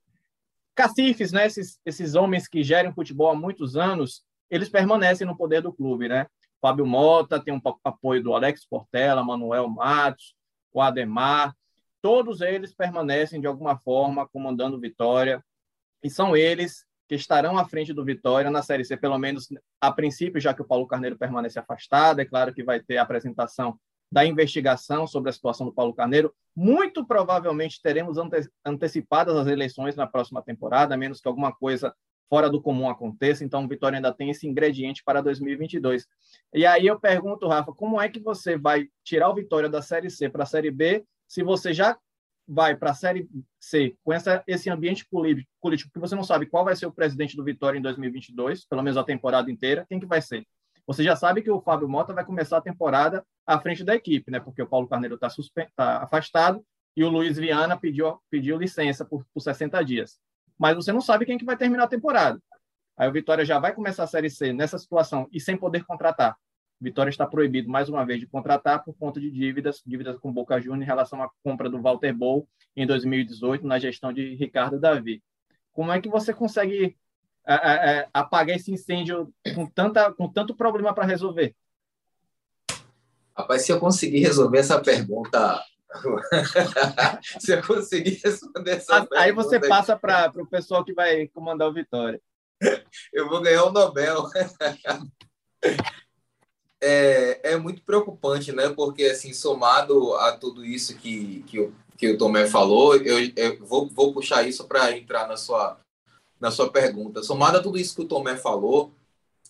cacifes, 0.74 1.32
né? 1.32 1.46
Esses, 1.46 1.80
esses 1.84 2.14
homens 2.14 2.46
que 2.46 2.62
gerem 2.62 2.92
futebol 2.92 3.30
há 3.30 3.34
muitos 3.34 3.76
anos, 3.76 4.22
eles 4.48 4.68
permanecem 4.68 5.26
no 5.26 5.36
poder 5.36 5.60
do 5.60 5.72
clube, 5.72 6.08
né? 6.08 6.26
Fábio 6.60 6.86
Mota 6.86 7.42
tem 7.42 7.52
um 7.52 7.60
apoio 7.82 8.22
do 8.22 8.34
Alex 8.34 8.64
Portela, 8.66 9.22
Manuel 9.22 9.68
Matos, 9.68 10.34
o 10.72 10.80
Ademar, 10.80 11.54
todos 12.04 12.42
eles 12.42 12.74
permanecem 12.74 13.40
de 13.40 13.46
alguma 13.46 13.78
forma 13.78 14.28
comandando 14.28 14.78
Vitória 14.78 15.42
e 16.02 16.10
são 16.10 16.36
eles 16.36 16.84
que 17.08 17.14
estarão 17.14 17.56
à 17.56 17.66
frente 17.66 17.94
do 17.94 18.04
Vitória 18.04 18.50
na 18.50 18.62
Série 18.62 18.84
C, 18.84 18.94
pelo 18.94 19.16
menos 19.16 19.48
a 19.80 19.90
princípio, 19.90 20.38
já 20.38 20.52
que 20.52 20.60
o 20.60 20.66
Paulo 20.66 20.86
Carneiro 20.86 21.16
permanece 21.16 21.58
afastado. 21.58 22.20
É 22.20 22.26
claro 22.26 22.52
que 22.52 22.62
vai 22.62 22.78
ter 22.78 22.98
a 22.98 23.02
apresentação 23.02 23.80
da 24.12 24.22
investigação 24.22 25.06
sobre 25.06 25.30
a 25.30 25.32
situação 25.32 25.64
do 25.64 25.72
Paulo 25.72 25.94
Carneiro. 25.94 26.30
Muito 26.54 27.06
provavelmente 27.06 27.80
teremos 27.80 28.18
ante 28.18 28.50
antecipadas 28.62 29.34
as 29.34 29.46
eleições 29.46 29.96
na 29.96 30.06
próxima 30.06 30.42
temporada, 30.42 30.94
a 30.94 30.98
menos 30.98 31.22
que 31.22 31.28
alguma 31.28 31.54
coisa 31.54 31.94
fora 32.28 32.50
do 32.50 32.60
comum 32.60 32.90
aconteça, 32.90 33.44
então 33.44 33.64
o 33.64 33.68
Vitória 33.68 33.96
ainda 33.96 34.12
tem 34.12 34.28
esse 34.28 34.46
ingrediente 34.46 35.02
para 35.02 35.22
2022. 35.22 36.06
E 36.52 36.66
aí 36.66 36.86
eu 36.86 37.00
pergunto, 37.00 37.48
Rafa, 37.48 37.72
como 37.72 37.98
é 37.98 38.10
que 38.10 38.20
você 38.20 38.58
vai 38.58 38.88
tirar 39.02 39.30
o 39.30 39.34
Vitória 39.34 39.70
da 39.70 39.80
Série 39.80 40.10
C 40.10 40.28
para 40.28 40.42
a 40.42 40.46
Série 40.46 40.70
B 40.70 41.02
se 41.28 41.42
você 41.42 41.72
já 41.72 41.96
vai 42.46 42.76
para 42.76 42.90
a 42.90 42.94
Série 42.94 43.28
C 43.58 43.96
com 44.04 44.12
essa, 44.12 44.44
esse 44.46 44.68
ambiente 44.68 45.06
político 45.08 45.90
que 45.92 45.98
você 45.98 46.14
não 46.14 46.22
sabe 46.22 46.46
qual 46.46 46.64
vai 46.64 46.76
ser 46.76 46.86
o 46.86 46.92
presidente 46.92 47.36
do 47.36 47.44
Vitória 47.44 47.78
em 47.78 47.82
2022, 47.82 48.66
pelo 48.66 48.82
menos 48.82 48.96
a 48.98 49.04
temporada 49.04 49.50
inteira, 49.50 49.86
quem 49.88 49.98
que 49.98 50.06
vai 50.06 50.20
ser? 50.20 50.46
Você 50.86 51.02
já 51.02 51.16
sabe 51.16 51.40
que 51.40 51.50
o 51.50 51.62
Fábio 51.62 51.88
Mota 51.88 52.12
vai 52.12 52.24
começar 52.24 52.58
a 52.58 52.60
temporada 52.60 53.24
à 53.46 53.58
frente 53.58 53.82
da 53.82 53.94
equipe, 53.94 54.30
né? 54.30 54.38
Porque 54.38 54.60
o 54.60 54.66
Paulo 54.66 54.86
Carneiro 54.86 55.14
está 55.14 55.28
tá 55.74 56.02
afastado 56.02 56.62
e 56.94 57.02
o 57.02 57.08
Luiz 57.08 57.38
Viana 57.38 57.78
pediu, 57.78 58.18
pediu 58.30 58.58
licença 58.58 59.04
por, 59.04 59.24
por 59.32 59.40
60 59.40 59.82
dias 59.82 60.20
mas 60.58 60.76
você 60.76 60.92
não 60.92 61.00
sabe 61.00 61.26
quem 61.26 61.38
que 61.38 61.44
vai 61.44 61.56
terminar 61.56 61.84
a 61.84 61.88
temporada. 61.88 62.40
Aí 62.96 63.08
o 63.08 63.12
Vitória 63.12 63.44
já 63.44 63.58
vai 63.58 63.74
começar 63.74 64.04
a 64.04 64.06
Série 64.06 64.30
C 64.30 64.52
nessa 64.52 64.78
situação 64.78 65.28
e 65.32 65.40
sem 65.40 65.56
poder 65.56 65.84
contratar. 65.84 66.36
Vitória 66.80 67.10
está 67.10 67.26
proibido, 67.26 67.70
mais 67.70 67.88
uma 67.88 68.04
vez, 68.04 68.20
de 68.20 68.26
contratar 68.26 68.84
por 68.84 68.94
conta 68.94 69.20
de 69.20 69.30
dívidas, 69.30 69.82
dívidas 69.86 70.18
com 70.18 70.32
Boca 70.32 70.60
Juniors 70.60 70.82
em 70.82 70.86
relação 70.86 71.22
à 71.22 71.30
compra 71.42 71.70
do 71.70 71.80
Walter 71.80 72.12
Bol 72.12 72.48
em 72.76 72.86
2018, 72.86 73.66
na 73.66 73.78
gestão 73.78 74.12
de 74.12 74.34
Ricardo 74.34 74.78
Davi. 74.78 75.22
Como 75.72 75.92
é 75.92 76.00
que 76.00 76.08
você 76.08 76.32
consegue 76.32 76.96
é, 77.46 77.54
é, 77.54 77.98
é 77.98 78.08
apagar 78.12 78.56
esse 78.56 78.72
incêndio 78.72 79.32
com, 79.54 79.66
tanta, 79.66 80.12
com 80.12 80.28
tanto 80.28 80.54
problema 80.54 80.94
para 80.94 81.06
resolver? 81.06 81.54
Rapaz, 83.36 83.62
se 83.62 83.72
eu 83.72 83.80
conseguir 83.80 84.20
resolver 84.20 84.58
essa 84.58 84.80
pergunta 84.80 85.60
Se 87.40 87.52
eu 87.52 87.62
conseguir 87.62 88.20
responder 88.24 88.72
essa 88.72 88.96
Aí 88.96 89.32
pergunta, 89.32 89.48
você 89.48 89.60
passa 89.60 89.96
para 89.96 90.32
o 90.36 90.46
pessoal 90.46 90.84
que 90.84 90.92
vai 90.92 91.28
comandar 91.28 91.68
o 91.68 91.72
Vitória. 91.72 92.20
Eu 93.12 93.28
vou 93.28 93.40
ganhar 93.40 93.64
o 93.64 93.72
Nobel. 93.72 94.24
É, 96.86 97.52
é 97.52 97.56
muito 97.56 97.80
preocupante, 97.80 98.52
né? 98.52 98.68
Porque, 98.68 99.04
assim, 99.04 99.32
somado 99.32 100.14
a 100.16 100.32
tudo 100.32 100.62
isso 100.62 100.94
que, 100.96 101.42
que, 101.46 101.58
o, 101.58 101.74
que 101.96 102.10
o 102.10 102.18
Tomé 102.18 102.46
falou, 102.46 102.94
eu, 102.96 103.32
eu 103.34 103.64
vou, 103.64 103.88
vou 103.88 104.12
puxar 104.12 104.46
isso 104.46 104.64
para 104.64 104.94
entrar 104.96 105.26
na 105.26 105.36
sua, 105.36 105.78
na 106.38 106.50
sua 106.50 106.70
pergunta. 106.70 107.22
Somado 107.22 107.56
a 107.56 107.62
tudo 107.62 107.78
isso 107.78 107.94
que 107.94 108.02
o 108.02 108.06
Tomé 108.08 108.36
falou, 108.36 108.92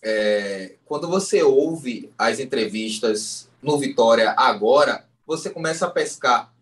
é, 0.01 0.75
quando 0.85 1.09
você 1.09 1.43
ouve 1.43 2.09
as 2.17 2.39
entrevistas 2.39 3.49
no 3.61 3.77
Vitória 3.77 4.33
agora, 4.37 5.05
você 5.25 5.49
começa 5.49 5.87
a 5.87 5.91
pescar. 5.91 6.53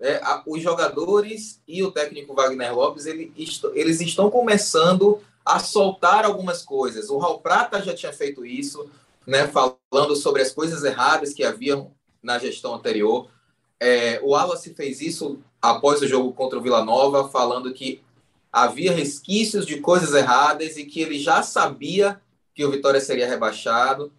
É, 0.00 0.16
a, 0.22 0.42
os 0.46 0.62
jogadores 0.62 1.60
e 1.68 1.82
o 1.82 1.90
técnico 1.90 2.34
Wagner 2.34 2.74
Lopes 2.74 3.04
ele, 3.04 3.32
eles 3.74 4.00
estão 4.00 4.30
começando 4.30 5.20
a 5.44 5.58
soltar 5.58 6.24
algumas 6.24 6.62
coisas. 6.62 7.10
O 7.10 7.18
Raul 7.18 7.40
Prata 7.40 7.82
já 7.82 7.94
tinha 7.94 8.12
feito 8.12 8.46
isso, 8.46 8.88
né, 9.28 9.46
falando 9.46 10.16
sobre 10.16 10.40
as 10.40 10.50
coisas 10.50 10.82
erradas 10.84 11.34
que 11.34 11.44
haviam 11.44 11.92
na 12.22 12.38
gestão 12.38 12.74
anterior. 12.74 13.30
É, 13.78 14.18
o 14.22 14.30
Wallace 14.30 14.72
fez 14.72 15.02
isso 15.02 15.38
após 15.60 16.00
o 16.00 16.08
jogo 16.08 16.32
contra 16.32 16.58
o 16.58 16.62
Vila 16.62 16.82
Nova, 16.82 17.28
falando 17.28 17.74
que 17.74 18.02
havia 18.50 18.90
resquícios 18.90 19.66
de 19.66 19.82
coisas 19.82 20.14
erradas 20.14 20.78
e 20.78 20.86
que 20.86 21.02
ele 21.02 21.18
já 21.18 21.42
sabia 21.42 22.18
que 22.54 22.64
o 22.64 22.70
Vitória 22.70 23.02
seria 23.02 23.28
rebaixado. 23.28 24.10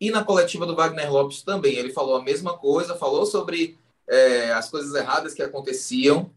E 0.00 0.10
na 0.10 0.24
coletiva 0.24 0.66
do 0.66 0.74
Wagner 0.74 1.12
Lopes 1.12 1.42
também, 1.42 1.76
ele 1.76 1.92
falou 1.92 2.16
a 2.16 2.22
mesma 2.22 2.58
coisa, 2.58 2.96
falou 2.96 3.24
sobre 3.24 3.78
é, 4.08 4.52
as 4.52 4.68
coisas 4.68 4.92
erradas 4.92 5.34
que 5.34 5.42
aconteciam 5.42 6.28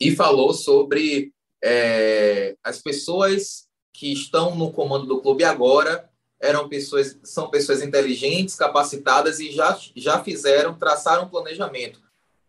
e 0.00 0.10
falou 0.10 0.52
sobre 0.52 1.32
é, 1.62 2.56
as 2.64 2.82
pessoas 2.82 3.68
que 3.92 4.12
estão 4.12 4.56
no 4.56 4.72
comando 4.72 5.06
do 5.06 5.20
clube 5.20 5.44
agora 5.44 6.10
eram 6.46 6.68
pessoas, 6.68 7.18
são 7.22 7.50
pessoas 7.50 7.82
inteligentes, 7.82 8.54
capacitadas 8.54 9.40
e 9.40 9.50
já, 9.52 9.78
já 9.94 10.22
fizeram, 10.22 10.74
traçaram 10.74 11.24
um 11.24 11.28
planejamento. 11.28 12.00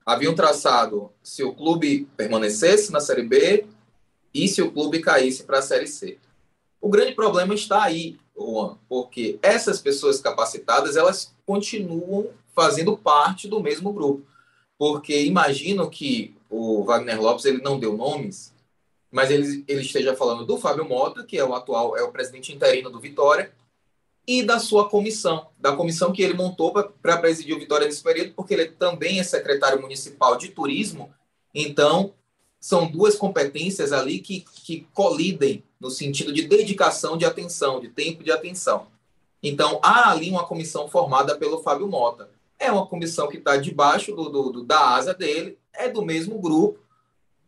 Haviam 0.06 0.34
traçado 0.34 1.12
se 1.22 1.44
o 1.44 1.53
clube 1.53 2.07
permanecesse 2.16 2.92
na 2.92 3.00
Série 3.00 3.24
B 3.24 3.66
e 4.33 4.48
se 4.48 4.62
o 4.62 4.72
clube 4.72 5.00
caísse 5.00 5.44
para 5.44 5.60
a 5.60 5.62
Série 5.62 5.88
C. 5.88 6.18
O 6.79 6.90
grande 6.90 7.14
problema 7.14 7.53
está 7.53 7.83
aí, 7.83 8.18
Juan, 8.38 8.77
porque 8.88 9.40
essas 9.42 9.81
pessoas 9.81 10.22
capacitadas, 10.22 10.96
elas 10.96 11.33
continuam 11.46 12.29
fazendo 12.55 12.98
parte 12.98 13.48
do 13.48 13.60
mesmo 13.60 13.92
grupo. 13.92 14.25
Porque 14.77 15.25
imagino 15.25 15.90
que 15.90 16.36
o 16.50 16.83
Wagner 16.83 17.22
Lopes, 17.22 17.46
ele 17.46 17.62
não 17.62 17.79
deu 17.79 17.98
nomes, 17.98 18.53
mas 19.12 19.31
ele, 19.31 19.64
ele 19.68 19.81
esteja 19.81 20.16
falando 20.16 20.46
do 20.46 20.57
Fábio 20.57 20.88
Mota, 20.88 21.24
que 21.24 21.38
é 21.38 21.44
o 21.44 21.53
atual, 21.53 21.98
é 21.98 22.03
o 22.03 22.12
presidente 22.12 22.53
interino 22.53 22.90
do 22.90 23.00
Vitória, 23.00 23.51
e 24.27 24.44
da 24.44 24.59
sua 24.59 24.90
comissão, 24.90 25.48
da 25.57 25.74
comissão 25.74 26.11
que 26.11 26.22
ele 26.22 26.33
montou 26.33 26.72
para 26.74 27.18
presidir 27.18 27.55
o 27.55 27.59
Vitória 27.59 27.87
nesse 27.87 28.03
período, 28.03 28.33
porque 28.33 28.53
ele 28.53 28.66
também 28.66 29.20
é 29.20 29.24
secretário 29.24 29.81
municipal 29.81 30.35
de 30.35 30.50
turismo, 30.50 31.09
então 31.55 32.13
são 32.59 32.87
duas 32.87 33.16
competências 33.16 33.94
ali 33.94 34.20
que, 34.20 34.42
que 34.42 34.85
colidem 34.94 35.63
no 35.79 35.90
sentido 35.90 36.33
de 36.33 36.42
dedicação 36.42 37.18
de 37.18 37.24
atenção, 37.24 37.79
de 37.79 37.87
tempo 37.87 38.24
de 38.24 38.31
atenção. 38.31 38.87
Então, 39.42 39.79
há 39.83 40.11
ali 40.11 40.29
uma 40.29 40.46
comissão 40.46 40.90
formada 40.90 41.37
pelo 41.37 41.61
Fábio 41.61 41.87
Mota. 41.87 42.29
É 42.59 42.72
uma 42.72 42.87
comissão 42.87 43.27
que 43.27 43.37
está 43.37 43.55
debaixo 43.55 44.16
do, 44.16 44.29
do, 44.29 44.51
do, 44.51 44.63
da 44.63 44.96
asa 44.96 45.13
dele, 45.13 45.57
é 45.74 45.87
do 45.87 46.01
mesmo 46.01 46.40
grupo. 46.40 46.79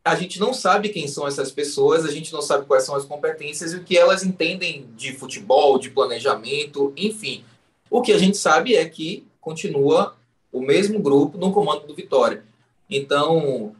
A 0.10 0.15
gente 0.15 0.39
não 0.39 0.54
sabe 0.54 0.89
quem 0.89 1.08
são 1.08 1.28
essas 1.28 1.52
pessoas, 1.52 2.04
a 2.04 2.12
gente 2.12 2.34
não 2.34 2.41
sabe 2.41 2.65
quais 2.65 2.84
são 2.84 2.95
as 2.95 3.06
competências 3.06 3.74
e 3.74 3.78
o 3.78 3.84
que 3.84 3.98
elas 3.98 4.24
entendem 4.24 4.89
de 4.95 5.13
futebol, 5.13 5.78
de 5.78 5.91
planejamento, 5.91 6.91
enfim. 6.98 7.43
O 7.89 8.02
que 8.02 8.12
a 8.12 8.17
gente 8.17 8.36
sabe 8.36 8.76
é 8.76 8.88
que 8.89 9.26
continua 9.39 10.15
o 10.52 10.62
mesmo 10.62 11.00
grupo 11.00 11.38
no 11.38 11.52
comando 11.52 11.86
do 11.86 11.93
Vitória. 11.93 12.43
Então, 12.89 13.76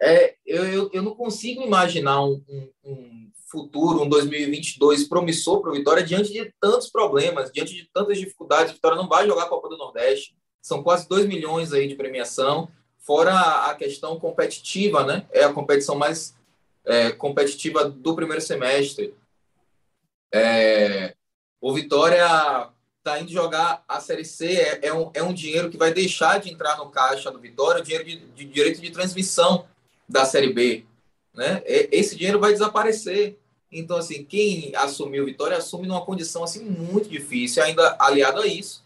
é, 0.00 0.34
eu, 0.46 0.64
eu, 0.64 0.90
eu 0.94 1.02
não 1.02 1.14
consigo 1.14 1.62
imaginar 1.62 2.24
um, 2.24 2.42
um, 2.82 3.30
futuro, 3.50 4.02
um 4.02 4.08
2022 4.08 5.08
promissor 5.08 5.60
para 5.60 5.70
o 5.70 5.74
Vitória 5.74 6.02
diante 6.02 6.32
de 6.32 6.54
tantos 6.60 6.88
problemas, 6.88 7.50
diante 7.52 7.74
de 7.74 7.88
tantas 7.92 8.18
dificuldades. 8.18 8.72
O 8.72 8.74
Vitória 8.76 8.96
não 8.96 9.08
vai 9.08 9.26
jogar 9.26 9.42
a 9.42 9.48
Copa 9.48 9.68
do 9.68 9.76
Nordeste. 9.76 10.34
São 10.62 10.82
quase 10.82 11.08
2 11.08 11.26
milhões 11.26 11.72
aí 11.72 11.86
de 11.86 11.96
premiação, 11.96 12.68
fora 13.00 13.70
a 13.70 13.74
questão 13.74 14.18
competitiva, 14.20 15.04
né? 15.04 15.26
É 15.32 15.44
a 15.44 15.52
competição 15.52 15.96
mais 15.96 16.34
é, 16.84 17.10
competitiva 17.10 17.88
do 17.88 18.14
primeiro 18.14 18.40
semestre. 18.40 19.14
É, 20.32 21.14
o 21.60 21.72
Vitória 21.74 22.68
está 22.98 23.18
indo 23.18 23.30
jogar 23.30 23.82
a 23.88 23.98
Série 24.00 24.24
C, 24.24 24.46
é, 24.46 24.86
é, 24.86 24.94
um, 24.94 25.10
é 25.14 25.22
um 25.22 25.32
dinheiro 25.32 25.70
que 25.70 25.76
vai 25.76 25.92
deixar 25.92 26.38
de 26.38 26.50
entrar 26.50 26.76
no 26.76 26.90
caixa 26.90 27.30
do 27.30 27.40
Vitória, 27.40 27.82
dinheiro 27.82 28.04
de, 28.04 28.16
de 28.18 28.44
direito 28.44 28.80
de 28.80 28.90
transmissão 28.90 29.66
da 30.08 30.24
Série 30.24 30.52
B. 30.52 30.84
Né? 31.34 31.62
Esse 31.64 32.16
dinheiro 32.16 32.38
vai 32.38 32.52
desaparecer. 32.52 33.38
Então, 33.72 33.96
assim, 33.96 34.24
quem 34.24 34.74
assumiu 34.74 35.24
Vitória 35.24 35.56
assume 35.56 35.86
numa 35.86 36.04
condição 36.04 36.42
assim 36.42 36.64
muito 36.64 37.08
difícil. 37.08 37.62
Ainda 37.62 37.96
aliado 37.98 38.40
a 38.40 38.46
isso, 38.46 38.84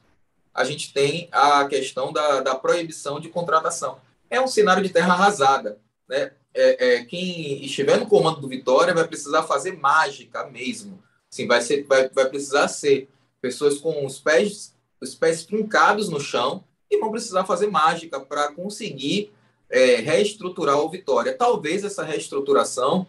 a 0.54 0.62
gente 0.62 0.92
tem 0.92 1.28
a 1.32 1.66
questão 1.66 2.12
da, 2.12 2.40
da 2.40 2.54
proibição 2.54 3.18
de 3.18 3.28
contratação. 3.28 3.98
É 4.30 4.40
um 4.40 4.46
cenário 4.46 4.82
de 4.82 4.88
terra 4.90 5.12
arrasada. 5.12 5.78
Né? 6.08 6.30
É, 6.54 6.94
é, 6.94 7.04
quem 7.04 7.64
estiver 7.64 7.98
no 7.98 8.06
comando 8.06 8.40
do 8.40 8.48
Vitória 8.48 8.94
vai 8.94 9.06
precisar 9.06 9.42
fazer 9.42 9.76
mágica 9.76 10.46
mesmo. 10.46 11.02
Assim, 11.30 11.48
vai, 11.48 11.60
ser, 11.60 11.84
vai, 11.84 12.08
vai 12.08 12.28
precisar 12.28 12.68
ser 12.68 13.08
pessoas 13.40 13.78
com 13.78 14.06
os 14.06 14.20
pés, 14.20 14.72
os 15.00 15.14
pés 15.14 15.42
fincados 15.42 16.08
no 16.08 16.20
chão 16.20 16.62
e 16.88 16.98
vão 16.98 17.10
precisar 17.10 17.44
fazer 17.44 17.66
mágica 17.66 18.20
para 18.20 18.52
conseguir 18.52 19.32
é, 19.68 19.96
reestruturar 19.96 20.78
o 20.78 20.88
Vitória. 20.88 21.36
Talvez 21.36 21.82
essa 21.82 22.04
reestruturação 22.04 23.06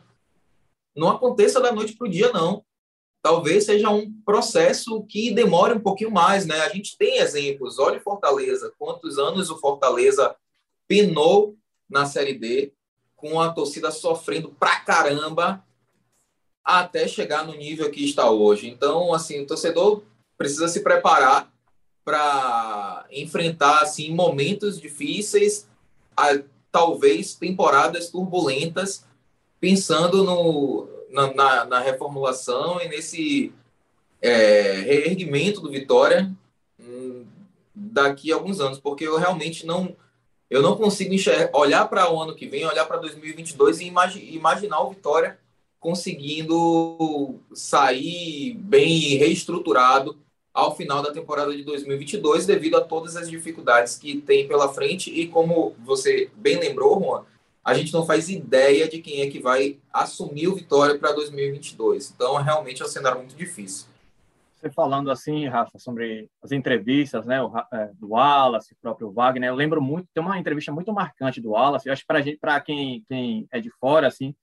não 0.96 1.10
aconteça 1.10 1.60
da 1.60 1.72
noite 1.72 1.94
para 1.94 2.08
o 2.08 2.10
dia, 2.10 2.32
não. 2.32 2.64
Talvez 3.26 3.64
seja 3.64 3.90
um 3.90 4.14
processo 4.24 5.02
que 5.08 5.32
demore 5.32 5.74
um 5.74 5.80
pouquinho 5.80 6.12
mais, 6.12 6.46
né? 6.46 6.62
A 6.62 6.70
gente 6.70 6.96
tem 6.96 7.18
exemplos. 7.18 7.80
Olha 7.80 7.98
o 7.98 8.04
Fortaleza, 8.04 8.72
quantos 8.78 9.18
anos 9.18 9.50
o 9.50 9.58
Fortaleza 9.58 10.36
pinou 10.88 11.58
na 11.90 12.06
Série 12.06 12.38
D, 12.38 12.72
com 13.16 13.42
a 13.42 13.52
torcida 13.52 13.90
sofrendo 13.90 14.50
pra 14.60 14.80
caramba 14.82 15.66
até 16.64 17.08
chegar 17.08 17.48
no 17.48 17.56
nível 17.56 17.90
que 17.90 18.06
está 18.06 18.30
hoje. 18.30 18.70
Então, 18.70 19.12
assim, 19.12 19.42
o 19.42 19.48
torcedor 19.48 20.04
precisa 20.38 20.68
se 20.68 20.82
preparar 20.82 21.52
para 22.04 23.08
enfrentar 23.10 23.82
assim 23.82 24.14
momentos 24.14 24.80
difíceis, 24.80 25.68
talvez 26.72 27.34
temporadas 27.34 28.12
turbulentas, 28.12 29.04
pensando 29.60 30.24
no, 30.24 30.95
na, 31.16 31.34
na, 31.34 31.66
na 31.66 31.80
reformulação 31.80 32.80
e 32.82 32.88
nesse 32.88 33.54
é, 34.22 34.74
reerguimento 34.82 35.62
do 35.62 35.72
Vitória 35.72 36.32
hum, 36.80 37.26
daqui 37.74 38.32
a 38.32 38.36
alguns 38.36 38.60
anos, 38.60 38.80
porque 38.80 39.08
eu 39.08 39.18
realmente 39.18 39.66
não 39.66 39.96
eu 40.48 40.62
não 40.62 40.78
consigo 40.78 41.12
enxergar, 41.12 41.50
olhar 41.58 41.86
para 41.88 42.12
o 42.12 42.22
ano 42.22 42.36
que 42.36 42.46
vem, 42.46 42.66
olhar 42.66 42.86
para 42.86 42.98
2022 42.98 43.80
e 43.80 43.86
imagi, 43.86 44.36
imaginar 44.36 44.80
o 44.82 44.92
Vitória 44.92 45.40
conseguindo 45.80 47.40
sair 47.54 48.54
bem 48.56 49.18
reestruturado 49.18 50.18
ao 50.54 50.76
final 50.76 51.02
da 51.04 51.12
temporada 51.12 51.56
de 51.56 51.64
2022, 51.64 52.46
devido 52.46 52.78
a 52.78 52.82
todas 52.82 53.16
as 53.16 53.30
dificuldades 53.30 53.98
que 53.98 54.22
tem 54.22 54.48
pela 54.48 54.74
frente. 54.74 55.12
E 55.12 55.28
como 55.28 55.76
você 55.84 56.32
bem 56.36 56.58
lembrou, 56.58 57.00
Juan, 57.00 57.26
a 57.66 57.74
gente 57.74 57.92
não 57.92 58.06
faz 58.06 58.30
ideia 58.30 58.88
de 58.88 59.02
quem 59.02 59.22
é 59.22 59.28
que 59.28 59.40
vai 59.40 59.80
assumir 59.92 60.48
o 60.48 60.56
Vitória 60.56 61.00
para 61.00 61.12
2022. 61.14 62.12
Então, 62.16 62.36
realmente 62.36 62.84
é 62.84 62.86
um 62.86 62.88
cenário 62.88 63.18
muito 63.18 63.36
difícil. 63.36 63.88
Você 64.56 64.70
falando 64.70 65.10
assim, 65.10 65.48
Rafa, 65.48 65.80
sobre 65.80 66.30
as 66.44 66.52
entrevistas, 66.52 67.26
né, 67.26 67.42
o, 67.42 67.52
é, 67.74 67.90
do 67.96 68.10
Wallace, 68.10 68.74
o 68.74 68.78
próprio 68.80 69.12
Wagner, 69.12 69.50
eu 69.50 69.56
lembro 69.56 69.82
muito, 69.82 70.08
tem 70.14 70.24
uma 70.24 70.38
entrevista 70.38 70.72
muito 70.72 70.94
marcante 70.94 71.42
do 71.42 71.52
Wallace, 71.52 71.88
eu 71.88 71.94
acho 71.94 72.06
para 72.06 72.22
gente, 72.22 72.38
para 72.38 72.62
quem, 72.62 73.04
quem 73.10 73.48
é 73.52 73.60
de 73.60 73.72
fora, 73.72 74.08
assim, 74.08 74.36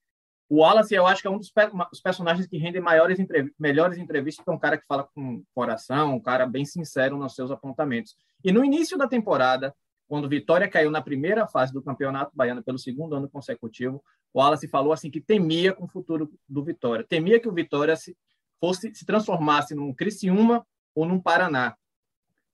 o 0.48 0.56
Wallace, 0.56 0.94
eu 0.94 1.06
acho 1.06 1.22
que 1.22 1.28
é 1.28 1.30
um 1.30 1.38
dos 1.38 1.50
pe 1.50 1.62
personagens 2.02 2.46
que 2.46 2.58
rendem 2.58 2.82
maiores 2.82 3.18
entrev 3.18 3.50
melhores 3.58 3.96
entrevistas, 3.96 4.44
porque 4.44 4.50
é 4.50 4.54
um 4.54 4.60
cara 4.60 4.76
que 4.76 4.86
fala 4.86 5.08
com 5.14 5.42
coração, 5.54 6.16
um 6.16 6.20
cara 6.20 6.44
bem 6.44 6.66
sincero 6.66 7.16
nos 7.16 7.34
seus 7.34 7.50
apontamentos. 7.50 8.14
E 8.44 8.52
no 8.52 8.62
início 8.62 8.98
da 8.98 9.08
temporada, 9.08 9.74
quando 10.12 10.28
Vitória 10.28 10.68
caiu 10.68 10.90
na 10.90 11.00
primeira 11.00 11.46
fase 11.46 11.72
do 11.72 11.80
Campeonato 11.80 12.32
Baiano 12.36 12.62
pelo 12.62 12.78
segundo 12.78 13.14
ano 13.14 13.30
consecutivo, 13.30 14.04
o 14.30 14.40
Wallace 14.40 14.68
falou 14.68 14.92
assim 14.92 15.10
que 15.10 15.22
temia 15.22 15.72
com 15.72 15.84
o 15.84 15.88
futuro 15.88 16.30
do 16.46 16.62
Vitória, 16.62 17.02
temia 17.02 17.40
que 17.40 17.48
o 17.48 17.52
Vitória 17.54 17.96
se, 17.96 18.14
fosse 18.60 18.94
se 18.94 19.06
transformasse 19.06 19.74
num 19.74 19.90
Criciúma 19.94 20.66
ou 20.94 21.06
num 21.06 21.18
Paraná. 21.18 21.74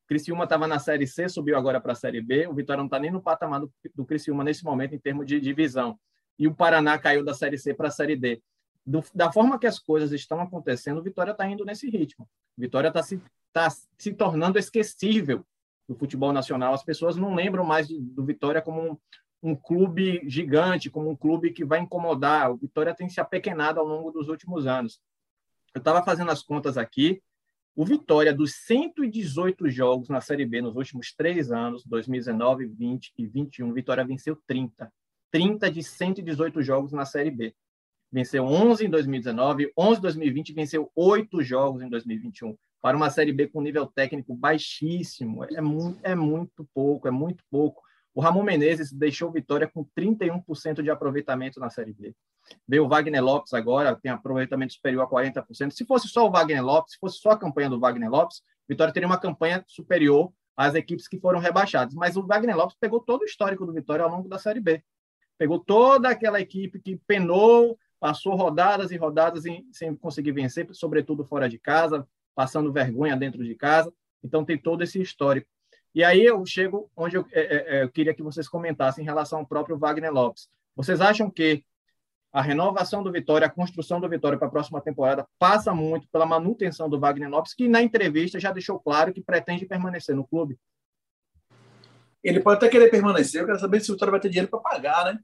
Criciúma 0.06 0.44
estava 0.44 0.68
na 0.68 0.78
Série 0.78 1.04
C, 1.04 1.28
subiu 1.28 1.56
agora 1.56 1.80
para 1.80 1.90
a 1.90 1.96
Série 1.96 2.22
B. 2.22 2.46
O 2.46 2.54
Vitória 2.54 2.78
não 2.78 2.86
está 2.86 3.00
nem 3.00 3.10
no 3.10 3.20
patamar 3.20 3.58
do, 3.58 3.72
do 3.92 4.06
Criciúma 4.06 4.44
nesse 4.44 4.62
momento 4.62 4.94
em 4.94 4.98
termos 5.00 5.26
de 5.26 5.40
divisão 5.40 5.98
e 6.38 6.46
o 6.46 6.54
Paraná 6.54 6.96
caiu 6.96 7.24
da 7.24 7.34
Série 7.34 7.58
C 7.58 7.74
para 7.74 7.88
a 7.88 7.90
Série 7.90 8.14
D. 8.14 8.40
Do, 8.86 9.02
da 9.12 9.32
forma 9.32 9.58
que 9.58 9.66
as 9.66 9.80
coisas 9.80 10.12
estão 10.12 10.40
acontecendo, 10.40 10.98
o 10.98 11.02
Vitória 11.02 11.32
está 11.32 11.44
indo 11.44 11.64
nesse 11.64 11.90
ritmo. 11.90 12.24
O 12.56 12.60
Vitória 12.60 12.86
está 12.86 13.02
se, 13.02 13.20
tá 13.52 13.68
se 13.98 14.12
tornando 14.12 14.60
esquecível 14.60 15.44
do 15.88 15.96
futebol 15.96 16.32
nacional. 16.32 16.74
As 16.74 16.84
pessoas 16.84 17.16
não 17.16 17.34
lembram 17.34 17.64
mais 17.64 17.88
do, 17.88 17.98
do 17.98 18.24
Vitória 18.24 18.60
como 18.60 18.82
um, 18.82 18.96
um, 19.42 19.56
clube 19.56 20.20
gigante, 20.26 20.90
como 20.90 21.08
um 21.08 21.16
clube 21.16 21.50
que 21.52 21.64
vai 21.64 21.80
incomodar. 21.80 22.52
O 22.52 22.56
Vitória 22.56 22.94
tem 22.94 23.08
se 23.08 23.20
apequenado 23.20 23.80
ao 23.80 23.86
longo 23.86 24.10
dos 24.10 24.28
últimos 24.28 24.66
anos. 24.66 25.00
Eu 25.74 25.78
estava 25.78 26.02
fazendo 26.02 26.30
as 26.30 26.42
contas 26.42 26.76
aqui. 26.76 27.22
O 27.74 27.84
Vitória, 27.84 28.34
dos 28.34 28.54
118 28.66 29.70
jogos 29.70 30.08
na 30.08 30.20
Série 30.20 30.44
B 30.44 30.60
nos 30.60 30.74
últimos 30.74 31.14
três 31.14 31.50
anos, 31.50 31.84
2019, 31.86 32.66
20 32.66 33.12
e 33.16 33.26
21, 33.26 33.72
Vitória 33.72 34.04
venceu 34.04 34.36
30. 34.46 34.92
30 35.30 35.70
de 35.70 35.82
118 35.82 36.60
jogos 36.62 36.92
na 36.92 37.04
Série 37.04 37.30
B. 37.30 37.54
Venceu 38.10 38.44
11 38.44 38.86
em 38.86 38.90
2019, 38.90 39.72
11 39.76 39.98
em 39.98 40.02
2020, 40.02 40.52
venceu 40.54 40.90
8 40.94 41.42
jogos 41.42 41.82
em 41.82 41.88
2021. 41.88 42.56
Para 42.80 42.96
uma 42.96 43.10
Série 43.10 43.32
B 43.32 43.48
com 43.48 43.60
nível 43.60 43.86
técnico 43.86 44.34
baixíssimo, 44.34 45.44
é 45.44 45.60
muito, 45.60 45.98
é 46.02 46.14
muito 46.14 46.68
pouco, 46.72 47.08
é 47.08 47.10
muito 47.10 47.42
pouco. 47.50 47.82
O 48.14 48.20
Ramon 48.20 48.42
Menezes 48.42 48.92
deixou 48.92 49.30
Vitória 49.30 49.68
com 49.68 49.84
31% 49.96 50.82
de 50.82 50.90
aproveitamento 50.90 51.60
na 51.60 51.70
Série 51.70 51.92
B. 51.92 52.14
Veio 52.66 52.84
o 52.84 52.88
Wagner 52.88 53.22
Lopes 53.22 53.52
agora, 53.52 53.94
tem 53.94 54.10
aproveitamento 54.10 54.72
superior 54.72 55.02
a 55.02 55.06
40%. 55.06 55.70
Se 55.70 55.84
fosse 55.84 56.08
só 56.08 56.26
o 56.26 56.30
Wagner 56.30 56.64
Lopes, 56.64 56.94
se 56.94 56.98
fosse 56.98 57.18
só 57.18 57.30
a 57.30 57.38
campanha 57.38 57.70
do 57.70 57.78
Wagner 57.78 58.10
Lopes, 58.10 58.42
Vitória 58.68 58.92
teria 58.92 59.06
uma 59.06 59.18
campanha 59.20 59.64
superior 59.66 60.32
às 60.56 60.74
equipes 60.74 61.06
que 61.06 61.18
foram 61.20 61.38
rebaixadas. 61.38 61.94
Mas 61.94 62.16
o 62.16 62.26
Wagner 62.26 62.56
Lopes 62.56 62.76
pegou 62.80 63.00
todo 63.00 63.22
o 63.22 63.24
histórico 63.24 63.64
do 63.64 63.72
Vitória 63.72 64.04
ao 64.04 64.10
longo 64.10 64.28
da 64.28 64.38
Série 64.38 64.60
B. 64.60 64.82
Pegou 65.38 65.58
toda 65.58 66.08
aquela 66.08 66.40
equipe 66.40 66.80
que 66.80 66.96
penou, 67.06 67.78
passou 68.00 68.34
rodadas 68.34 68.90
e 68.90 68.96
rodadas 68.96 69.44
sem 69.72 69.94
conseguir 69.94 70.32
vencer, 70.32 70.66
sobretudo 70.72 71.24
fora 71.24 71.48
de 71.48 71.58
casa, 71.58 72.06
passando 72.38 72.72
vergonha 72.72 73.16
dentro 73.16 73.42
de 73.42 73.52
casa. 73.56 73.92
Então, 74.22 74.44
tem 74.44 74.56
todo 74.56 74.84
esse 74.84 75.02
histórico. 75.02 75.48
E 75.92 76.04
aí 76.04 76.24
eu 76.24 76.46
chego 76.46 76.88
onde 76.96 77.16
eu, 77.16 77.26
é, 77.32 77.40
é, 77.40 77.78
é, 77.78 77.82
eu 77.82 77.90
queria 77.90 78.14
que 78.14 78.22
vocês 78.22 78.48
comentassem 78.48 79.02
em 79.02 79.04
relação 79.04 79.40
ao 79.40 79.46
próprio 79.46 79.76
Wagner 79.76 80.12
Lopes. 80.12 80.48
Vocês 80.76 81.00
acham 81.00 81.28
que 81.28 81.64
a 82.32 82.40
renovação 82.40 83.02
do 83.02 83.10
Vitória, 83.10 83.44
a 83.44 83.50
construção 83.50 84.00
do 84.00 84.08
Vitória 84.08 84.38
para 84.38 84.46
a 84.46 84.50
próxima 84.52 84.80
temporada 84.80 85.26
passa 85.36 85.74
muito 85.74 86.06
pela 86.12 86.24
manutenção 86.24 86.88
do 86.88 87.00
Wagner 87.00 87.28
Lopes, 87.28 87.54
que 87.54 87.66
na 87.66 87.82
entrevista 87.82 88.38
já 88.38 88.52
deixou 88.52 88.78
claro 88.78 89.12
que 89.12 89.20
pretende 89.20 89.66
permanecer 89.66 90.14
no 90.14 90.24
clube? 90.24 90.56
Ele 92.22 92.38
pode 92.38 92.58
até 92.58 92.68
querer 92.68 92.88
permanecer, 92.88 93.40
eu 93.40 93.46
quero 93.46 93.58
saber 93.58 93.80
se 93.80 93.90
o 93.90 93.94
Vitória 93.94 94.12
vai 94.12 94.20
ter 94.20 94.28
dinheiro 94.28 94.48
para 94.48 94.60
pagar, 94.60 95.06
né? 95.06 95.18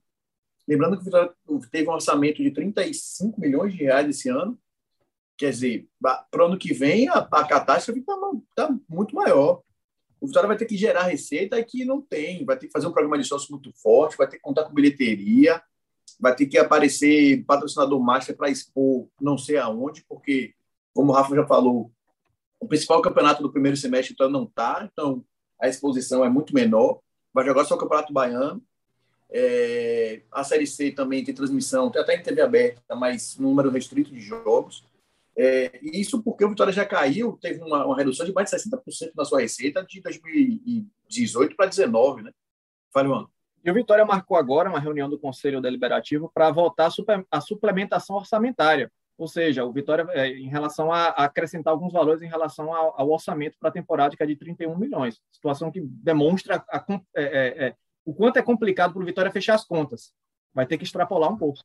Lembrando 0.66 0.96
que 0.96 1.02
o 1.02 1.04
Vitória 1.04 1.32
teve 1.70 1.88
um 1.88 1.92
orçamento 1.92 2.42
de 2.42 2.50
35 2.50 3.40
milhões 3.40 3.72
de 3.72 3.84
reais 3.84 4.08
esse 4.08 4.28
ano. 4.28 4.58
Quer 5.36 5.50
dizer, 5.50 5.88
para 6.00 6.42
o 6.42 6.46
ano 6.46 6.58
que 6.58 6.72
vem, 6.72 7.08
a, 7.08 7.18
a 7.18 7.44
catástrofe 7.44 8.00
está 8.00 8.14
tá 8.54 8.74
muito 8.88 9.14
maior. 9.14 9.62
O 10.20 10.26
Vitória 10.26 10.46
vai 10.46 10.56
ter 10.56 10.66
que 10.66 10.76
gerar 10.76 11.02
receita 11.02 11.62
que 11.62 11.84
não 11.84 12.00
tem, 12.00 12.44
vai 12.44 12.56
ter 12.56 12.66
que 12.66 12.72
fazer 12.72 12.86
um 12.86 12.92
programa 12.92 13.18
de 13.18 13.28
sócio 13.28 13.50
muito 13.50 13.72
forte, 13.74 14.16
vai 14.16 14.28
ter 14.28 14.36
que 14.36 14.42
contar 14.42 14.64
com 14.64 14.72
bilheteria, 14.72 15.62
vai 16.18 16.34
ter 16.34 16.46
que 16.46 16.56
aparecer 16.56 17.44
patrocinador 17.44 18.00
master 18.00 18.36
para 18.36 18.48
expor 18.48 19.08
não 19.20 19.36
sei 19.36 19.58
aonde, 19.58 20.04
porque, 20.08 20.54
como 20.94 21.12
o 21.12 21.14
Rafa 21.14 21.34
já 21.34 21.46
falou, 21.46 21.92
o 22.60 22.66
principal 22.66 23.02
campeonato 23.02 23.42
do 23.42 23.52
primeiro 23.52 23.76
semestre 23.76 24.14
então 24.14 24.30
não 24.30 24.44
está, 24.44 24.88
então 24.90 25.22
a 25.60 25.68
exposição 25.68 26.24
é 26.24 26.28
muito 26.28 26.54
menor. 26.54 27.00
Vai 27.32 27.44
jogar 27.44 27.64
só 27.64 27.74
o 27.74 27.78
Campeonato 27.78 28.12
Baiano. 28.12 28.62
É, 29.30 30.22
a 30.30 30.44
Série 30.44 30.66
C 30.66 30.92
também 30.92 31.24
tem 31.24 31.34
transmissão, 31.34 31.90
tem 31.90 32.00
até 32.00 32.14
em 32.14 32.22
TV 32.22 32.40
aberta, 32.40 32.94
mas 32.94 33.36
número 33.36 33.70
restrito 33.70 34.12
de 34.12 34.20
jogos. 34.20 34.84
É, 35.36 35.80
isso 35.82 36.22
porque 36.22 36.44
o 36.44 36.48
Vitória 36.48 36.72
já 36.72 36.86
caiu, 36.86 37.36
teve 37.40 37.60
uma, 37.60 37.84
uma 37.84 37.96
redução 37.96 38.24
de 38.24 38.32
mais 38.32 38.50
de 38.50 38.56
60% 38.56 39.12
na 39.16 39.24
sua 39.24 39.40
receita 39.40 39.84
de 39.84 40.00
2018 40.00 41.56
para 41.56 41.66
2019, 41.66 42.22
né? 42.22 42.32
Fale, 42.92 43.08
mano. 43.08 43.30
E 43.64 43.70
o 43.70 43.74
Vitória 43.74 44.04
marcou 44.04 44.36
agora 44.36 44.68
uma 44.68 44.78
reunião 44.78 45.08
do 45.08 45.18
Conselho 45.18 45.60
Deliberativo 45.60 46.30
para 46.32 46.50
votar 46.50 46.90
a 47.30 47.40
suplementação 47.40 48.16
orçamentária. 48.16 48.92
Ou 49.16 49.28
seja, 49.28 49.64
o 49.64 49.72
Vitória, 49.72 50.06
é, 50.10 50.28
em 50.28 50.48
relação 50.48 50.92
a, 50.92 51.06
acrescentar 51.08 51.72
alguns 51.72 51.92
valores 51.92 52.20
em 52.20 52.28
relação 52.28 52.74
ao, 52.74 53.00
ao 53.00 53.10
orçamento 53.10 53.56
para 53.58 53.68
a 53.68 53.72
temporada, 53.72 54.16
que 54.16 54.22
é 54.22 54.26
de 54.26 54.36
31 54.36 54.76
milhões. 54.76 55.20
Situação 55.32 55.70
que 55.70 55.80
demonstra 55.80 56.64
a, 56.68 56.84
é, 57.14 57.22
é, 57.22 57.66
é, 57.66 57.76
o 58.04 58.12
quanto 58.12 58.38
é 58.38 58.42
complicado 58.42 58.92
para 58.92 59.02
o 59.02 59.06
Vitória 59.06 59.30
fechar 59.30 59.54
as 59.54 59.64
contas. 59.64 60.12
Vai 60.52 60.66
ter 60.66 60.76
que 60.76 60.84
extrapolar 60.84 61.32
um 61.32 61.38
pouco. 61.38 61.60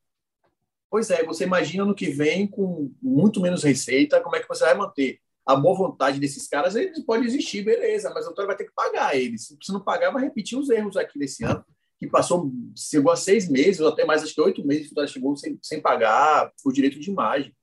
Pois 0.89 1.09
é, 1.11 1.23
você 1.23 1.43
imagina 1.43 1.85
no 1.85 1.93
que 1.93 2.09
vem 2.09 2.47
com 2.47 2.91
muito 3.01 3.39
menos 3.39 3.63
receita, 3.63 4.21
como 4.21 4.35
é 4.35 4.39
que 4.39 4.47
você 4.47 4.63
vai 4.65 4.73
manter? 4.73 5.19
A 5.45 5.55
boa 5.55 5.77
vontade 5.77 6.19
desses 6.19 6.47
caras 6.47 6.75
eles 6.75 6.99
pode 7.05 7.25
existir, 7.25 7.63
beleza, 7.63 8.11
mas 8.13 8.25
o 8.25 8.29
Vitória 8.29 8.47
vai 8.47 8.57
ter 8.57 8.65
que 8.65 8.73
pagar 8.73 9.15
eles. 9.15 9.55
Se 9.61 9.71
não 9.71 9.81
pagar, 9.81 10.11
vai 10.11 10.23
repetir 10.23 10.57
os 10.57 10.69
erros 10.69 10.97
aqui 10.97 11.17
desse 11.17 11.43
ano 11.43 11.63
que 11.99 12.07
passou, 12.07 12.49
chegou 12.77 13.11
a 13.11 13.15
seis 13.17 13.49
meses, 13.49 13.81
ou 13.81 13.89
até 13.89 14.05
mais, 14.05 14.23
acho 14.23 14.33
que 14.33 14.41
oito 14.41 14.65
meses, 14.65 14.91
que 14.91 15.07
chegou 15.07 15.35
sem, 15.35 15.59
sem 15.61 15.81
pagar 15.81 16.51
por 16.63 16.71
direito 16.71 16.97
de 16.97 17.11
imagem. 17.11 17.53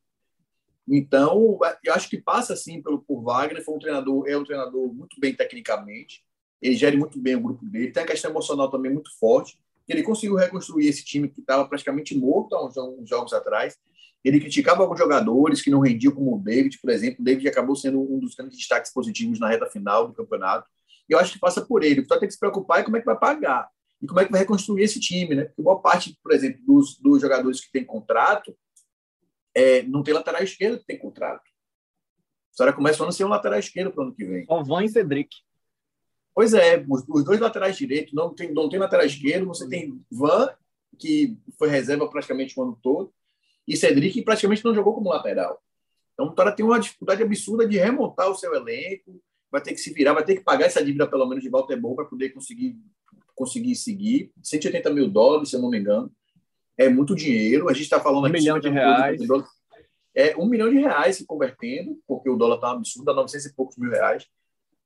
Então, 0.86 1.58
eu 1.82 1.94
acho 1.94 2.08
que 2.08 2.18
passa, 2.20 2.52
assim, 2.52 2.82
pelo, 2.82 3.00
por 3.00 3.22
Wagner, 3.22 3.64
foi 3.64 3.74
um 3.74 3.78
treinador, 3.78 4.28
é 4.28 4.36
um 4.36 4.44
treinador 4.44 4.92
muito 4.92 5.18
bem 5.18 5.34
tecnicamente, 5.34 6.22
ele 6.60 6.76
gere 6.76 6.96
muito 6.96 7.18
bem 7.18 7.34
o 7.34 7.40
grupo 7.40 7.64
dele, 7.64 7.90
tem 7.90 8.02
a 8.02 8.06
questão 8.06 8.30
emocional 8.30 8.70
também 8.70 8.92
muito 8.92 9.10
forte, 9.18 9.58
ele 9.88 10.02
conseguiu 10.02 10.36
reconstruir 10.36 10.88
esse 10.88 11.04
time 11.04 11.28
que 11.28 11.40
estava 11.40 11.66
praticamente 11.68 12.16
morto 12.16 12.54
há 12.54 12.64
uns, 12.64 12.76
uns 12.76 13.08
jogos 13.08 13.32
atrás, 13.32 13.76
ele 14.24 14.40
criticava 14.40 14.82
alguns 14.82 14.98
jogadores 14.98 15.62
que 15.62 15.70
não 15.70 15.78
rendiam, 15.78 16.12
como 16.12 16.34
o 16.34 16.38
David, 16.40 16.78
por 16.80 16.90
exemplo. 16.90 17.20
O 17.20 17.24
David 17.24 17.46
acabou 17.46 17.76
sendo 17.76 18.00
um 18.00 18.18
dos 18.18 18.34
grandes 18.34 18.58
destaques 18.58 18.92
positivos 18.92 19.38
na 19.38 19.48
reta 19.48 19.70
final 19.70 20.08
do 20.08 20.14
campeonato. 20.14 20.68
E 21.08 21.12
eu 21.12 21.18
acho 21.18 21.32
que 21.32 21.38
passa 21.38 21.64
por 21.64 21.84
ele. 21.84 22.04
Só 22.04 22.18
tem 22.18 22.26
que 22.26 22.34
se 22.34 22.40
preocupar 22.40 22.80
é 22.80 22.82
como 22.82 22.96
é 22.96 23.00
que 23.00 23.06
vai 23.06 23.16
pagar 23.16 23.68
e 24.02 24.06
como 24.06 24.18
é 24.18 24.24
que 24.24 24.32
vai 24.32 24.40
reconstruir 24.40 24.82
esse 24.82 24.98
time, 24.98 25.34
né? 25.36 25.44
Porque 25.44 25.62
boa 25.62 25.80
parte, 25.80 26.18
por 26.22 26.32
exemplo, 26.32 26.60
dos, 26.66 26.98
dos 26.98 27.20
jogadores 27.20 27.60
que 27.60 27.70
tem 27.70 27.84
contrato 27.84 28.56
é, 29.54 29.82
não 29.84 30.02
tem 30.02 30.12
lateral 30.12 30.42
esquerdo 30.42 30.80
que 30.80 30.86
tem 30.86 30.98
contrato. 30.98 31.44
A 31.44 32.50
história 32.50 32.72
começa 32.72 33.06
a 33.06 33.12
ser 33.12 33.24
um 33.24 33.28
lateral 33.28 33.58
esquerdo 33.58 33.92
para 33.92 34.02
o 34.02 34.06
ano 34.06 34.14
que 34.14 34.24
vem. 34.24 34.44
Só 34.44 34.62
Van 34.62 34.84
e 34.84 34.88
Cedric. 34.88 35.28
Pois 36.36 36.52
é, 36.52 36.84
os, 36.86 37.02
os, 37.08 37.24
dois 37.24 37.40
laterais 37.40 37.78
direitos 37.78 38.12
não 38.12 38.34
tem, 38.34 38.52
não 38.52 38.68
tem 38.68 38.78
lateral 38.78 39.06
esquerdo, 39.06 39.46
você 39.46 39.66
tem 39.66 39.98
Van, 40.12 40.50
que 40.98 41.34
foi 41.58 41.70
reserva 41.70 42.06
praticamente 42.10 42.52
o 42.60 42.62
ano 42.62 42.78
todo, 42.82 43.10
e 43.66 43.74
Cedric, 43.74 44.12
que 44.12 44.22
praticamente 44.22 44.62
não 44.62 44.74
jogou 44.74 44.94
como 44.94 45.08
lateral. 45.08 45.62
Então, 46.12 46.26
o 46.26 46.28
Vitória 46.28 46.52
tem 46.52 46.64
uma 46.64 46.78
dificuldade 46.78 47.22
absurda 47.22 47.66
de 47.66 47.78
remontar 47.78 48.30
o 48.30 48.34
seu 48.34 48.54
elenco, 48.54 49.18
vai 49.50 49.62
ter 49.62 49.72
que 49.72 49.80
se 49.80 49.94
virar, 49.94 50.12
vai 50.12 50.26
ter 50.26 50.36
que 50.36 50.44
pagar 50.44 50.66
essa 50.66 50.84
dívida, 50.84 51.08
pelo 51.08 51.26
menos, 51.26 51.42
de 51.42 51.48
Walter 51.48 51.80
Bom, 51.80 51.94
para 51.94 52.04
poder 52.04 52.28
conseguir 52.28 52.78
conseguir 53.34 53.74
seguir. 53.74 54.30
180 54.42 54.90
mil 54.90 55.08
dólares, 55.08 55.50
se 55.50 55.56
eu 55.56 55.62
não 55.62 55.70
me 55.70 55.78
engano. 55.78 56.10
É 56.76 56.88
muito 56.88 57.14
dinheiro. 57.14 57.68
A 57.68 57.72
gente 57.72 57.84
está 57.84 57.98
falando 57.98 58.24
um 58.24 58.26
aqui... 58.26 58.38
milhão 58.38 58.58
de 58.58 58.68
reais. 58.68 59.20
É 60.14 60.36
um 60.36 60.46
milhão 60.46 60.70
de 60.70 60.78
reais 60.78 61.16
se 61.16 61.26
convertendo, 61.26 61.98
porque 62.06 62.28
o 62.28 62.36
dólar 62.36 62.56
está 62.56 62.68
um 62.72 62.76
absurdo, 62.76 63.06
dá 63.06 63.14
900 63.14 63.46
e 63.46 63.54
poucos 63.54 63.76
mil 63.76 63.90
reais. 63.90 64.26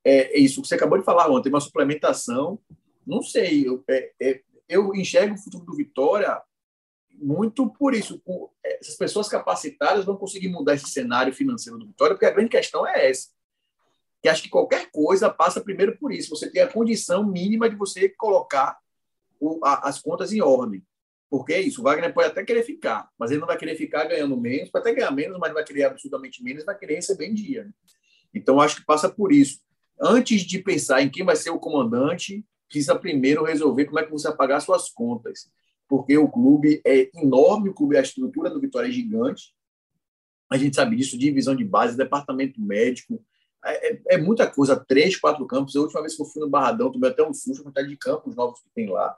É, 0.04 0.36
é 0.36 0.38
isso 0.38 0.62
que 0.62 0.68
você 0.68 0.74
acabou 0.74 0.98
de 0.98 1.04
falar 1.04 1.28
ontem, 1.30 1.48
uma 1.48 1.60
suplementação. 1.60 2.58
Não 3.06 3.22
sei, 3.22 3.66
eu, 3.66 3.82
é, 3.88 4.12
é, 4.20 4.40
eu 4.68 4.94
enxergo 4.94 5.34
o 5.34 5.38
futuro 5.38 5.64
do 5.64 5.76
Vitória 5.76 6.40
muito 7.20 7.68
por 7.68 7.94
isso. 7.94 8.20
Essas 8.64 8.96
pessoas 8.96 9.28
capacitadas 9.28 10.04
vão 10.04 10.16
conseguir 10.16 10.48
mudar 10.48 10.74
esse 10.74 10.88
cenário 10.88 11.34
financeiro 11.34 11.78
do 11.78 11.86
Vitória, 11.86 12.14
porque 12.14 12.26
a 12.26 12.30
grande 12.30 12.48
questão 12.48 12.86
é 12.86 13.10
essa. 13.10 13.28
Que 14.22 14.28
acho 14.28 14.42
que 14.42 14.48
qualquer 14.48 14.90
coisa 14.90 15.30
passa 15.30 15.60
primeiro 15.60 15.96
por 15.98 16.12
isso. 16.12 16.30
Você 16.30 16.50
tem 16.50 16.62
a 16.62 16.68
condição 16.68 17.26
mínima 17.26 17.68
de 17.68 17.76
você 17.76 18.08
colocar 18.08 18.78
o, 19.38 19.64
a, 19.64 19.88
as 19.88 20.00
contas 20.00 20.32
em 20.32 20.40
ordem. 20.40 20.82
Porque 21.28 21.52
é 21.52 21.60
isso, 21.60 21.80
o 21.80 21.84
Wagner 21.84 22.12
pode 22.12 22.26
até 22.26 22.44
querer 22.44 22.64
ficar, 22.64 23.08
mas 23.16 23.30
ele 23.30 23.38
não 23.38 23.46
vai 23.46 23.56
querer 23.56 23.76
ficar 23.76 24.02
ganhando 24.04 24.36
menos, 24.36 24.68
pode 24.68 24.82
até 24.82 24.98
ganhar 24.98 25.12
menos, 25.12 25.38
mas 25.38 25.52
vai 25.52 25.62
querer 25.62 25.84
absolutamente 25.84 26.42
menos, 26.42 26.64
vai 26.64 26.76
querer 26.76 26.96
receber 26.96 27.26
em 27.26 27.34
dia. 27.34 27.70
Então, 28.34 28.60
acho 28.60 28.76
que 28.76 28.84
passa 28.84 29.08
por 29.08 29.32
isso. 29.32 29.60
Antes 30.00 30.42
de 30.42 30.58
pensar 30.58 31.02
em 31.02 31.10
quem 31.10 31.24
vai 31.24 31.36
ser 31.36 31.50
o 31.50 31.58
comandante, 31.58 32.44
precisa 32.68 32.94
primeiro 32.94 33.44
resolver 33.44 33.84
como 33.84 33.98
é 33.98 34.04
que 34.04 34.10
você 34.10 34.28
vai 34.28 34.36
pagar 34.36 34.60
suas 34.60 34.88
contas. 34.88 35.50
Porque 35.88 36.16
o 36.16 36.28
clube 36.28 36.80
é 36.86 37.10
enorme, 37.14 37.70
o 37.70 37.74
clube, 37.74 37.96
a 37.96 38.00
estrutura 38.00 38.48
do 38.48 38.60
Vitória 38.60 38.88
é 38.88 38.92
gigante. 38.92 39.52
A 40.48 40.56
gente 40.56 40.76
sabe 40.76 40.96
disso, 40.96 41.18
divisão 41.18 41.54
de 41.54 41.64
base, 41.64 41.96
departamento 41.96 42.60
médico, 42.60 43.22
é, 43.64 43.92
é, 43.92 44.00
é 44.10 44.18
muita 44.18 44.50
coisa, 44.50 44.76
três, 44.76 45.16
quatro 45.16 45.46
campos. 45.46 45.76
A 45.76 45.80
última 45.80 46.00
vez 46.00 46.16
que 46.16 46.22
eu 46.22 46.26
fui 46.26 46.40
no 46.40 46.48
Barradão, 46.48 46.90
tomei 46.90 47.10
até 47.10 47.22
um 47.22 47.34
susto 47.34 47.62
com 47.62 47.70
de 47.70 47.96
campos 47.96 48.34
novos 48.34 48.60
que 48.60 48.70
tem 48.74 48.88
lá. 48.88 49.16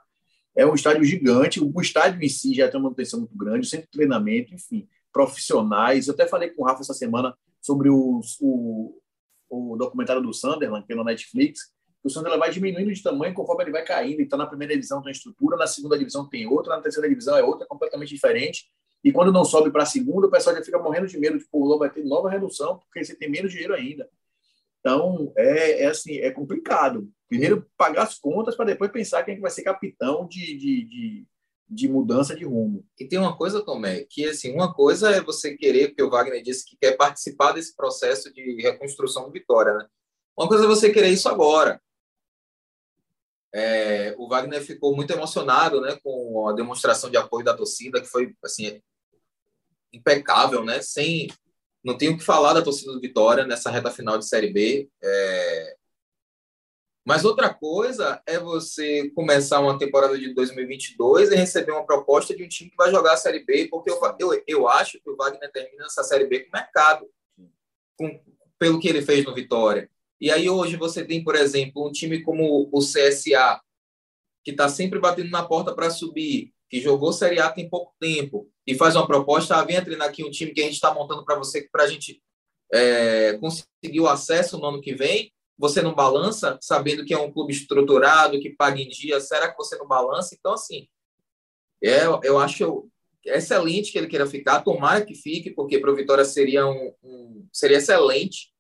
É 0.54 0.66
um 0.66 0.74
estádio 0.74 1.04
gigante, 1.04 1.60
o 1.60 1.80
estádio 1.80 2.22
em 2.22 2.28
si 2.28 2.54
já 2.54 2.68
tem 2.68 2.78
uma 2.78 2.84
manutenção 2.84 3.20
muito 3.20 3.36
grande, 3.36 3.66
centro 3.66 3.86
de 3.86 3.92
treinamento, 3.92 4.54
enfim, 4.54 4.86
profissionais. 5.12 6.08
Eu 6.08 6.14
até 6.14 6.26
falei 6.26 6.50
com 6.50 6.62
o 6.62 6.66
Rafa 6.66 6.82
essa 6.82 6.92
semana 6.92 7.34
sobre 7.60 7.88
o, 7.88 8.20
o, 8.40 9.00
o 9.52 9.76
documentário 9.76 10.22
do 10.22 10.32
Sunderland, 10.32 10.86
que 10.86 10.92
é 10.92 10.96
no 10.96 11.04
Netflix, 11.04 11.66
que 12.00 12.06
o 12.06 12.10
Sunderland 12.10 12.40
vai 12.40 12.50
diminuindo 12.50 12.92
de 12.92 13.02
tamanho 13.02 13.34
conforme 13.34 13.64
ele 13.64 13.70
vai 13.70 13.84
caindo. 13.84 14.22
Então, 14.22 14.38
na 14.38 14.46
primeira 14.46 14.72
divisão 14.72 15.02
tem 15.02 15.12
estrutura, 15.12 15.56
na 15.56 15.66
segunda 15.66 15.98
divisão 15.98 16.28
tem 16.28 16.46
outra, 16.46 16.74
na 16.74 16.82
terceira 16.82 17.08
divisão 17.08 17.36
é 17.36 17.42
outra, 17.42 17.66
completamente 17.66 18.14
diferente. 18.14 18.66
E 19.04 19.12
quando 19.12 19.32
não 19.32 19.44
sobe 19.44 19.70
para 19.70 19.82
a 19.82 19.86
segunda, 19.86 20.26
o 20.26 20.30
pessoal 20.30 20.56
já 20.56 20.64
fica 20.64 20.78
morrendo 20.78 21.06
de 21.06 21.18
medo, 21.18 21.38
tipo, 21.38 21.58
o 21.58 21.78
vai 21.78 21.90
ter 21.90 22.04
nova 22.04 22.30
redução, 22.30 22.78
porque 22.78 23.04
você 23.04 23.14
tem 23.14 23.30
menos 23.30 23.52
dinheiro 23.52 23.74
ainda. 23.74 24.08
Então, 24.80 25.32
é, 25.36 25.84
é 25.84 25.86
assim, 25.86 26.16
é 26.16 26.30
complicado. 26.30 27.08
Primeiro 27.28 27.66
pagar 27.76 28.02
as 28.02 28.18
contas 28.18 28.56
para 28.56 28.66
depois 28.66 28.90
pensar 28.90 29.22
quem 29.22 29.36
é 29.36 29.40
vai 29.40 29.50
ser 29.50 29.62
capitão 29.62 30.26
de, 30.26 30.56
de, 30.56 30.84
de, 30.84 31.26
de, 31.72 31.88
mudança 31.88 32.34
de 32.34 32.44
rumo. 32.44 32.84
E 32.98 33.06
tem 33.06 33.18
uma 33.18 33.36
coisa, 33.36 33.64
Tomé, 33.64 34.04
que 34.04 34.26
assim, 34.26 34.52
uma 34.52 34.72
coisa 34.72 35.10
é 35.10 35.20
você 35.20 35.56
querer, 35.56 35.88
porque 35.88 36.02
o 36.02 36.10
Wagner 36.10 36.42
disse 36.42 36.64
que 36.64 36.76
quer 36.76 36.96
participar 36.96 37.52
desse 37.52 37.74
processo 37.74 38.32
de 38.32 38.60
reconstrução 38.62 39.24
do 39.24 39.32
Vitória, 39.32 39.74
né? 39.74 39.86
Uma 40.36 40.48
coisa 40.48 40.64
é 40.64 40.68
você 40.68 40.92
querer 40.92 41.10
isso 41.10 41.28
agora. 41.28 41.80
É, 43.54 44.14
o 44.16 44.28
Wagner 44.28 44.62
ficou 44.62 44.96
muito 44.96 45.12
emocionado, 45.12 45.80
né, 45.80 45.98
com 46.02 46.48
a 46.48 46.54
demonstração 46.54 47.10
de 47.10 47.18
apoio 47.18 47.44
da 47.44 47.54
torcida, 47.54 48.00
que 48.00 48.06
foi 48.06 48.34
assim 48.42 48.80
impecável, 49.92 50.64
né? 50.64 50.80
Sem 50.80 51.28
não 51.84 51.98
tenho 51.98 52.12
o 52.12 52.18
que 52.18 52.24
falar 52.24 52.54
da 52.54 52.62
torcida 52.62 52.92
do 52.92 53.00
Vitória 53.00 53.44
nessa 53.46 53.70
reta 53.70 53.90
final 53.90 54.16
de 54.16 54.26
Série 54.26 54.52
B. 54.52 54.88
É... 55.02 55.76
Mas 57.04 57.24
outra 57.24 57.52
coisa 57.52 58.22
é 58.26 58.38
você 58.38 59.10
começar 59.10 59.60
uma 59.60 59.76
temporada 59.76 60.16
de 60.16 60.32
2022 60.32 61.32
e 61.32 61.36
receber 61.36 61.72
uma 61.72 61.84
proposta 61.84 62.34
de 62.34 62.44
um 62.44 62.48
time 62.48 62.70
que 62.70 62.76
vai 62.76 62.90
jogar 62.92 63.14
a 63.14 63.16
Série 63.16 63.44
B, 63.44 63.66
porque 63.68 63.90
eu, 63.90 63.98
eu, 64.20 64.42
eu 64.46 64.68
acho 64.68 65.00
que 65.00 65.10
o 65.10 65.16
Wagner 65.16 65.50
termina 65.50 65.86
essa 65.86 66.04
Série 66.04 66.26
B 66.26 66.40
com 66.40 66.56
mercado, 66.56 67.08
com, 67.98 68.20
pelo 68.56 68.78
que 68.78 68.88
ele 68.88 69.02
fez 69.02 69.24
no 69.24 69.34
Vitória. 69.34 69.90
E 70.20 70.30
aí 70.30 70.48
hoje 70.48 70.76
você 70.76 71.04
tem, 71.04 71.24
por 71.24 71.34
exemplo, 71.34 71.84
um 71.84 71.90
time 71.90 72.22
como 72.22 72.68
o 72.72 72.78
CSA, 72.78 73.60
que 74.44 74.52
está 74.52 74.68
sempre 74.68 75.00
batendo 75.00 75.30
na 75.30 75.42
porta 75.44 75.74
para 75.74 75.90
subir, 75.90 76.52
que 76.70 76.80
jogou 76.80 77.12
Série 77.12 77.40
A 77.40 77.50
tem 77.50 77.68
pouco 77.68 77.92
tempo, 77.98 78.48
e 78.64 78.76
faz 78.76 78.94
uma 78.94 79.06
proposta, 79.08 79.56
ah, 79.56 79.64
venha 79.64 79.84
treinar 79.84 80.08
aqui 80.08 80.24
um 80.24 80.30
time 80.30 80.52
que 80.52 80.60
a 80.60 80.64
gente 80.64 80.74
está 80.74 80.94
montando 80.94 81.24
para 81.24 81.34
você, 81.34 81.68
para 81.72 81.82
a 81.82 81.88
gente 81.88 82.22
é, 82.72 83.32
conseguir 83.38 84.00
o 84.00 84.08
acesso 84.08 84.56
no 84.56 84.66
ano 84.66 84.80
que 84.80 84.94
vem, 84.94 85.32
você 85.58 85.82
não 85.82 85.94
balança, 85.94 86.58
sabendo 86.60 87.04
que 87.04 87.14
é 87.14 87.18
um 87.18 87.32
clube 87.32 87.52
estruturado, 87.52 88.40
que 88.40 88.50
paga 88.50 88.80
em 88.80 88.88
dia, 88.88 89.20
será 89.20 89.50
que 89.50 89.56
você 89.56 89.76
não 89.76 89.86
balança? 89.86 90.34
Então, 90.34 90.52
assim, 90.54 90.88
é, 91.82 92.06
eu 92.22 92.38
acho 92.38 92.88
excelente 93.24 93.92
que 93.92 93.98
ele 93.98 94.08
queira 94.08 94.26
ficar, 94.26 94.62
tomara 94.62 95.04
que 95.04 95.14
fique, 95.14 95.50
porque 95.50 95.78
para 95.78 95.90
o 95.90 95.94
Vitória 95.94 96.24
seria, 96.24 96.66
um, 96.66 96.94
um, 97.02 97.48
seria 97.52 97.78
excelente, 97.78 98.52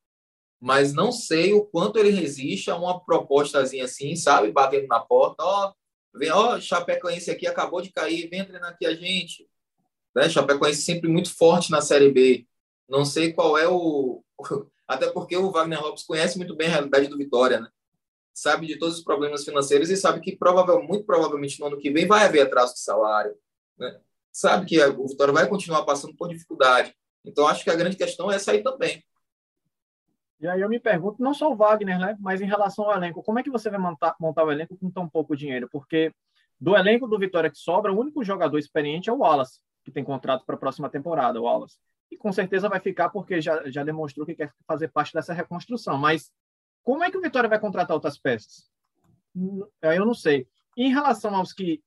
mas 0.60 0.92
não 0.92 1.10
sei 1.10 1.52
o 1.52 1.64
quanto 1.64 1.98
ele 1.98 2.10
resiste 2.10 2.70
a 2.70 2.76
uma 2.76 3.04
propostazinha 3.04 3.84
assim, 3.84 4.14
sabe, 4.14 4.52
batendo 4.52 4.86
na 4.86 5.00
porta, 5.00 5.42
ó, 5.42 5.72
vem, 6.14 6.30
ó, 6.30 6.60
Chapecoense 6.60 7.30
aqui 7.30 7.46
acabou 7.46 7.80
de 7.80 7.90
cair, 7.90 8.28
vem 8.28 8.44
treinar 8.44 8.70
aqui 8.70 8.86
a 8.86 8.94
gente, 8.94 9.48
né? 10.14 10.28
Chapecoense 10.28 10.82
sempre 10.82 11.08
muito 11.08 11.34
forte 11.34 11.70
na 11.70 11.80
Série 11.80 12.10
B. 12.10 12.46
Não 12.88 13.04
sei 13.04 13.32
qual 13.32 13.56
é 13.56 13.66
o. 13.68 14.22
Até 14.86 15.10
porque 15.10 15.36
o 15.36 15.50
Wagner 15.50 15.80
Lopes 15.80 16.04
conhece 16.04 16.36
muito 16.36 16.56
bem 16.56 16.68
a 16.68 16.70
realidade 16.70 17.08
do 17.08 17.16
Vitória, 17.16 17.60
né? 17.60 17.68
Sabe 18.34 18.66
de 18.66 18.78
todos 18.78 18.98
os 18.98 19.04
problemas 19.04 19.44
financeiros 19.44 19.90
e 19.90 19.96
sabe 19.96 20.20
que 20.20 20.36
provavelmente, 20.36 20.88
muito 20.88 21.04
provavelmente 21.04 21.60
no 21.60 21.66
ano 21.66 21.78
que 21.78 21.90
vem 21.90 22.06
vai 22.06 22.24
haver 22.24 22.40
atraso 22.40 22.74
de 22.74 22.80
salário, 22.80 23.34
né? 23.78 24.00
Sabe 24.30 24.66
que 24.66 24.82
o 24.82 25.06
Vitória 25.06 25.32
vai 25.32 25.46
continuar 25.46 25.84
passando 25.84 26.16
por 26.16 26.28
dificuldade. 26.28 26.94
Então 27.24 27.46
acho 27.46 27.62
que 27.62 27.70
a 27.70 27.76
grande 27.76 27.96
questão 27.96 28.32
é 28.32 28.36
essa 28.36 28.52
aí 28.52 28.62
também. 28.62 29.04
E 30.40 30.48
aí 30.48 30.60
eu 30.60 30.68
me 30.68 30.80
pergunto, 30.80 31.22
não 31.22 31.32
só 31.32 31.52
o 31.52 31.56
Wagner, 31.56 31.98
né, 31.98 32.16
mas 32.18 32.40
em 32.40 32.46
relação 32.46 32.86
ao 32.86 32.96
elenco, 32.96 33.22
como 33.22 33.38
é 33.38 33.44
que 33.44 33.50
você 33.50 33.70
vai 33.70 33.78
montar, 33.78 34.16
montar 34.18 34.42
o 34.42 34.50
elenco 34.50 34.76
com 34.76 34.90
tão 34.90 35.08
pouco 35.08 35.36
dinheiro? 35.36 35.68
Porque 35.70 36.12
do 36.60 36.76
elenco 36.76 37.06
do 37.06 37.18
Vitória 37.18 37.50
que 37.50 37.58
sobra, 37.58 37.92
o 37.92 37.98
único 37.98 38.24
jogador 38.24 38.58
experiente 38.58 39.08
é 39.08 39.12
o 39.12 39.18
Wallace 39.18 39.60
que 39.84 39.90
tem 39.90 40.02
contrato 40.02 40.44
para 40.44 40.54
a 40.54 40.58
próxima 40.58 40.88
temporada, 40.88 41.40
o 41.40 41.44
Wallace. 41.44 41.76
E 42.12 42.16
com 42.18 42.30
certeza 42.30 42.68
vai 42.68 42.78
ficar 42.78 43.08
porque 43.08 43.40
já, 43.40 43.70
já 43.70 43.82
demonstrou 43.82 44.26
que 44.26 44.34
quer 44.34 44.52
fazer 44.66 44.88
parte 44.88 45.14
dessa 45.14 45.32
reconstrução. 45.32 45.96
Mas 45.96 46.30
como 46.82 47.02
é 47.02 47.10
que 47.10 47.16
o 47.16 47.22
Vitória 47.22 47.48
vai 47.48 47.58
contratar 47.58 47.94
outras 47.94 48.18
peças? 48.18 48.70
Eu 49.80 50.04
não 50.04 50.12
sei. 50.12 50.46
Em 50.76 50.92
relação 50.92 51.34
aos 51.34 51.54
que 51.54 51.82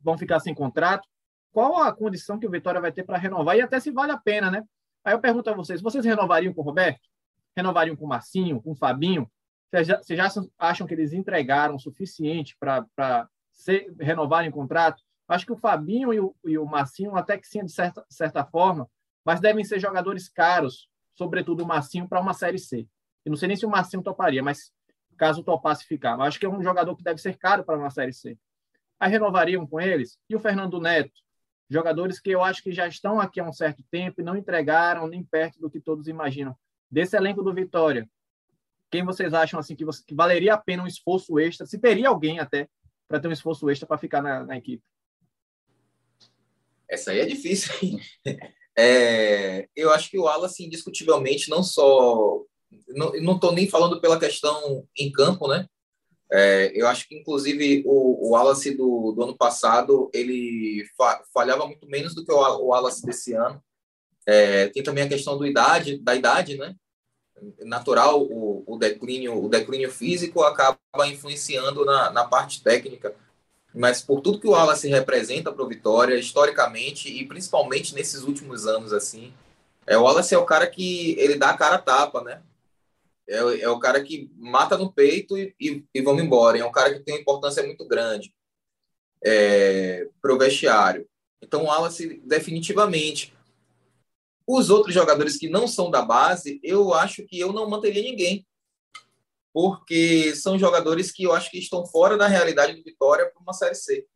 vão 0.00 0.18
ficar 0.18 0.40
sem 0.40 0.52
contrato, 0.52 1.08
qual 1.52 1.80
a 1.80 1.92
condição 1.92 2.40
que 2.40 2.46
o 2.46 2.50
Vitória 2.50 2.80
vai 2.80 2.90
ter 2.90 3.04
para 3.04 3.18
renovar 3.18 3.56
e 3.56 3.62
até 3.62 3.78
se 3.78 3.92
vale 3.92 4.10
a 4.10 4.18
pena, 4.18 4.50
né? 4.50 4.64
Aí 5.04 5.14
eu 5.14 5.20
pergunto 5.20 5.48
a 5.48 5.54
vocês: 5.54 5.80
vocês 5.80 6.04
renovariam 6.04 6.52
com 6.52 6.60
o 6.60 6.64
Roberto? 6.64 7.08
Renovariam 7.56 7.94
com 7.94 8.04
o 8.04 8.08
Marcinho, 8.08 8.60
com 8.60 8.72
o 8.72 8.76
Fabinho? 8.76 9.30
Vocês 9.70 9.86
já, 9.86 10.00
já 10.10 10.28
acham 10.58 10.88
que 10.88 10.94
eles 10.94 11.12
entregaram 11.12 11.76
o 11.76 11.80
suficiente 11.80 12.56
para 12.58 13.28
renovarem 14.00 14.50
o 14.50 14.52
contrato? 14.52 15.00
Acho 15.28 15.46
que 15.46 15.52
o 15.52 15.56
Fabinho 15.56 16.12
e 16.12 16.18
o, 16.18 16.34
e 16.44 16.58
o 16.58 16.66
Massinho, 16.66 17.14
até 17.14 17.38
que 17.38 17.46
sim, 17.46 17.64
de 17.64 17.72
certa, 17.72 18.04
certa 18.10 18.44
forma, 18.44 18.88
mas 19.26 19.40
devem 19.40 19.64
ser 19.64 19.80
jogadores 19.80 20.28
caros, 20.28 20.88
sobretudo 21.16 21.64
o 21.64 21.66
Massinho, 21.66 22.08
para 22.08 22.20
uma 22.20 22.32
Série 22.32 22.60
C. 22.60 22.86
Eu 23.24 23.30
não 23.30 23.36
sei 23.36 23.48
nem 23.48 23.56
se 23.56 23.66
o 23.66 23.68
Massinho 23.68 24.00
toparia, 24.00 24.40
mas 24.40 24.72
caso 25.18 25.42
topasse 25.42 25.84
ficar. 25.84 26.18
Acho 26.20 26.38
que 26.38 26.46
é 26.46 26.48
um 26.48 26.62
jogador 26.62 26.94
que 26.94 27.02
deve 27.02 27.20
ser 27.20 27.36
caro 27.36 27.64
para 27.64 27.76
uma 27.76 27.90
Série 27.90 28.12
C. 28.12 28.38
Aí 29.00 29.10
renovariam 29.10 29.66
com 29.66 29.80
eles. 29.80 30.16
E 30.30 30.36
o 30.36 30.38
Fernando 30.38 30.80
Neto? 30.80 31.10
Jogadores 31.68 32.20
que 32.20 32.30
eu 32.30 32.44
acho 32.44 32.62
que 32.62 32.70
já 32.70 32.86
estão 32.86 33.20
aqui 33.20 33.40
há 33.40 33.44
um 33.44 33.52
certo 33.52 33.82
tempo 33.90 34.20
e 34.20 34.24
não 34.24 34.36
entregaram 34.36 35.08
nem 35.08 35.24
perto 35.24 35.58
do 35.58 35.68
que 35.68 35.80
todos 35.80 36.06
imaginam. 36.06 36.56
Desse 36.88 37.16
elenco 37.16 37.42
do 37.42 37.52
Vitória, 37.52 38.08
quem 38.92 39.04
vocês 39.04 39.34
acham 39.34 39.58
assim 39.58 39.74
que, 39.74 39.84
você, 39.84 40.04
que 40.06 40.14
valeria 40.14 40.54
a 40.54 40.58
pena 40.58 40.84
um 40.84 40.86
esforço 40.86 41.40
extra? 41.40 41.66
Se 41.66 41.80
teria 41.80 42.08
alguém 42.08 42.38
até 42.38 42.68
para 43.08 43.18
ter 43.18 43.26
um 43.26 43.32
esforço 43.32 43.68
extra 43.68 43.88
para 43.88 43.98
ficar 43.98 44.22
na, 44.22 44.44
na 44.44 44.56
equipe? 44.56 44.84
Essa 46.88 47.10
aí 47.10 47.18
é 47.18 47.26
difícil. 47.26 47.74
É, 48.78 49.68
eu 49.74 49.90
acho 49.90 50.10
que 50.10 50.18
o 50.18 50.24
Wallace, 50.24 50.64
indiscutivelmente, 50.64 51.48
não 51.48 51.62
só. 51.62 52.42
Não 52.88 53.34
estou 53.34 53.52
nem 53.52 53.68
falando 53.68 54.00
pela 54.00 54.18
questão 54.18 54.86
em 54.98 55.10
campo, 55.10 55.48
né? 55.48 55.66
É, 56.30 56.72
eu 56.74 56.86
acho 56.88 57.08
que, 57.08 57.16
inclusive, 57.16 57.82
o, 57.86 58.26
o 58.26 58.30
Wallace 58.32 58.76
do, 58.76 59.12
do 59.12 59.22
ano 59.22 59.36
passado 59.36 60.10
ele 60.12 60.84
fa, 60.96 61.22
falhava 61.32 61.66
muito 61.66 61.86
menos 61.88 62.14
do 62.14 62.24
que 62.24 62.32
o, 62.32 62.36
o 62.36 62.66
Wallace 62.66 63.04
desse 63.04 63.32
ano. 63.32 63.62
É, 64.26 64.68
tem 64.68 64.82
também 64.82 65.04
a 65.04 65.08
questão 65.08 65.38
do 65.38 65.46
idade, 65.46 65.98
da 65.98 66.14
idade, 66.14 66.58
né? 66.58 66.74
Natural, 67.60 68.20
o, 68.20 68.64
o, 68.66 68.76
declínio, 68.76 69.44
o 69.44 69.48
declínio 69.48 69.90
físico 69.90 70.42
acaba 70.42 70.78
influenciando 71.06 71.84
na, 71.84 72.10
na 72.10 72.24
parte 72.24 72.62
técnica 72.62 73.14
mas 73.76 74.00
por 74.00 74.22
tudo 74.22 74.40
que 74.40 74.46
o 74.46 74.52
Wallace 74.52 74.88
representa 74.88 75.52
para 75.52 75.62
o 75.62 75.68
Vitória, 75.68 76.16
historicamente 76.16 77.12
e 77.12 77.26
principalmente 77.26 77.94
nesses 77.94 78.22
últimos 78.22 78.66
anos, 78.66 78.90
assim, 78.90 79.34
é, 79.86 79.98
o 79.98 80.02
Wallace 80.02 80.34
é 80.34 80.38
o 80.38 80.46
cara 80.46 80.66
que 80.66 81.14
ele 81.18 81.36
dá 81.36 81.50
a 81.50 81.56
cara 81.56 81.76
a 81.76 81.78
tapa, 81.78 82.24
né? 82.24 82.42
É, 83.28 83.36
é 83.60 83.68
o 83.68 83.78
cara 83.78 84.02
que 84.02 84.30
mata 84.38 84.78
no 84.78 84.90
peito 84.90 85.36
e, 85.36 85.54
e, 85.60 85.84
e, 85.94 86.00
vamos 86.00 86.22
embora. 86.22 86.58
É 86.58 86.64
um 86.64 86.72
cara 86.72 86.94
que 86.94 87.00
tem 87.00 87.14
uma 87.14 87.20
importância 87.20 87.62
muito 87.64 87.86
grande 87.86 88.32
é, 89.22 90.08
para 90.22 90.34
o 90.34 90.38
vestiário. 90.38 91.06
Então, 91.42 91.64
o 91.64 91.66
Wallace, 91.66 92.20
definitivamente. 92.24 93.34
Os 94.46 94.70
outros 94.70 94.94
jogadores 94.94 95.36
que 95.36 95.50
não 95.50 95.68
são 95.68 95.90
da 95.90 96.02
base, 96.02 96.60
eu 96.62 96.94
acho 96.94 97.24
que 97.24 97.38
eu 97.38 97.52
não 97.52 97.68
manteria 97.68 98.02
ninguém 98.02 98.46
porque 99.56 100.36
são 100.36 100.58
jogadores 100.58 101.10
que 101.10 101.22
eu 101.22 101.32
acho 101.32 101.50
que 101.50 101.56
estão 101.58 101.86
fora 101.86 102.14
da 102.14 102.26
realidade 102.26 102.74
do 102.74 102.82
Vitória 102.82 103.24
para 103.24 103.40
uma 103.40 103.54
Série 103.54 103.74
C. 103.74 104.06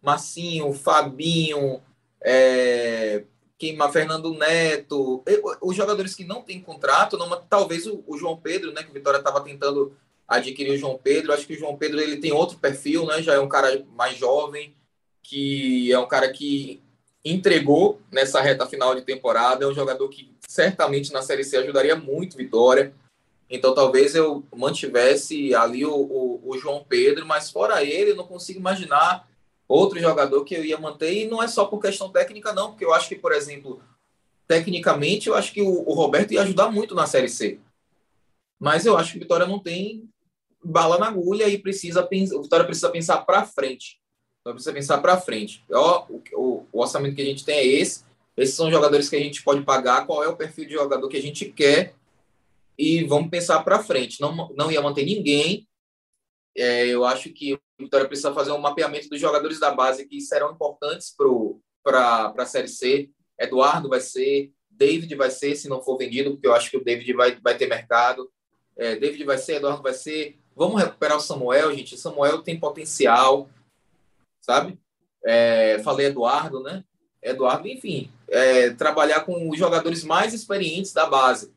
Massinho, 0.00 0.72
Fabinho, 0.72 1.82
É, 2.20 3.24
queimar 3.58 3.90
Fernando 3.90 4.32
Neto, 4.34 5.24
os 5.60 5.74
jogadores 5.74 6.14
que 6.14 6.22
não 6.22 6.42
têm 6.42 6.60
contrato, 6.60 7.18
não, 7.18 7.28
talvez 7.42 7.88
o, 7.88 8.04
o 8.06 8.16
João 8.16 8.36
Pedro, 8.36 8.72
né, 8.72 8.84
que 8.84 8.90
o 8.90 8.94
Vitória 8.94 9.18
estava 9.18 9.40
tentando 9.40 9.96
adquirir 10.28 10.74
o 10.74 10.78
João 10.78 10.96
Pedro, 10.96 11.32
acho 11.32 11.44
que 11.44 11.54
o 11.54 11.58
João 11.58 11.76
Pedro 11.76 12.00
ele 12.00 12.18
tem 12.18 12.30
outro 12.30 12.56
perfil, 12.58 13.04
né, 13.04 13.20
já 13.20 13.34
é 13.34 13.40
um 13.40 13.48
cara 13.48 13.84
mais 13.96 14.16
jovem, 14.16 14.76
que 15.24 15.92
é 15.92 15.98
um 15.98 16.06
cara 16.06 16.30
que 16.32 16.80
entregou 17.24 18.00
nessa 18.12 18.40
reta 18.40 18.64
final 18.64 18.94
de 18.94 19.02
temporada, 19.02 19.64
é 19.64 19.68
um 19.68 19.74
jogador 19.74 20.08
que 20.08 20.32
certamente 20.46 21.12
na 21.12 21.20
Série 21.20 21.42
C 21.42 21.56
ajudaria 21.56 21.96
muito 21.96 22.36
Vitória, 22.36 22.94
então 23.48 23.74
talvez 23.74 24.14
eu 24.14 24.44
mantivesse 24.54 25.54
ali 25.54 25.84
o, 25.84 25.94
o, 25.94 26.40
o 26.44 26.58
João 26.58 26.84
Pedro, 26.88 27.26
mas 27.26 27.50
fora 27.50 27.82
ele, 27.84 28.12
eu 28.12 28.16
não 28.16 28.26
consigo 28.26 28.58
imaginar 28.58 29.28
outro 29.68 29.98
jogador 29.98 30.44
que 30.44 30.54
eu 30.54 30.64
ia 30.64 30.78
manter, 30.78 31.12
e 31.12 31.26
não 31.26 31.42
é 31.42 31.48
só 31.48 31.64
por 31.64 31.80
questão 31.80 32.10
técnica, 32.10 32.52
não, 32.52 32.70
porque 32.70 32.84
eu 32.84 32.92
acho 32.92 33.08
que, 33.08 33.16
por 33.16 33.32
exemplo, 33.32 33.82
tecnicamente, 34.46 35.28
eu 35.28 35.34
acho 35.34 35.52
que 35.52 35.62
o, 35.62 35.88
o 35.88 35.94
Roberto 35.94 36.32
ia 36.32 36.42
ajudar 36.42 36.70
muito 36.70 36.94
na 36.94 37.06
Série 37.06 37.28
C. 37.28 37.58
Mas 38.60 38.86
eu 38.86 38.96
acho 38.96 39.12
que 39.12 39.18
Vitória 39.18 39.46
não 39.46 39.58
tem 39.58 40.08
bala 40.62 40.98
na 40.98 41.08
agulha 41.08 41.48
e 41.48 41.58
precisa 41.58 42.06
o 42.34 42.42
Vitória 42.42 42.64
precisa 42.64 42.90
pensar 42.90 43.18
para 43.18 43.44
frente. 43.44 44.00
Então 44.40 44.52
precisa 44.54 44.72
pensar 44.72 44.98
para 44.98 45.20
frente. 45.20 45.64
Ó, 45.70 46.06
o, 46.08 46.66
o, 46.72 46.80
orçamento 46.80 47.14
que 47.14 47.22
a 47.22 47.26
gente 47.26 47.44
tem 47.44 47.56
é 47.56 47.66
esse. 47.66 48.04
Esses 48.36 48.54
são 48.54 48.70
jogadores 48.70 49.08
que 49.08 49.16
a 49.16 49.20
gente 49.20 49.42
pode 49.42 49.62
pagar. 49.62 50.06
Qual 50.06 50.22
é 50.22 50.28
o 50.28 50.36
perfil 50.36 50.66
de 50.66 50.74
jogador 50.74 51.08
que 51.08 51.16
a 51.16 51.22
gente 51.22 51.46
quer? 51.46 51.94
E 52.78 53.04
vamos 53.04 53.30
pensar 53.30 53.62
para 53.62 53.82
frente. 53.82 54.20
Não, 54.20 54.52
não 54.54 54.70
ia 54.70 54.82
manter 54.82 55.04
ninguém. 55.04 55.68
É, 56.56 56.86
eu 56.86 57.04
acho 57.04 57.30
que 57.30 57.58
Vitória 57.78 58.06
precisa 58.06 58.32
fazer 58.32 58.52
um 58.52 58.58
mapeamento 58.58 59.08
dos 59.08 59.20
jogadores 59.20 59.58
da 59.58 59.72
base 59.72 60.06
que 60.06 60.20
serão 60.20 60.52
importantes 60.52 61.14
para 61.82 62.32
a 62.38 62.46
Série 62.46 62.68
C. 62.68 63.10
Eduardo 63.38 63.88
vai 63.88 64.00
ser, 64.00 64.52
David 64.70 65.12
vai 65.16 65.30
ser, 65.30 65.56
se 65.56 65.68
não 65.68 65.82
for 65.82 65.96
vendido, 65.96 66.32
porque 66.32 66.46
eu 66.46 66.54
acho 66.54 66.70
que 66.70 66.76
o 66.76 66.84
David 66.84 67.12
vai, 67.14 67.38
vai 67.40 67.56
ter 67.56 67.66
mercado. 67.66 68.30
É, 68.76 68.96
David 68.96 69.24
vai 69.24 69.38
ser, 69.38 69.56
Eduardo 69.56 69.82
vai 69.82 69.92
ser. 69.92 70.38
Vamos 70.54 70.80
recuperar 70.80 71.16
o 71.16 71.20
Samuel, 71.20 71.74
gente. 71.74 71.94
O 71.94 71.98
Samuel 71.98 72.42
tem 72.42 72.58
potencial, 72.58 73.48
sabe? 74.40 74.78
É, 75.24 75.80
falei 75.82 76.06
Eduardo, 76.06 76.60
né? 76.60 76.84
Eduardo, 77.22 77.66
enfim, 77.66 78.12
é, 78.28 78.70
trabalhar 78.70 79.20
com 79.20 79.48
os 79.48 79.58
jogadores 79.58 80.04
mais 80.04 80.34
experientes 80.34 80.92
da 80.92 81.06
base. 81.06 81.53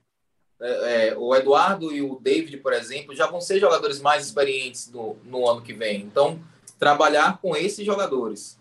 É, 0.60 1.10
é, 1.10 1.18
o 1.18 1.36
Eduardo 1.36 1.94
e 1.94 2.02
o 2.02 2.20
David, 2.20 2.58
por 2.58 2.74
exemplo, 2.74 3.16
já 3.16 3.28
vão 3.28 3.40
ser 3.40 3.60
jogadores 3.60 4.02
mais 4.02 4.26
experientes 4.26 4.90
no, 4.92 5.16
no 5.24 5.48
ano 5.48 5.62
que 5.62 5.74
vem. 5.74 6.02
Então, 6.02 6.42
trabalhar 6.80 7.40
com 7.40 7.56
esses 7.56 7.86
jogadores. 7.86 8.60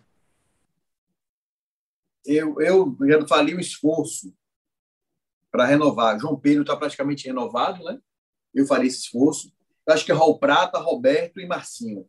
Eu, 2.24 2.60
eu 2.60 2.96
já 3.06 3.26
falei 3.26 3.54
o 3.54 3.60
esforço 3.60 4.34
para 5.50 5.64
renovar. 5.64 6.18
João 6.18 6.38
Pedro 6.38 6.62
está 6.62 6.76
praticamente 6.76 7.26
renovado, 7.26 7.82
né? 7.84 7.98
Eu 8.54 8.66
faria 8.66 8.88
esse 8.88 8.98
esforço. 8.98 9.52
Eu 9.86 9.94
acho 9.94 10.04
que 10.04 10.12
é 10.12 10.14
Raul 10.14 10.38
Prata, 10.38 10.78
Roberto 10.78 11.40
e 11.40 11.46
Marcinho. 11.46 12.06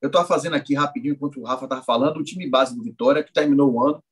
Eu 0.00 0.06
estou 0.06 0.24
fazendo 0.24 0.54
aqui 0.54 0.74
rapidinho, 0.74 1.14
enquanto 1.14 1.40
o 1.40 1.44
Rafa 1.44 1.64
estava 1.64 1.82
falando, 1.82 2.18
o 2.18 2.24
time 2.24 2.48
base 2.48 2.74
do 2.74 2.82
Vitória, 2.82 3.22
que 3.22 3.32
terminou 3.32 3.72
o 3.72 3.86
ano 3.86 4.02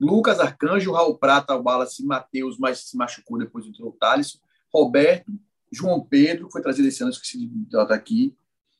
Lucas 0.00 0.40
Arcanjo, 0.40 0.92
Raul 0.92 1.18
Prata, 1.18 1.54
Wallace, 1.54 2.04
Matheus, 2.04 2.58
mas 2.58 2.88
se 2.88 2.96
machucou 2.96 3.38
depois 3.38 3.66
do 3.66 3.86
o 3.86 3.92
Thales, 3.92 4.40
Roberto, 4.72 5.30
João 5.70 6.00
Pedro, 6.00 6.48
foi 6.50 6.62
trazido 6.62 6.88
esse 6.88 7.02
ano, 7.02 7.12
esqueci 7.12 7.38
de 7.38 7.46
botar 7.46 7.94
aqui, 7.94 8.34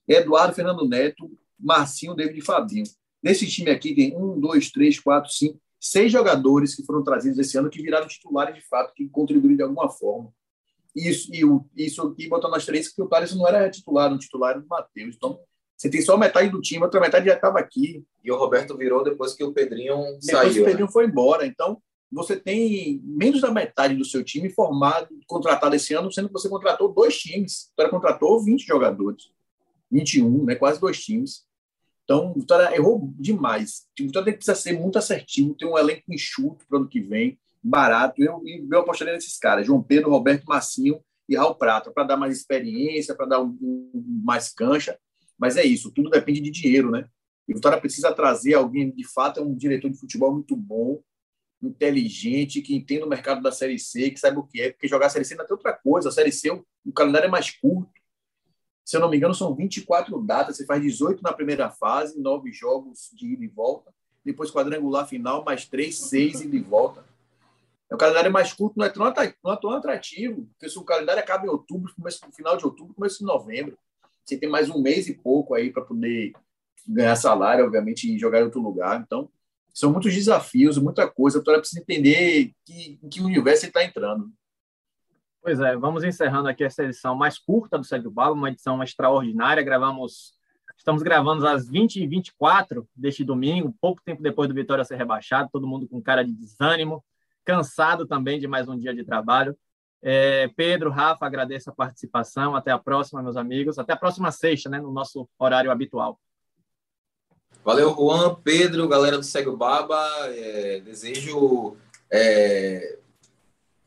Eduardo, 0.09 0.55
Fernando 0.55 0.89
Neto, 0.89 1.31
Marcinho, 1.59 2.15
David 2.15 2.39
e 2.39 2.43
Fabinho. 2.43 2.85
Nesse 3.23 3.47
time 3.47 3.71
aqui 3.71 3.95
tem 3.95 4.17
um, 4.17 4.41
dois, 4.41 4.71
três, 4.71 4.99
quatro, 4.99 5.31
cinco, 5.31 5.61
seis 5.79 6.11
jogadores 6.11 6.75
que 6.75 6.85
foram 6.85 7.05
trazidos 7.05 7.39
esse 7.39 7.57
ano 7.59 7.71
que 7.71 7.83
viraram 7.83 8.09
titulares 8.09 8.55
de 8.55 8.63
fato, 8.63 8.95
que 8.95 9.09
contribuíram 9.09 9.57
de 9.57 9.63
alguma 9.63 9.89
forma. 9.89 10.33
Isso, 10.97 11.31
e 11.33 11.45
isso 11.77 12.03
aqui 12.03 12.29
botando 12.29 12.55
as 12.55 12.67
três, 12.67 12.89
que 12.89 13.01
o 13.01 13.07
Thales 13.07 13.35
não 13.35 13.47
era 13.47 13.71
titular, 13.71 14.13
o 14.13 14.19
titular 14.19 14.61
do 14.61 14.67
Matheus. 14.67 15.15
Então, 15.17 15.39
você 15.81 15.89
tem 15.89 16.03
só 16.03 16.15
metade 16.15 16.51
do 16.51 16.61
time, 16.61 16.85
outra 16.85 17.01
metade 17.01 17.25
já 17.25 17.33
estava 17.33 17.59
aqui. 17.59 18.05
E 18.23 18.31
o 18.31 18.37
Roberto 18.37 18.77
virou 18.77 19.03
depois 19.03 19.33
que 19.33 19.43
o 19.43 19.51
Pedrinho 19.51 19.97
depois 19.97 20.27
saiu. 20.27 20.39
Depois 20.41 20.55
que 20.55 20.61
o 20.61 20.65
Pedrinho 20.67 20.87
né? 20.87 20.93
foi 20.93 21.07
embora. 21.07 21.47
Então, 21.47 21.81
você 22.13 22.37
tem 22.37 23.01
menos 23.03 23.41
da 23.41 23.51
metade 23.51 23.95
do 23.95 24.05
seu 24.05 24.23
time 24.23 24.51
formado, 24.51 25.09
contratado 25.27 25.75
esse 25.75 25.95
ano, 25.95 26.13
sendo 26.13 26.27
que 26.27 26.35
você 26.35 26.51
contratou 26.51 26.93
dois 26.93 27.17
times. 27.17 27.63
O 27.63 27.69
Vitória 27.71 27.91
contratou 27.91 28.45
20 28.45 28.67
jogadores. 28.67 29.31
21, 29.91 30.45
né? 30.45 30.55
quase 30.55 30.79
dois 30.79 31.03
times. 31.03 31.47
Então, 32.05 32.33
o 32.33 32.35
Vitória 32.35 32.77
errou 32.77 33.11
demais. 33.19 33.87
O 33.99 34.03
Vitória 34.03 34.35
precisa 34.35 34.55
ser 34.55 34.79
muito 34.79 34.99
assertivo, 34.99 35.55
ter 35.55 35.65
um 35.65 35.79
elenco 35.79 36.13
enxuto 36.13 36.67
para 36.69 36.77
o 36.77 36.81
ano 36.81 36.91
que 36.91 37.01
vem, 37.01 37.39
barato. 37.63 38.23
Eu, 38.23 38.43
eu 38.71 38.81
apostaria 38.81 39.15
nesses 39.15 39.39
caras: 39.39 39.67
João 39.67 39.83
Pedro, 39.83 40.11
Roberto 40.11 40.45
Massinho 40.45 41.01
e 41.27 41.35
Raul 41.35 41.55
Prata, 41.55 41.91
para 41.91 42.05
dar 42.05 42.19
mais 42.19 42.37
experiência, 42.37 43.15
para 43.15 43.25
dar 43.25 43.41
um, 43.41 43.57
um, 43.63 44.23
mais 44.23 44.53
cancha. 44.53 44.99
Mas 45.41 45.57
é 45.57 45.65
isso, 45.65 45.91
tudo 45.91 46.11
depende 46.11 46.41
de 46.41 46.51
dinheiro, 46.51 46.91
né? 46.91 47.09
E 47.49 47.53
o 47.53 47.57
Vitória 47.57 47.81
precisa 47.81 48.13
trazer 48.13 48.55
alguém, 48.55 48.91
de 48.91 49.05
fato, 49.05 49.41
é 49.41 49.43
um 49.43 49.55
diretor 49.55 49.91
de 49.91 49.99
futebol 49.99 50.33
muito 50.33 50.55
bom, 50.55 51.03
inteligente, 51.63 52.61
que 52.61 52.75
entenda 52.75 53.07
o 53.07 53.09
mercado 53.09 53.43
da 53.43 53.51
Série 53.51 53.79
C, 53.79 54.11
que 54.11 54.21
saiba 54.21 54.41
o 54.41 54.47
que 54.47 54.61
é, 54.61 54.71
porque 54.71 54.87
jogar 54.87 55.07
a 55.07 55.11
Série 55.11 55.25
C 55.25 55.35
não 55.35 55.47
tem 55.47 55.55
outra 55.55 55.73
coisa. 55.73 56.11
A 56.11 56.13
Série 56.13 56.31
C, 56.31 56.51
o, 56.51 56.65
o 56.85 56.93
calendário 56.93 57.27
é 57.27 57.31
mais 57.31 57.51
curto. 57.51 57.91
Se 58.85 58.97
eu 58.97 59.01
não 59.01 59.11
me 59.11 59.17
engano, 59.17 59.35
são 59.35 59.55
24 59.55 60.21
datas. 60.23 60.57
Você 60.57 60.67
faz 60.67 60.83
18 60.83 61.23
na 61.23 61.33
primeira 61.33 61.71
fase, 61.71 62.21
nove 62.21 62.53
jogos 62.53 63.11
de 63.15 63.33
ida 63.33 63.45
e 63.45 63.49
volta. 63.49 63.93
Depois 64.25 64.51
quadrangular 64.51 65.07
final, 65.07 65.45
mais 65.45 65.67
três, 65.67 65.97
seis 65.97 66.41
ida 66.41 66.57
e 66.57 66.61
volta. 66.61 67.05
O 67.91 67.97
calendário 67.97 68.31
mais 68.31 68.53
curto 68.53 68.79
não 68.79 68.87
é 68.87 68.89
tão, 68.89 69.07
é 69.07 69.77
atrativo, 69.77 70.47
porque 70.53 70.69
se 70.69 70.79
o 70.79 70.85
calendário 70.85 71.21
acaba 71.21 71.47
em 71.47 71.49
outubro, 71.49 71.93
começo 71.95 72.25
no 72.25 72.33
final 72.33 72.57
de 72.57 72.65
outubro, 72.65 72.95
começo 72.95 73.19
de 73.19 73.25
novembro. 73.25 73.77
Você 74.31 74.39
tem 74.39 74.49
mais 74.49 74.71
um 74.71 74.81
mês 74.81 75.09
e 75.09 75.15
pouco 75.15 75.55
aí 75.55 75.73
para 75.73 75.83
poder 75.83 76.33
ganhar 76.87 77.17
salário, 77.17 77.65
obviamente, 77.65 78.09
e 78.09 78.17
jogar 78.17 78.39
em 78.39 78.45
outro 78.45 78.61
lugar. 78.61 79.01
Então, 79.01 79.29
são 79.75 79.91
muitos 79.91 80.15
desafios, 80.15 80.79
muita 80.79 81.11
coisa. 81.11 81.39
A 81.39 81.41
Vitória 81.41 81.59
precisa 81.59 81.81
entender 81.81 82.53
que, 82.65 82.97
em 83.03 83.09
que 83.09 83.21
universo 83.21 83.67
está 83.67 83.85
entrando. 83.85 84.31
Pois 85.43 85.59
é, 85.59 85.77
vamos 85.77 86.05
encerrando 86.05 86.49
aqui 86.49 86.63
essa 86.63 86.85
edição 86.85 87.17
mais 87.17 87.39
curta 87.39 87.77
do 87.77 87.85
Sérgio 87.85 88.09
Baba, 88.09 88.33
uma 88.33 88.51
edição 88.51 88.81
extraordinária. 88.85 89.65
Gravamos, 89.65 90.35
estamos 90.79 91.03
gravando 91.03 91.45
às 91.49 91.69
20h24 91.69 92.87
deste 92.95 93.25
domingo, 93.25 93.75
pouco 93.81 94.01
tempo 94.05 94.23
depois 94.23 94.49
do 94.49 94.55
Vitória 94.55 94.85
ser 94.85 94.95
rebaixado, 94.95 95.51
todo 95.53 95.67
mundo 95.67 95.89
com 95.89 96.01
cara 96.01 96.25
de 96.25 96.33
desânimo, 96.33 97.03
cansado 97.45 98.07
também 98.07 98.39
de 98.39 98.47
mais 98.47 98.69
um 98.69 98.79
dia 98.79 98.95
de 98.95 99.03
trabalho. 99.03 99.59
É, 100.03 100.49
Pedro, 100.57 100.91
Rafa, 100.91 101.27
agradeço 101.27 101.71
a 101.71 101.75
participação. 101.75 102.55
Até 102.55 102.71
a 102.71 102.79
próxima, 102.79 103.23
meus 103.23 103.37
amigos. 103.37 103.79
Até 103.79 103.93
a 103.93 103.97
próxima 103.97 104.31
sexta, 104.33 104.69
né, 104.69 104.81
no 104.81 104.93
nosso 104.93 105.29
horário 105.39 105.71
habitual. 105.71 106.19
Valeu, 107.65 107.95
Juan, 107.95 108.37
Pedro, 108.43 108.89
galera 108.89 109.19
do 109.19 109.25
Cego 109.25 109.57
Baba. 109.57 110.03
É, 110.29 110.81
desejo 110.81 111.77
é, 112.11 112.99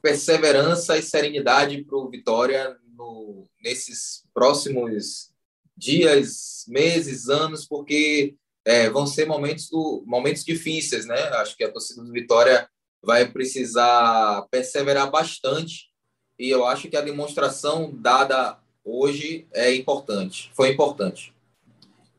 perseverança 0.02 0.98
e 0.98 1.02
serenidade 1.02 1.84
para 1.84 1.98
o 1.98 2.10
Vitória 2.10 2.78
no, 2.96 3.44
nesses 3.64 4.24
próximos 4.34 5.32
dias, 5.76 6.66
meses, 6.68 7.30
anos, 7.30 7.66
porque 7.66 8.36
é, 8.64 8.90
vão 8.90 9.08
ser 9.08 9.26
momentos, 9.26 9.70
do, 9.70 10.04
momentos 10.06 10.44
difíceis, 10.44 11.06
né? 11.06 11.20
Acho 11.36 11.58
que 11.58 11.64
a 11.64 11.72
torcida 11.72 12.04
do 12.04 12.12
Vitória 12.12 12.70
vai 13.02 13.30
precisar 13.30 14.46
perseverar 14.52 15.10
bastante 15.10 15.93
e 16.38 16.50
eu 16.50 16.66
acho 16.66 16.90
que 16.90 16.98
a 16.98 17.02
demonstração 17.02 17.92
dada 17.94 18.58
hoje 18.84 19.48
é 19.54 19.74
importante, 19.76 20.52
foi 20.54 20.70
importante. 20.70 21.34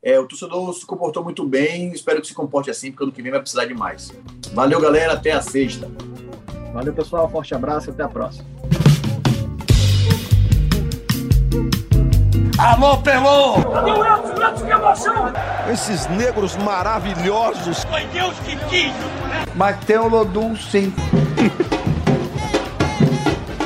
É, 0.03 0.19
o 0.21 0.27
torcedor 0.27 0.73
se 0.75 0.85
comportou 0.85 1.25
muito 1.25 1.47
bem, 1.47 1.91
espero 1.93 2.21
que 2.21 2.27
se 2.27 2.35
comporte 2.35 2.71
assim, 2.71 2.91
porque 2.91 3.05
ano 3.05 3.13
que 3.13 3.23
vem 3.23 3.33
vai 3.33 3.41
precisar 3.41 3.65
de 3.65 3.75
mais. 3.75 4.13
Valeu, 4.53 4.81
galera, 4.81 5.15
até 5.15 5.33
a 5.33 5.41
sexta. 5.41 5.91
Valeu, 6.73 6.93
pessoal, 6.93 7.29
forte 7.31 7.55
abraço, 7.55 7.91
até 7.91 8.03
a 8.03 8.09
próxima. 8.09 8.45
Alô, 12.59 12.99
Pelô! 12.99 13.55
Cadê 13.73 13.91
o 13.91 14.05
Edson? 14.05 14.49
Edson, 14.49 14.67
que 14.67 14.73
emoção! 14.73 15.33
Esses 15.73 16.07
negros 16.09 16.57
maravilhosos. 16.57 17.83
Foi 17.85 18.05
Deus 18.07 18.39
que 18.41 18.57
quis, 18.69 18.93
né? 18.93 19.45
Mas 19.57 19.85
tem 19.85 19.99
o 19.99 20.09
Lodum, 20.09 20.55
sim. 20.55 20.93